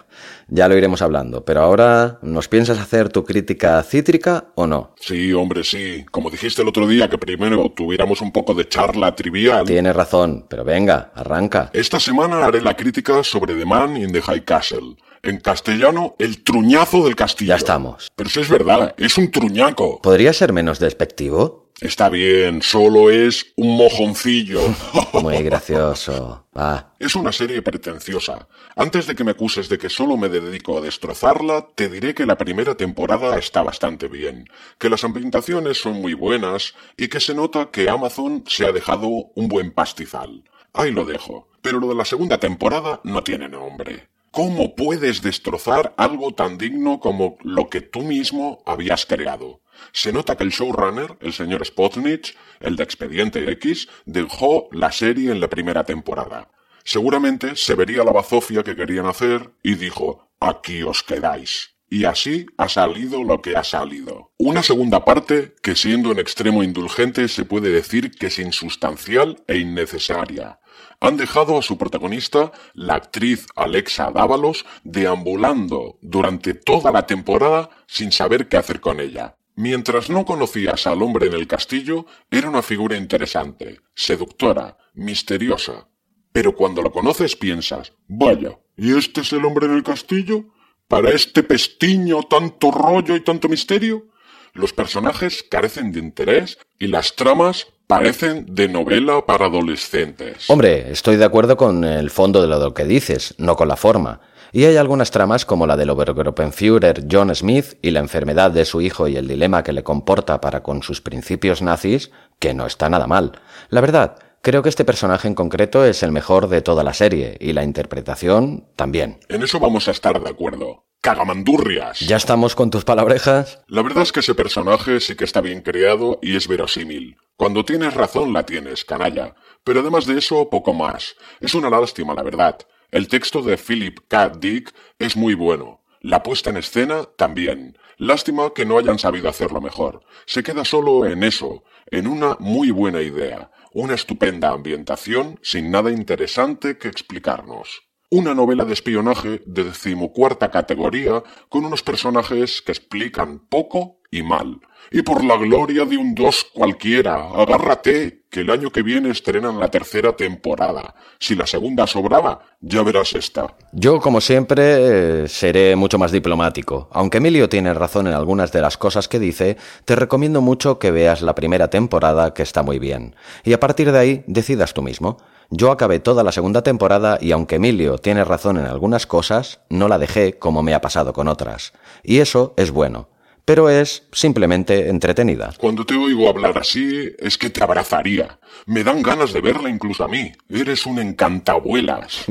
ya 0.46 0.68
lo 0.68 0.76
iremos 0.76 1.02
hablando. 1.02 1.44
Pero 1.44 1.62
ahora, 1.62 2.20
¿nos 2.22 2.46
piensas 2.46 2.78
hacer 2.78 3.08
tu 3.08 3.24
crítica 3.24 3.82
cítrica 3.82 4.52
o 4.54 4.68
no? 4.68 4.94
Sí, 5.00 5.32
hombre, 5.32 5.64
sí. 5.64 6.04
Como 6.12 6.30
dijiste 6.30 6.62
el 6.62 6.68
otro 6.68 6.86
día, 6.86 7.08
que 7.08 7.18
primero 7.18 7.72
tuviéramos 7.74 8.20
un 8.20 8.30
poco 8.30 8.54
de 8.54 8.68
charla 8.68 9.16
trivial. 9.16 9.64
Tienes 9.64 9.96
razón, 9.96 10.46
pero 10.48 10.62
venga, 10.64 11.10
arranca. 11.16 11.70
Esta 11.72 11.98
semana 11.98 12.44
haré 12.44 12.60
la 12.60 12.76
crítica 12.76 13.24
sobre 13.24 13.54
The 13.54 13.64
Man 13.64 13.96
in 13.96 14.12
the 14.12 14.22
High 14.22 14.44
Castle. 14.44 14.96
En 15.24 15.40
castellano, 15.40 16.14
el 16.18 16.44
truñazo 16.44 17.04
del 17.04 17.16
castillo. 17.16 17.50
Ya 17.50 17.56
estamos. 17.56 18.12
Pero 18.14 18.28
eso 18.28 18.40
es 18.40 18.48
verdad, 18.48 18.94
es 18.98 19.16
un 19.18 19.30
truñaco. 19.30 20.00
¿Podría 20.02 20.32
ser 20.32 20.52
menos 20.52 20.78
despectivo? 20.78 21.61
Está 21.82 22.08
bien, 22.08 22.62
solo 22.62 23.10
es 23.10 23.52
un 23.56 23.76
mojoncillo. 23.76 24.60
Muy 25.20 25.42
gracioso. 25.42 26.46
Va. 26.56 26.94
Es 27.00 27.16
una 27.16 27.32
serie 27.32 27.60
pretenciosa. 27.60 28.46
Antes 28.76 29.08
de 29.08 29.16
que 29.16 29.24
me 29.24 29.32
acuses 29.32 29.68
de 29.68 29.78
que 29.78 29.88
solo 29.88 30.16
me 30.16 30.28
dedico 30.28 30.78
a 30.78 30.80
destrozarla, 30.80 31.66
te 31.74 31.88
diré 31.88 32.14
que 32.14 32.24
la 32.24 32.38
primera 32.38 32.76
temporada 32.76 33.36
está 33.36 33.64
bastante 33.64 34.06
bien, 34.06 34.48
que 34.78 34.88
las 34.88 35.02
ambientaciones 35.02 35.80
son 35.80 35.94
muy 35.94 36.14
buenas 36.14 36.74
y 36.96 37.08
que 37.08 37.18
se 37.18 37.34
nota 37.34 37.70
que 37.72 37.90
Amazon 37.90 38.44
se 38.46 38.64
ha 38.64 38.70
dejado 38.70 39.08
un 39.34 39.48
buen 39.48 39.72
pastizal. 39.72 40.44
Ahí 40.72 40.92
lo 40.92 41.04
dejo. 41.04 41.48
Pero 41.62 41.80
lo 41.80 41.88
de 41.88 41.96
la 41.96 42.04
segunda 42.04 42.38
temporada 42.38 43.00
no 43.02 43.24
tiene 43.24 43.48
nombre. 43.48 44.08
¿Cómo 44.30 44.76
puedes 44.76 45.20
destrozar 45.20 45.94
algo 45.96 46.32
tan 46.32 46.58
digno 46.58 47.00
como 47.00 47.38
lo 47.42 47.68
que 47.68 47.80
tú 47.80 48.02
mismo 48.02 48.62
habías 48.66 49.04
creado? 49.04 49.61
Se 49.92 50.12
nota 50.12 50.36
que 50.36 50.44
el 50.44 50.50
showrunner, 50.50 51.16
el 51.20 51.32
señor 51.32 51.64
Spotnich, 51.64 52.36
el 52.60 52.76
de 52.76 52.84
Expediente 52.84 53.50
X, 53.52 53.88
dejó 54.04 54.68
la 54.72 54.92
serie 54.92 55.32
en 55.32 55.40
la 55.40 55.48
primera 55.48 55.84
temporada. 55.84 56.50
Seguramente 56.84 57.56
se 57.56 57.74
vería 57.74 58.04
la 58.04 58.12
bazofia 58.12 58.62
que 58.62 58.76
querían 58.76 59.06
hacer 59.06 59.52
y 59.62 59.74
dijo, 59.74 60.32
aquí 60.40 60.82
os 60.82 61.02
quedáis. 61.02 61.76
Y 61.88 62.06
así 62.06 62.46
ha 62.56 62.70
salido 62.70 63.22
lo 63.22 63.42
que 63.42 63.54
ha 63.54 63.64
salido. 63.64 64.32
Una 64.38 64.62
segunda 64.62 65.04
parte 65.04 65.54
que 65.62 65.76
siendo 65.76 66.10
en 66.10 66.18
extremo 66.18 66.62
indulgente 66.62 67.28
se 67.28 67.44
puede 67.44 67.68
decir 67.68 68.12
que 68.12 68.28
es 68.28 68.38
insustancial 68.38 69.44
e 69.46 69.58
innecesaria. 69.58 70.58
Han 71.00 71.18
dejado 71.18 71.58
a 71.58 71.62
su 71.62 71.76
protagonista, 71.76 72.50
la 72.72 72.94
actriz 72.94 73.46
Alexa 73.56 74.10
Dávalos, 74.10 74.64
deambulando 74.84 75.98
durante 76.00 76.54
toda 76.54 76.92
la 76.92 77.06
temporada 77.06 77.68
sin 77.86 78.10
saber 78.10 78.48
qué 78.48 78.56
hacer 78.56 78.80
con 78.80 78.98
ella. 78.98 79.36
Mientras 79.54 80.08
no 80.08 80.24
conocías 80.24 80.86
al 80.86 81.02
hombre 81.02 81.26
en 81.26 81.34
el 81.34 81.46
castillo, 81.46 82.06
era 82.30 82.48
una 82.48 82.62
figura 82.62 82.96
interesante, 82.96 83.80
seductora, 83.94 84.78
misteriosa. 84.94 85.88
Pero 86.32 86.56
cuando 86.56 86.80
lo 86.80 86.90
conoces 86.90 87.36
piensas, 87.36 87.92
vaya, 88.08 88.58
¿y 88.76 88.96
este 88.96 89.20
es 89.20 89.32
el 89.34 89.44
hombre 89.44 89.66
en 89.66 89.74
el 89.74 89.82
castillo? 89.82 90.46
¿Para 90.88 91.10
este 91.10 91.42
pestiño 91.42 92.22
tanto 92.22 92.70
rollo 92.70 93.14
y 93.14 93.20
tanto 93.20 93.48
misterio? 93.48 94.06
Los 94.54 94.72
personajes 94.72 95.42
carecen 95.42 95.92
de 95.92 96.00
interés 96.00 96.58
y 96.78 96.86
las 96.86 97.14
tramas 97.14 97.66
parecen 97.86 98.46
de 98.54 98.68
novela 98.68 99.24
para 99.26 99.46
adolescentes. 99.46 100.48
Hombre, 100.48 100.90
estoy 100.90 101.16
de 101.16 101.24
acuerdo 101.24 101.58
con 101.58 101.84
el 101.84 102.10
fondo 102.10 102.40
de 102.40 102.48
lo 102.48 102.72
que 102.72 102.84
dices, 102.84 103.34
no 103.38 103.56
con 103.56 103.68
la 103.68 103.76
forma. 103.76 104.20
Y 104.54 104.66
hay 104.66 104.76
algunas 104.76 105.10
tramas 105.10 105.46
como 105.46 105.66
la 105.66 105.78
del 105.78 105.88
Obergruppenführer 105.88 107.06
John 107.10 107.34
Smith 107.34 107.78
y 107.80 107.90
la 107.90 108.00
enfermedad 108.00 108.50
de 108.50 108.66
su 108.66 108.82
hijo 108.82 109.08
y 109.08 109.16
el 109.16 109.26
dilema 109.26 109.62
que 109.62 109.72
le 109.72 109.82
comporta 109.82 110.42
para 110.42 110.62
con 110.62 110.82
sus 110.82 111.00
principios 111.00 111.62
nazis, 111.62 112.10
que 112.38 112.52
no 112.52 112.66
está 112.66 112.90
nada 112.90 113.06
mal. 113.06 113.32
La 113.70 113.80
verdad, 113.80 114.18
creo 114.42 114.62
que 114.62 114.68
este 114.68 114.84
personaje 114.84 115.26
en 115.26 115.34
concreto 115.34 115.86
es 115.86 116.02
el 116.02 116.12
mejor 116.12 116.50
de 116.50 116.60
toda 116.60 116.84
la 116.84 116.92
serie, 116.92 117.38
y 117.40 117.54
la 117.54 117.64
interpretación 117.64 118.68
también. 118.76 119.20
En 119.30 119.42
eso 119.42 119.58
vamos 119.58 119.88
a 119.88 119.92
estar 119.92 120.22
de 120.22 120.28
acuerdo. 120.28 120.84
Cagamandurrias. 121.00 122.00
¿Ya 122.00 122.16
estamos 122.16 122.54
con 122.54 122.70
tus 122.70 122.84
palabrejas? 122.84 123.62
La 123.68 123.82
verdad 123.82 124.02
es 124.02 124.12
que 124.12 124.20
ese 124.20 124.34
personaje 124.34 125.00
sí 125.00 125.16
que 125.16 125.24
está 125.24 125.40
bien 125.40 125.62
creado 125.62 126.18
y 126.20 126.36
es 126.36 126.46
verosímil. 126.46 127.16
Cuando 127.36 127.64
tienes 127.64 127.94
razón 127.94 128.34
la 128.34 128.44
tienes, 128.44 128.84
canalla. 128.84 129.34
Pero 129.64 129.80
además 129.80 130.04
de 130.06 130.18
eso, 130.18 130.50
poco 130.50 130.74
más. 130.74 131.16
Es 131.40 131.54
una 131.54 131.70
lástima, 131.70 132.14
la 132.14 132.22
verdad. 132.22 132.58
El 132.92 133.08
texto 133.08 133.40
de 133.40 133.56
Philip 133.56 134.00
K. 134.06 134.28
Dick 134.28 134.70
es 134.98 135.16
muy 135.16 135.32
bueno. 135.32 135.80
La 136.02 136.22
puesta 136.22 136.50
en 136.50 136.58
escena 136.58 137.04
también. 137.16 137.78
Lástima 137.96 138.52
que 138.54 138.66
no 138.66 138.76
hayan 138.76 138.98
sabido 138.98 139.30
hacerlo 139.30 139.62
mejor. 139.62 140.04
Se 140.26 140.42
queda 140.42 140.62
solo 140.66 141.06
en 141.06 141.24
eso, 141.24 141.64
en 141.86 142.06
una 142.06 142.36
muy 142.38 142.70
buena 142.70 143.00
idea, 143.00 143.50
una 143.72 143.94
estupenda 143.94 144.50
ambientación 144.50 145.40
sin 145.40 145.70
nada 145.70 145.90
interesante 145.90 146.76
que 146.76 146.88
explicarnos. 146.88 147.80
Una 148.10 148.34
novela 148.34 148.66
de 148.66 148.74
espionaje 148.74 149.40
de 149.46 149.64
decimocuarta 149.64 150.50
categoría 150.50 151.22
con 151.48 151.64
unos 151.64 151.82
personajes 151.82 152.60
que 152.60 152.72
explican 152.72 153.38
poco 153.48 154.01
y 154.12 154.22
mal. 154.22 154.60
Y 154.94 155.02
por 155.02 155.24
la 155.24 155.36
gloria 155.36 155.86
de 155.86 155.96
un 155.96 156.14
dos 156.14 156.46
cualquiera, 156.52 157.30
agárrate, 157.30 158.24
que 158.28 158.40
el 158.40 158.50
año 158.50 158.70
que 158.70 158.82
viene 158.82 159.10
estrenan 159.10 159.58
la 159.58 159.70
tercera 159.70 160.14
temporada. 160.14 160.94
Si 161.18 161.34
la 161.34 161.46
segunda 161.46 161.86
sobraba, 161.86 162.42
ya 162.60 162.82
verás 162.82 163.14
esta. 163.14 163.56
Yo, 163.72 164.00
como 164.00 164.20
siempre, 164.20 165.28
seré 165.28 165.76
mucho 165.76 165.98
más 165.98 166.12
diplomático. 166.12 166.88
Aunque 166.92 167.18
Emilio 167.18 167.48
tiene 167.48 167.72
razón 167.72 168.06
en 168.06 168.12
algunas 168.12 168.52
de 168.52 168.60
las 168.60 168.76
cosas 168.76 169.08
que 169.08 169.18
dice, 169.18 169.56
te 169.86 169.96
recomiendo 169.96 170.42
mucho 170.42 170.78
que 170.78 170.90
veas 170.90 171.22
la 171.22 171.34
primera 171.34 171.68
temporada, 171.68 172.34
que 172.34 172.42
está 172.42 172.62
muy 172.62 172.78
bien. 172.78 173.16
Y 173.44 173.54
a 173.54 173.60
partir 173.60 173.92
de 173.92 173.98
ahí, 173.98 174.24
decidas 174.26 174.74
tú 174.74 174.82
mismo. 174.82 175.16
Yo 175.48 175.70
acabé 175.70 176.00
toda 176.00 176.22
la 176.22 176.32
segunda 176.32 176.62
temporada 176.62 177.18
y 177.20 177.32
aunque 177.32 177.56
Emilio 177.56 177.98
tiene 177.98 178.24
razón 178.24 178.58
en 178.58 178.64
algunas 178.64 179.06
cosas, 179.06 179.60
no 179.68 179.88
la 179.88 179.98
dejé 179.98 180.38
como 180.38 180.62
me 180.62 180.74
ha 180.74 180.80
pasado 180.80 181.12
con 181.12 181.28
otras. 181.28 181.72
Y 182.02 182.20
eso 182.20 182.54
es 182.56 182.70
bueno 182.70 183.11
pero 183.44 183.68
es 183.68 184.04
simplemente 184.12 184.88
entretenida. 184.88 185.52
Cuando 185.58 185.84
te 185.84 185.94
oigo 185.94 186.28
hablar 186.28 186.58
así, 186.58 187.10
es 187.18 187.38
que 187.38 187.50
te 187.50 187.62
abrazaría. 187.62 188.38
Me 188.66 188.84
dan 188.84 189.02
ganas 189.02 189.32
de 189.32 189.40
verla 189.40 189.68
incluso 189.68 190.04
a 190.04 190.08
mí. 190.08 190.32
Eres 190.48 190.86
un 190.86 190.98
encantabuelas. 190.98 192.24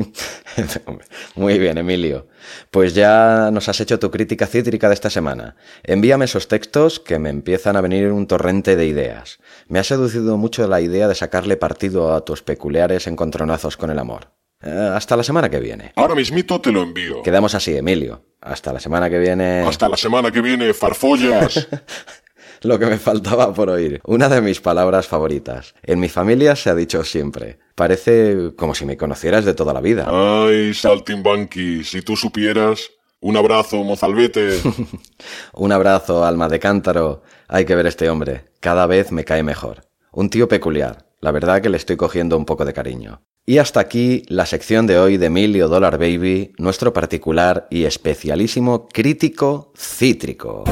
Muy 1.36 1.60
bien, 1.60 1.78
Emilio. 1.78 2.28
Pues 2.70 2.94
ya 2.94 3.50
nos 3.52 3.68
has 3.70 3.80
hecho 3.82 4.00
tu 4.00 4.12
crítica 4.12 4.48
cítrica 4.48 4.88
de 4.88 4.94
esta 4.94 5.10
semana. 5.10 5.56
Envíame 5.84 6.26
esos 6.26 6.48
textos 6.48 7.00
que 7.00 7.20
me 7.20 7.30
empiezan 7.30 7.76
a 7.76 7.82
venir 7.82 8.12
un 8.12 8.28
torrente 8.28 8.76
de 8.76 8.86
ideas. 8.86 9.40
Me 9.68 9.80
ha 9.80 9.84
seducido 9.84 10.38
mucho 10.38 10.68
la 10.68 10.82
idea 10.82 11.08
de 11.08 11.16
sacarle 11.16 11.58
partido 11.58 12.14
a 12.14 12.24
tus 12.24 12.42
peculiares 12.42 13.08
encontronazos 13.08 13.78
con 13.78 13.90
el 13.90 14.00
amor. 14.00 14.41
Eh, 14.64 14.92
hasta 14.94 15.18
la 15.18 15.24
semana 15.24 15.50
que 15.50 15.60
viene. 15.60 15.92
Ahora 15.96 16.16
mismito 16.16 16.62
te 16.62 16.72
lo 16.72 16.84
envío. 16.84 17.24
Quedamos 17.24 17.56
así, 17.56 17.76
Emilio. 17.76 18.24
Hasta 18.42 18.74
la 18.74 18.80
semana 18.80 19.10
que 19.10 19.20
viene. 19.20 19.62
Hasta 19.62 19.90
la 19.90 19.98
semana 19.98 20.32
que 20.32 20.42
viene, 20.42 20.74
farfollas. 20.74 21.68
Lo 22.64 22.78
que 22.78 22.86
me 22.86 22.98
faltaba 23.00 23.52
por 23.54 23.72
oír. 23.72 24.00
Una 24.06 24.30
de 24.30 24.40
mis 24.40 24.62
palabras 24.62 25.08
favoritas. 25.08 25.74
En 25.82 26.00
mi 26.00 26.10
familia 26.10 26.56
se 26.56 26.70
ha 26.70 26.76
dicho 26.76 27.04
siempre. 27.04 27.58
Parece 27.74 28.52
como 28.56 28.76
si 28.76 28.86
me 28.86 28.98
conocieras 28.98 29.46
de 29.46 29.56
toda 29.56 29.74
la 29.74 29.82
vida. 29.82 30.06
Ay, 30.08 30.72
Saltimbanqui, 30.76 31.84
si 31.84 32.04
tú 32.04 32.16
supieras. 32.16 32.92
Un 33.20 33.36
abrazo, 33.38 33.78
mozalbete. 33.84 34.60
Un 35.54 35.72
abrazo, 35.72 36.24
alma 36.24 36.50
de 36.50 36.60
cántaro. 36.60 37.24
Hay 37.48 37.66
que 37.66 37.76
ver 37.76 37.88
este 37.88 38.10
hombre. 38.10 38.46
Cada 38.60 38.86
vez 38.86 39.12
me 39.12 39.24
cae 39.26 39.42
mejor. 39.42 39.82
Un 40.12 40.30
tío 40.30 40.48
peculiar. 40.48 41.06
La 41.24 41.30
verdad 41.30 41.62
que 41.62 41.70
le 41.70 41.78
estoy 41.78 41.98
cogiendo 41.98 42.36
un 42.36 42.46
poco 42.46 42.66
de 42.66 42.74
cariño. 42.74 43.22
Y 43.46 43.60
hasta 43.60 43.80
aquí 43.80 44.24
la 44.28 44.48
sección 44.48 44.88
de 44.88 44.98
hoy 44.98 45.18
de 45.18 45.28
Emilio 45.28 45.68
Dollar 45.68 46.00
Baby, 46.00 46.54
nuestro 46.58 46.94
particular 46.94 47.68
y 47.70 47.84
especialísimo 47.84 48.88
crítico 48.88 49.72
cítrico. 49.78 50.64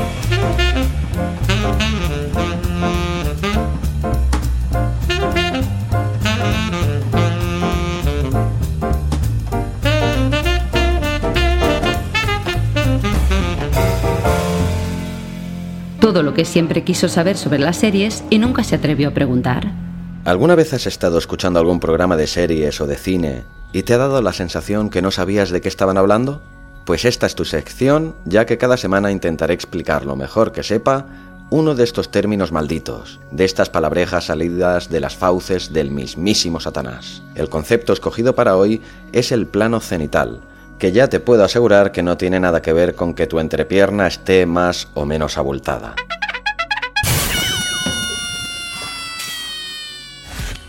Todo 15.99 16.23
lo 16.23 16.33
que 16.33 16.43
siempre 16.43 16.83
quiso 16.83 17.07
saber 17.07 17.37
sobre 17.37 17.59
las 17.59 17.77
series 17.77 18.23
y 18.31 18.39
nunca 18.39 18.63
se 18.63 18.73
atrevió 18.73 19.09
a 19.09 19.13
preguntar. 19.13 19.89
¿Alguna 20.25 20.55
vez 20.55 20.73
has 20.73 20.85
estado 20.85 21.17
escuchando 21.17 21.59
algún 21.59 21.79
programa 21.79 22.17
de 22.17 22.27
series 22.27 22.81
o 22.81 22.87
de 22.87 22.97
cine 22.97 23.45
y 23.71 23.83
te 23.83 23.93
ha 23.93 23.97
dado 23.97 24.21
la 24.21 24.33
sensación 24.33 24.89
que 24.89 25.01
no 25.01 25.11
sabías 25.11 25.49
de 25.49 25.61
qué 25.61 25.69
estaban 25.69 25.97
hablando? 25.97 26.41
Pues 26.85 27.05
esta 27.05 27.25
es 27.25 27.35
tu 27.35 27.45
sección, 27.45 28.15
ya 28.25 28.45
que 28.45 28.57
cada 28.57 28.75
semana 28.75 29.11
intentaré 29.11 29.53
explicar 29.53 30.05
lo 30.05 30.17
mejor 30.17 30.51
que 30.51 30.63
sepa 30.63 31.05
uno 31.49 31.73
de 31.73 31.85
estos 31.85 32.11
términos 32.11 32.51
malditos, 32.51 33.19
de 33.31 33.45
estas 33.45 33.69
palabrejas 33.69 34.25
salidas 34.25 34.89
de 34.89 34.99
las 34.99 35.15
fauces 35.15 35.71
del 35.71 35.89
mismísimo 35.89 36.59
Satanás. 36.59 37.23
El 37.33 37.49
concepto 37.49 37.93
escogido 37.93 38.35
para 38.35 38.57
hoy 38.57 38.81
es 39.13 39.31
el 39.31 39.47
plano 39.47 39.79
cenital, 39.79 40.41
que 40.79 40.91
ya 40.91 41.07
te 41.07 41.21
puedo 41.21 41.45
asegurar 41.45 41.91
que 41.91 42.03
no 42.03 42.17
tiene 42.17 42.39
nada 42.39 42.61
que 42.61 42.73
ver 42.73 42.93
con 42.93 43.13
que 43.13 43.25
tu 43.25 43.39
entrepierna 43.39 44.07
esté 44.07 44.45
más 44.45 44.89
o 44.95 45.05
menos 45.05 45.37
abultada. 45.37 45.95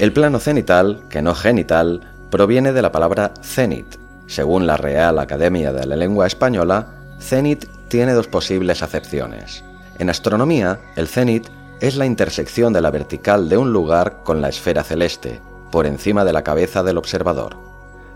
El 0.01 0.15
plano 0.15 0.39
cenital, 0.39 1.03
que 1.11 1.21
no 1.21 1.35
genital, 1.35 2.01
proviene 2.31 2.73
de 2.73 2.81
la 2.81 2.91
palabra 2.91 3.35
cenit. 3.43 3.97
Según 4.27 4.67
la 4.67 4.79
Real 4.79 5.19
Academia 5.19 5.75
de 5.75 5.87
la 5.87 5.95
Lengua 5.95 6.27
Española, 6.27 6.87
cenit 7.19 7.67
tiene 7.89 8.15
dos 8.15 8.27
posibles 8.27 8.83
acepciones. 8.83 9.63
En 9.99 10.09
astronomía, 10.09 10.81
el 10.97 11.07
cenit 11.07 11.49
es 11.81 11.97
la 11.97 12.07
intersección 12.07 12.73
de 12.73 12.81
la 12.81 12.91
vertical 12.91 13.51
de 13.51 13.59
un 13.59 13.75
lugar 13.75 14.23
con 14.25 14.41
la 14.41 14.49
esfera 14.49 14.85
celeste, 14.85 15.43
por 15.71 15.85
encima 15.85 16.25
de 16.25 16.33
la 16.33 16.45
cabeza 16.45 16.83
del 16.83 16.97
observador. 16.97 17.59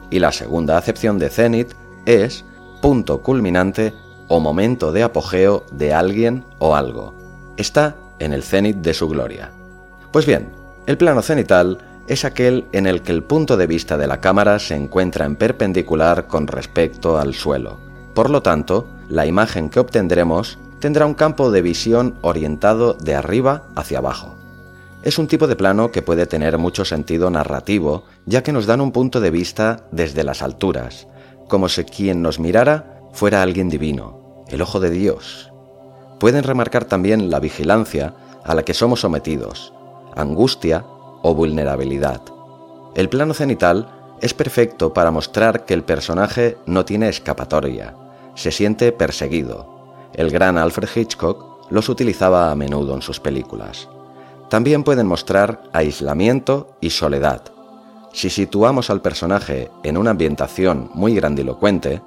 Y 0.08 0.20
la 0.20 0.32
segunda 0.32 0.78
acepción 0.78 1.18
de 1.18 1.28
cenit 1.28 1.74
es 2.06 2.46
punto 2.80 3.20
culminante 3.20 3.92
o 4.28 4.40
momento 4.40 4.90
de 4.90 5.02
apogeo 5.02 5.66
de 5.70 5.92
alguien 5.92 6.46
o 6.58 6.76
algo. 6.76 7.14
Está 7.58 7.94
en 8.20 8.32
el 8.32 8.42
cenit 8.42 8.78
de 8.78 8.94
su 8.94 9.06
gloria. 9.06 9.50
Pues 10.12 10.24
bien, 10.24 10.63
el 10.86 10.98
plano 10.98 11.22
cenital 11.22 11.78
es 12.06 12.24
aquel 12.24 12.66
en 12.72 12.86
el 12.86 13.02
que 13.02 13.12
el 13.12 13.22
punto 13.22 13.56
de 13.56 13.66
vista 13.66 13.96
de 13.96 14.06
la 14.06 14.20
cámara 14.20 14.58
se 14.58 14.74
encuentra 14.74 15.24
en 15.24 15.36
perpendicular 15.36 16.26
con 16.26 16.46
respecto 16.46 17.18
al 17.18 17.34
suelo. 17.34 17.78
Por 18.14 18.28
lo 18.28 18.42
tanto, 18.42 18.86
la 19.08 19.26
imagen 19.26 19.70
que 19.70 19.80
obtendremos 19.80 20.58
tendrá 20.80 21.06
un 21.06 21.14
campo 21.14 21.50
de 21.50 21.62
visión 21.62 22.16
orientado 22.20 22.92
de 22.94 23.14
arriba 23.14 23.68
hacia 23.74 23.98
abajo. 23.98 24.34
Es 25.02 25.18
un 25.18 25.26
tipo 25.26 25.46
de 25.46 25.56
plano 25.56 25.90
que 25.90 26.02
puede 26.02 26.26
tener 26.26 26.58
mucho 26.58 26.84
sentido 26.84 27.30
narrativo, 27.30 28.04
ya 28.26 28.42
que 28.42 28.52
nos 28.52 28.66
dan 28.66 28.80
un 28.80 28.92
punto 28.92 29.20
de 29.20 29.30
vista 29.30 29.86
desde 29.90 30.24
las 30.24 30.42
alturas, 30.42 31.06
como 31.48 31.68
si 31.68 31.84
quien 31.84 32.20
nos 32.20 32.38
mirara 32.38 33.00
fuera 33.12 33.42
alguien 33.42 33.70
divino, 33.70 34.44
el 34.48 34.60
ojo 34.60 34.80
de 34.80 34.90
Dios. 34.90 35.50
Pueden 36.20 36.42
remarcar 36.42 36.84
también 36.84 37.30
la 37.30 37.40
vigilancia 37.40 38.14
a 38.44 38.54
la 38.54 38.62
que 38.62 38.74
somos 38.74 39.00
sometidos, 39.00 39.72
angustia 40.16 40.84
o 41.22 41.34
vulnerabilidad. 41.34 42.20
El 42.94 43.08
plano 43.08 43.34
cenital 43.34 43.88
es 44.20 44.34
perfecto 44.34 44.92
para 44.92 45.10
mostrar 45.10 45.64
que 45.64 45.74
el 45.74 45.84
personaje 45.84 46.56
no 46.66 46.84
tiene 46.84 47.08
escapatoria, 47.08 47.94
se 48.34 48.52
siente 48.52 48.92
perseguido. 48.92 50.10
El 50.14 50.30
gran 50.30 50.58
Alfred 50.58 50.88
Hitchcock 50.94 51.70
los 51.70 51.88
utilizaba 51.88 52.50
a 52.50 52.54
menudo 52.54 52.94
en 52.94 53.02
sus 53.02 53.20
películas. 53.20 53.88
También 54.48 54.84
pueden 54.84 55.06
mostrar 55.06 55.62
aislamiento 55.72 56.76
y 56.80 56.90
soledad, 56.90 57.54
si 58.14 58.30
situamos 58.30 58.90
al 58.90 59.02
personaje 59.02 59.72
en 59.82 59.96
una 59.96 60.12
ambientación 60.12 60.88
muy 60.94 61.16
grandilocuente, 61.16 62.00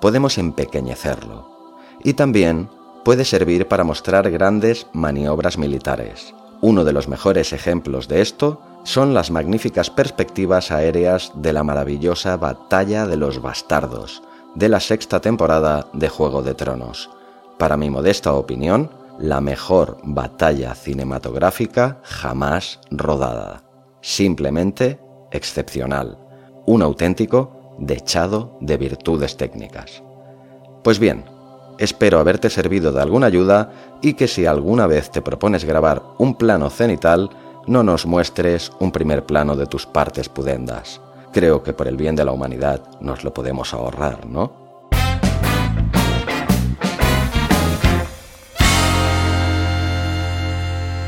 podemos 0.00 0.38
empequeñecerlo. 0.38 1.50
Y 2.02 2.14
también 2.14 2.70
puede 3.04 3.26
servir 3.26 3.68
para 3.68 3.84
mostrar 3.84 4.30
grandes 4.30 4.86
maniobras 4.94 5.58
militares. 5.58 6.34
Uno 6.62 6.84
de 6.84 6.92
los 6.92 7.08
mejores 7.08 7.52
ejemplos 7.52 8.06
de 8.06 8.20
esto 8.20 8.60
son 8.84 9.14
las 9.14 9.30
magníficas 9.30 9.90
perspectivas 9.90 10.70
aéreas 10.70 11.32
de 11.34 11.52
la 11.52 11.62
maravillosa 11.62 12.36
Batalla 12.36 13.06
de 13.06 13.16
los 13.16 13.40
Bastardos, 13.40 14.22
de 14.54 14.68
la 14.68 14.80
sexta 14.80 15.20
temporada 15.20 15.86
de 15.92 16.08
Juego 16.08 16.42
de 16.42 16.54
Tronos. 16.54 17.08
Para 17.58 17.76
mi 17.76 17.88
modesta 17.88 18.34
opinión, 18.34 18.90
la 19.18 19.40
mejor 19.40 19.98
batalla 20.02 20.74
cinematográfica 20.74 22.00
jamás 22.02 22.80
rodada. 22.90 23.62
Simplemente 24.02 24.98
excepcional, 25.30 26.18
un 26.66 26.82
auténtico 26.82 27.76
dechado 27.78 28.58
de 28.60 28.76
virtudes 28.76 29.36
técnicas. 29.36 30.02
Pues 30.82 30.98
bien, 30.98 31.24
espero 31.80 32.20
haberte 32.20 32.50
servido 32.50 32.92
de 32.92 33.00
alguna 33.00 33.26
ayuda 33.26 33.72
y 34.02 34.12
que 34.12 34.28
si 34.28 34.46
alguna 34.46 34.86
vez 34.86 35.10
te 35.10 35.22
propones 35.22 35.64
grabar 35.64 36.02
un 36.18 36.34
plano 36.34 36.68
cenital, 36.70 37.30
no 37.66 37.82
nos 37.82 38.06
muestres 38.06 38.70
un 38.78 38.92
primer 38.92 39.24
plano 39.24 39.56
de 39.56 39.66
tus 39.66 39.86
partes 39.86 40.28
pudendas. 40.28 41.00
Creo 41.32 41.62
que 41.62 41.72
por 41.72 41.88
el 41.88 41.96
bien 41.96 42.14
de 42.16 42.24
la 42.24 42.32
humanidad 42.32 42.82
nos 43.00 43.24
lo 43.24 43.32
podemos 43.32 43.72
ahorrar, 43.72 44.26
¿no? 44.26 44.52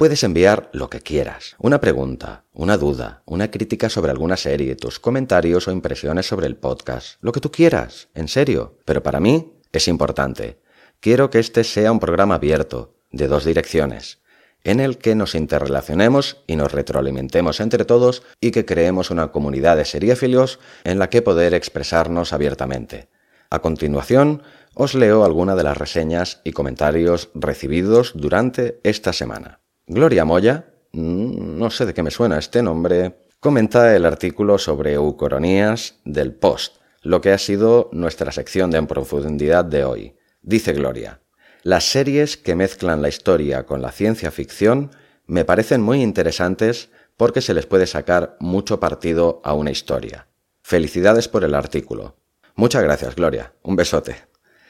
Puedes 0.00 0.24
enviar 0.24 0.70
lo 0.72 0.88
que 0.88 1.02
quieras, 1.02 1.56
una 1.58 1.78
pregunta, 1.78 2.46
una 2.54 2.78
duda, 2.78 3.22
una 3.26 3.50
crítica 3.50 3.90
sobre 3.90 4.10
alguna 4.10 4.38
serie, 4.38 4.74
tus 4.74 4.98
comentarios 4.98 5.68
o 5.68 5.72
impresiones 5.72 6.24
sobre 6.24 6.46
el 6.46 6.56
podcast, 6.56 7.18
lo 7.20 7.32
que 7.32 7.40
tú 7.40 7.52
quieras, 7.52 8.08
en 8.14 8.26
serio. 8.26 8.78
Pero 8.86 9.02
para 9.02 9.20
mí 9.20 9.52
es 9.72 9.88
importante. 9.88 10.58
Quiero 11.00 11.28
que 11.28 11.38
este 11.38 11.64
sea 11.64 11.92
un 11.92 12.00
programa 12.00 12.36
abierto, 12.36 12.94
de 13.12 13.28
dos 13.28 13.44
direcciones 13.44 14.22
en 14.64 14.80
el 14.80 14.96
que 14.96 15.14
nos 15.14 15.34
interrelacionemos 15.34 16.44
y 16.46 16.56
nos 16.56 16.72
retroalimentemos 16.72 17.60
entre 17.60 17.84
todos 17.84 18.22
y 18.40 18.52
que 18.52 18.64
creemos 18.64 19.10
una 19.10 19.32
comunidad 19.32 19.76
de 19.76 19.84
seriéfilos 19.84 20.60
en 20.84 20.98
la 20.98 21.10
que 21.10 21.20
poder 21.20 21.52
expresarnos 21.52 22.32
abiertamente. 22.32 23.10
A 23.50 23.58
continuación, 23.58 24.44
os 24.72 24.94
leo 24.94 25.26
alguna 25.26 25.56
de 25.56 25.64
las 25.64 25.76
reseñas 25.76 26.40
y 26.42 26.52
comentarios 26.52 27.28
recibidos 27.34 28.12
durante 28.14 28.80
esta 28.82 29.12
semana. 29.12 29.59
Gloria 29.92 30.24
Moya, 30.24 30.66
mm, 30.92 31.58
no 31.58 31.68
sé 31.68 31.84
de 31.84 31.92
qué 31.92 32.04
me 32.04 32.12
suena 32.12 32.38
este 32.38 32.62
nombre, 32.62 33.24
comenta 33.40 33.96
el 33.96 34.06
artículo 34.06 34.56
sobre 34.56 34.92
eucoronías 34.92 35.96
del 36.04 36.32
Post, 36.32 36.76
lo 37.02 37.20
que 37.20 37.32
ha 37.32 37.38
sido 37.38 37.88
nuestra 37.90 38.30
sección 38.30 38.70
de 38.70 38.78
en 38.78 38.86
profundidad 38.86 39.64
de 39.64 39.82
hoy. 39.82 40.14
Dice 40.42 40.74
Gloria, 40.74 41.22
las 41.64 41.90
series 41.90 42.36
que 42.36 42.54
mezclan 42.54 43.02
la 43.02 43.08
historia 43.08 43.66
con 43.66 43.82
la 43.82 43.90
ciencia 43.90 44.30
ficción 44.30 44.92
me 45.26 45.44
parecen 45.44 45.82
muy 45.82 46.02
interesantes 46.02 46.90
porque 47.16 47.40
se 47.40 47.52
les 47.52 47.66
puede 47.66 47.88
sacar 47.88 48.36
mucho 48.38 48.78
partido 48.78 49.40
a 49.42 49.54
una 49.54 49.72
historia. 49.72 50.28
Felicidades 50.62 51.26
por 51.26 51.42
el 51.42 51.52
artículo. 51.52 52.14
Muchas 52.54 52.84
gracias, 52.84 53.16
Gloria. 53.16 53.54
Un 53.64 53.74
besote. 53.74 54.14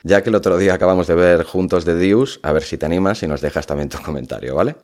Ya 0.03 0.23
que 0.23 0.31
el 0.31 0.37
otro 0.37 0.57
día 0.57 0.73
acabamos 0.73 1.09
de 1.09 1.15
ver 1.15 1.45
juntos 1.45 1.85
de 1.85 1.99
Dios, 1.99 2.41
a 2.43 2.53
ver 2.53 2.63
si 2.63 2.79
te 2.79 2.87
animas 2.87 3.23
y 3.23 3.27
nos 3.27 3.43
dejas 3.43 3.67
también 3.67 3.91
tu 3.91 4.01
comentario, 4.01 4.55
¿vale? 4.55 4.77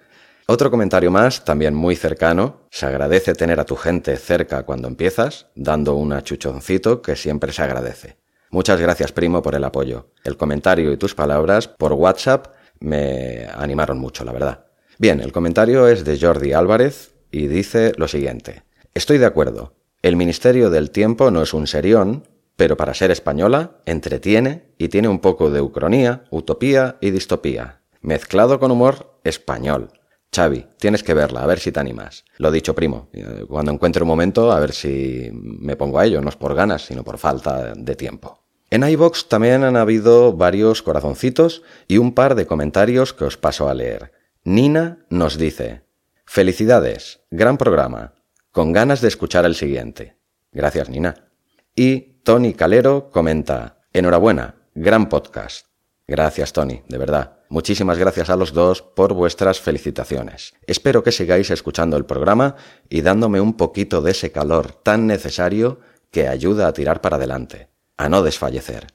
Otro 0.49 0.70
comentario 0.70 1.11
más, 1.11 1.44
también 1.44 1.74
muy 1.74 1.97
cercano. 1.97 2.61
Se 2.70 2.86
agradece 2.86 3.34
tener 3.34 3.59
a 3.59 3.64
tu 3.64 3.74
gente 3.74 4.16
cerca 4.16 4.62
cuando 4.62 4.86
empiezas, 4.86 5.49
dando 5.57 5.97
un 5.97 6.12
achuchoncito 6.12 7.03
que 7.03 7.16
siempre 7.16 7.53
se 7.53 7.62
agradece. 7.62 8.16
Muchas 8.51 8.80
gracias, 8.80 9.11
primo, 9.11 9.42
por 9.42 9.57
el 9.57 9.64
apoyo. 9.64 10.12
El 10.22 10.36
comentario 10.36 10.92
y 10.92 10.97
tus 10.97 11.16
palabras 11.16 11.66
por 11.66 11.94
WhatsApp 11.94 12.55
me 12.78 13.49
animaron 13.57 13.99
mucho, 13.99 14.24
la 14.24 14.30
verdad. 14.30 14.66
Bien, 14.99 15.20
el 15.20 15.32
comentario 15.32 15.88
es 15.88 16.05
de 16.05 16.16
Jordi 16.16 16.53
Álvarez 16.53 17.12
y 17.32 17.49
dice 17.49 17.92
lo 17.97 18.07
siguiente. 18.07 18.62
Estoy 18.94 19.18
de 19.18 19.26
acuerdo. 19.26 19.74
El 20.01 20.14
Ministerio 20.14 20.70
del 20.70 20.92
Tiempo 20.92 21.32
no 21.32 21.42
es 21.42 21.55
un 21.55 21.66
serión, 21.66 22.28
pero 22.55 22.76
para 22.76 22.94
ser 22.94 23.11
española, 23.11 23.78
entretiene 23.84 24.70
y 24.78 24.88
tiene 24.90 25.09
un 25.09 25.18
poco 25.18 25.51
de 25.51 25.61
ucronía, 25.61 26.22
utopía 26.30 26.99
y 27.01 27.11
distopía, 27.11 27.80
mezclado 28.01 28.61
con 28.61 28.70
humor 28.70 29.18
español. 29.24 29.90
Xavi, 30.35 30.66
tienes 30.79 31.03
que 31.03 31.14
verla, 31.14 31.43
a 31.43 31.47
ver 31.47 31.59
si 31.59 31.72
te 31.72 31.81
animas. 31.81 32.24
Lo 32.39 32.51
dicho, 32.51 32.74
primo, 32.74 33.09
eh, 33.12 33.45
cuando 33.49 33.72
encuentre 33.72 34.03
un 34.03 34.09
momento, 34.09 34.53
a 34.53 34.61
ver 34.61 34.72
si 34.72 35.31
me 35.33 35.77
pongo 35.77 35.99
a 35.99 36.05
ello, 36.05 36.20
no 36.20 36.29
es 36.29 36.37
por 36.37 36.55
ganas, 36.55 36.83
sino 36.83 37.05
por 37.05 37.18
falta 37.18 37.74
de 37.74 37.97
tiempo. 37.97 38.43
En 38.68 38.83
iVox 38.83 39.29
también 39.29 39.62
han 39.64 39.77
habido 39.77 40.33
varios 40.33 40.83
corazoncitos 40.83 41.62
y 41.87 41.99
un 41.99 42.12
par 42.12 42.35
de 42.35 42.47
comentarios 42.47 43.12
que 43.14 43.24
os 43.24 43.37
paso 43.37 43.68
a 43.68 43.74
leer. 43.74 44.12
Nina 44.45 45.07
nos 45.09 45.39
dice, 45.39 45.83
Felicidades, 46.24 47.20
gran 47.31 47.57
programa, 47.57 48.14
con 48.51 48.72
ganas 48.72 49.01
de 49.01 49.09
escuchar 49.09 49.45
el 49.45 49.55
siguiente. 49.55 50.16
Gracias, 50.51 50.89
Nina. 50.89 51.31
Y 51.77 52.20
Tony 52.24 52.53
Calero 52.55 53.11
comenta, 53.11 53.83
Enhorabuena, 53.93 54.57
gran 54.74 55.09
podcast. 55.09 55.66
Gracias, 56.09 56.53
Tony, 56.53 56.83
de 56.89 56.99
verdad. 56.99 57.36
Muchísimas 57.49 57.99
gracias 57.99 58.30
a 58.30 58.36
los 58.36 58.53
dos 58.53 58.82
por 58.82 59.14
vuestras 59.14 59.61
felicitaciones. 59.61 60.55
Espero 60.66 61.03
que 61.03 61.12
sigáis 61.12 61.51
escuchando 61.51 61.97
el 61.97 62.05
programa 62.05 62.57
y 62.88 63.03
dándome 63.03 63.40
un 63.40 63.55
poquito 63.55 64.03
de 64.03 64.11
ese 64.11 64.32
calor 64.32 64.72
tan 64.72 65.07
necesario 65.07 65.80
que 66.11 66.28
ayuda 66.28 66.66
a 66.66 66.72
tirar 66.72 67.01
para 67.01 67.16
adelante, 67.16 67.68
a 67.97 68.09
no 68.09 68.22
desfallecer. 68.22 68.88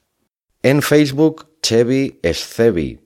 En 0.63 0.81
Facebook, 0.81 1.57
Chevy 1.61 2.19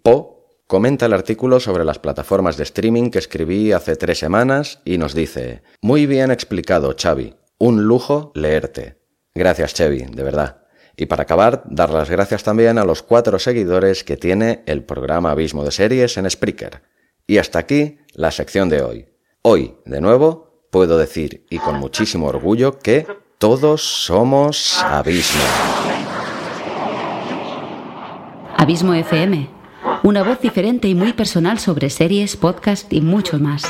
Po 0.03 0.35
comenta 0.67 1.05
el 1.05 1.13
artículo 1.13 1.59
sobre 1.59 1.85
las 1.85 1.99
plataformas 1.99 2.57
de 2.57 2.63
streaming 2.63 3.09
que 3.11 3.19
escribí 3.19 3.71
hace 3.71 3.95
tres 3.95 4.19
semanas 4.19 4.81
y 4.83 4.97
nos 4.97 5.13
dice, 5.13 5.61
muy 5.81 6.05
bien 6.05 6.31
explicado, 6.31 6.95
Xavi, 6.99 7.35
un 7.59 7.83
lujo 7.83 8.31
leerte. 8.35 8.97
Gracias, 9.33 9.73
Chevy, 9.73 10.05
de 10.05 10.23
verdad. 10.23 10.64
Y 10.97 11.07
para 11.07 11.23
acabar, 11.23 11.63
dar 11.65 11.89
las 11.89 12.09
gracias 12.09 12.43
también 12.43 12.77
a 12.77 12.85
los 12.85 13.03
cuatro 13.03 13.37
seguidores 13.39 14.03
que 14.03 14.17
tiene 14.17 14.63
el 14.65 14.83
programa 14.83 15.31
Abismo 15.31 15.63
de 15.63 15.71
Series 15.71 16.17
en 16.17 16.29
Spreaker. 16.29 16.81
Y 17.27 17.37
hasta 17.37 17.59
aquí 17.59 17.99
la 18.13 18.31
sección 18.31 18.69
de 18.69 18.81
hoy. 18.81 19.05
Hoy, 19.41 19.75
de 19.85 19.99
nuevo, 19.99 20.67
puedo 20.71 20.97
decir, 20.97 21.45
y 21.49 21.59
con 21.59 21.79
muchísimo 21.79 22.27
orgullo, 22.27 22.79
que 22.79 23.05
todos 23.37 23.81
somos 23.81 24.81
Abismo. 24.83 25.41
Abismo 28.57 28.93
FM, 28.93 29.49
una 30.03 30.23
voz 30.23 30.39
diferente 30.39 30.87
y 30.87 30.95
muy 30.95 31.13
personal 31.13 31.59
sobre 31.59 31.89
series, 31.89 32.37
podcast 32.37 32.91
y 32.93 33.01
mucho 33.01 33.37
más. 33.37 33.65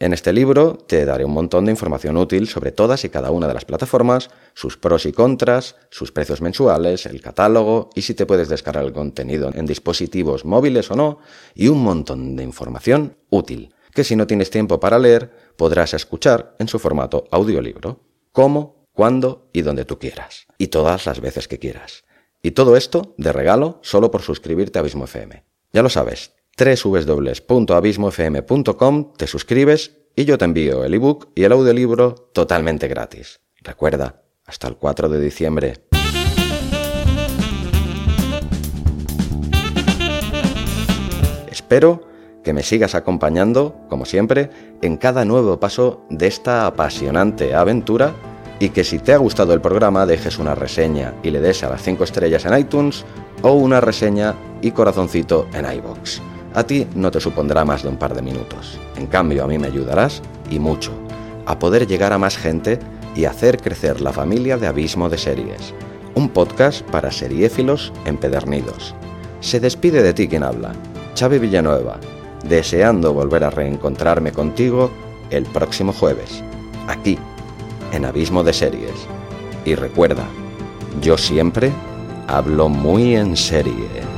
En 0.00 0.12
este 0.12 0.32
libro 0.32 0.74
te 0.74 1.04
daré 1.04 1.24
un 1.24 1.32
montón 1.32 1.64
de 1.64 1.72
información 1.72 2.16
útil 2.16 2.46
sobre 2.46 2.70
todas 2.70 3.04
y 3.04 3.08
cada 3.08 3.32
una 3.32 3.48
de 3.48 3.54
las 3.54 3.64
plataformas, 3.64 4.30
sus 4.54 4.76
pros 4.76 5.06
y 5.06 5.12
contras, 5.12 5.74
sus 5.90 6.12
precios 6.12 6.40
mensuales, 6.40 7.04
el 7.06 7.20
catálogo 7.20 7.90
y 7.96 8.02
si 8.02 8.14
te 8.14 8.24
puedes 8.24 8.48
descargar 8.48 8.84
el 8.84 8.92
contenido 8.92 9.50
en 9.52 9.66
dispositivos 9.66 10.44
móviles 10.44 10.88
o 10.92 10.94
no, 10.94 11.18
y 11.52 11.66
un 11.66 11.82
montón 11.82 12.36
de 12.36 12.44
información 12.44 13.16
útil, 13.28 13.74
que 13.92 14.04
si 14.04 14.14
no 14.14 14.28
tienes 14.28 14.50
tiempo 14.50 14.78
para 14.78 15.00
leer, 15.00 15.32
podrás 15.56 15.94
escuchar 15.94 16.54
en 16.60 16.68
su 16.68 16.78
formato 16.78 17.24
audiolibro, 17.32 18.04
como, 18.30 18.86
cuando 18.92 19.48
y 19.52 19.62
donde 19.62 19.84
tú 19.84 19.98
quieras, 19.98 20.46
y 20.58 20.68
todas 20.68 21.06
las 21.06 21.20
veces 21.20 21.48
que 21.48 21.58
quieras. 21.58 22.04
Y 22.40 22.52
todo 22.52 22.76
esto 22.76 23.14
de 23.18 23.32
regalo 23.32 23.80
solo 23.82 24.12
por 24.12 24.22
suscribirte 24.22 24.78
a 24.78 24.80
Abismo 24.80 25.06
FM. 25.06 25.44
Ya 25.72 25.82
lo 25.82 25.88
sabes, 25.88 26.37
www.abismofm.com, 26.58 29.12
te 29.16 29.26
suscribes 29.26 29.96
y 30.16 30.24
yo 30.24 30.36
te 30.36 30.44
envío 30.44 30.84
el 30.84 30.94
ebook 30.94 31.28
y 31.34 31.44
el 31.44 31.52
audiolibro 31.52 32.14
totalmente 32.32 32.88
gratis. 32.88 33.40
Recuerda, 33.62 34.22
hasta 34.44 34.66
el 34.66 34.76
4 34.76 35.08
de 35.08 35.20
diciembre. 35.20 35.74
Espero 41.50 42.08
que 42.42 42.52
me 42.52 42.62
sigas 42.62 42.94
acompañando, 42.94 43.76
como 43.88 44.06
siempre, 44.06 44.50
en 44.82 44.96
cada 44.96 45.24
nuevo 45.24 45.60
paso 45.60 46.04
de 46.08 46.26
esta 46.26 46.66
apasionante 46.66 47.54
aventura 47.54 48.14
y 48.58 48.70
que 48.70 48.84
si 48.84 48.98
te 48.98 49.12
ha 49.12 49.18
gustado 49.18 49.52
el 49.52 49.60
programa 49.60 50.06
dejes 50.06 50.38
una 50.38 50.54
reseña 50.54 51.14
y 51.22 51.30
le 51.30 51.40
des 51.40 51.62
a 51.62 51.68
las 51.68 51.82
5 51.82 52.02
estrellas 52.02 52.46
en 52.46 52.58
iTunes 52.58 53.04
o 53.42 53.52
una 53.52 53.80
reseña 53.80 54.34
y 54.62 54.72
corazoncito 54.72 55.46
en 55.52 55.70
iBox 55.70 56.20
a 56.58 56.64
ti 56.64 56.88
no 56.96 57.12
te 57.12 57.20
supondrá 57.20 57.64
más 57.64 57.84
de 57.84 57.88
un 57.88 57.96
par 57.96 58.16
de 58.16 58.22
minutos. 58.22 58.80
En 58.96 59.06
cambio, 59.06 59.44
a 59.44 59.46
mí 59.46 59.58
me 59.58 59.68
ayudarás, 59.68 60.20
y 60.50 60.58
mucho, 60.58 60.90
a 61.46 61.56
poder 61.56 61.86
llegar 61.86 62.12
a 62.12 62.18
más 62.18 62.36
gente 62.36 62.80
y 63.14 63.26
hacer 63.26 63.58
crecer 63.58 64.00
la 64.00 64.12
familia 64.12 64.58
de 64.58 64.66
Abismo 64.66 65.08
de 65.08 65.18
Series, 65.18 65.72
un 66.16 66.28
podcast 66.28 66.82
para 66.90 67.12
seriéfilos 67.12 67.92
empedernidos. 68.06 68.96
Se 69.38 69.60
despide 69.60 70.02
de 70.02 70.12
ti 70.12 70.26
quien 70.26 70.42
habla, 70.42 70.72
Xavi 71.16 71.38
Villanueva, 71.38 72.00
deseando 72.42 73.12
volver 73.12 73.44
a 73.44 73.50
reencontrarme 73.50 74.32
contigo 74.32 74.90
el 75.30 75.44
próximo 75.44 75.92
jueves, 75.92 76.42
aquí, 76.88 77.16
en 77.92 78.04
Abismo 78.04 78.42
de 78.42 78.52
Series. 78.52 79.06
Y 79.64 79.76
recuerda, 79.76 80.26
yo 81.00 81.16
siempre 81.16 81.70
hablo 82.26 82.68
muy 82.68 83.14
en 83.14 83.36
serie. 83.36 84.17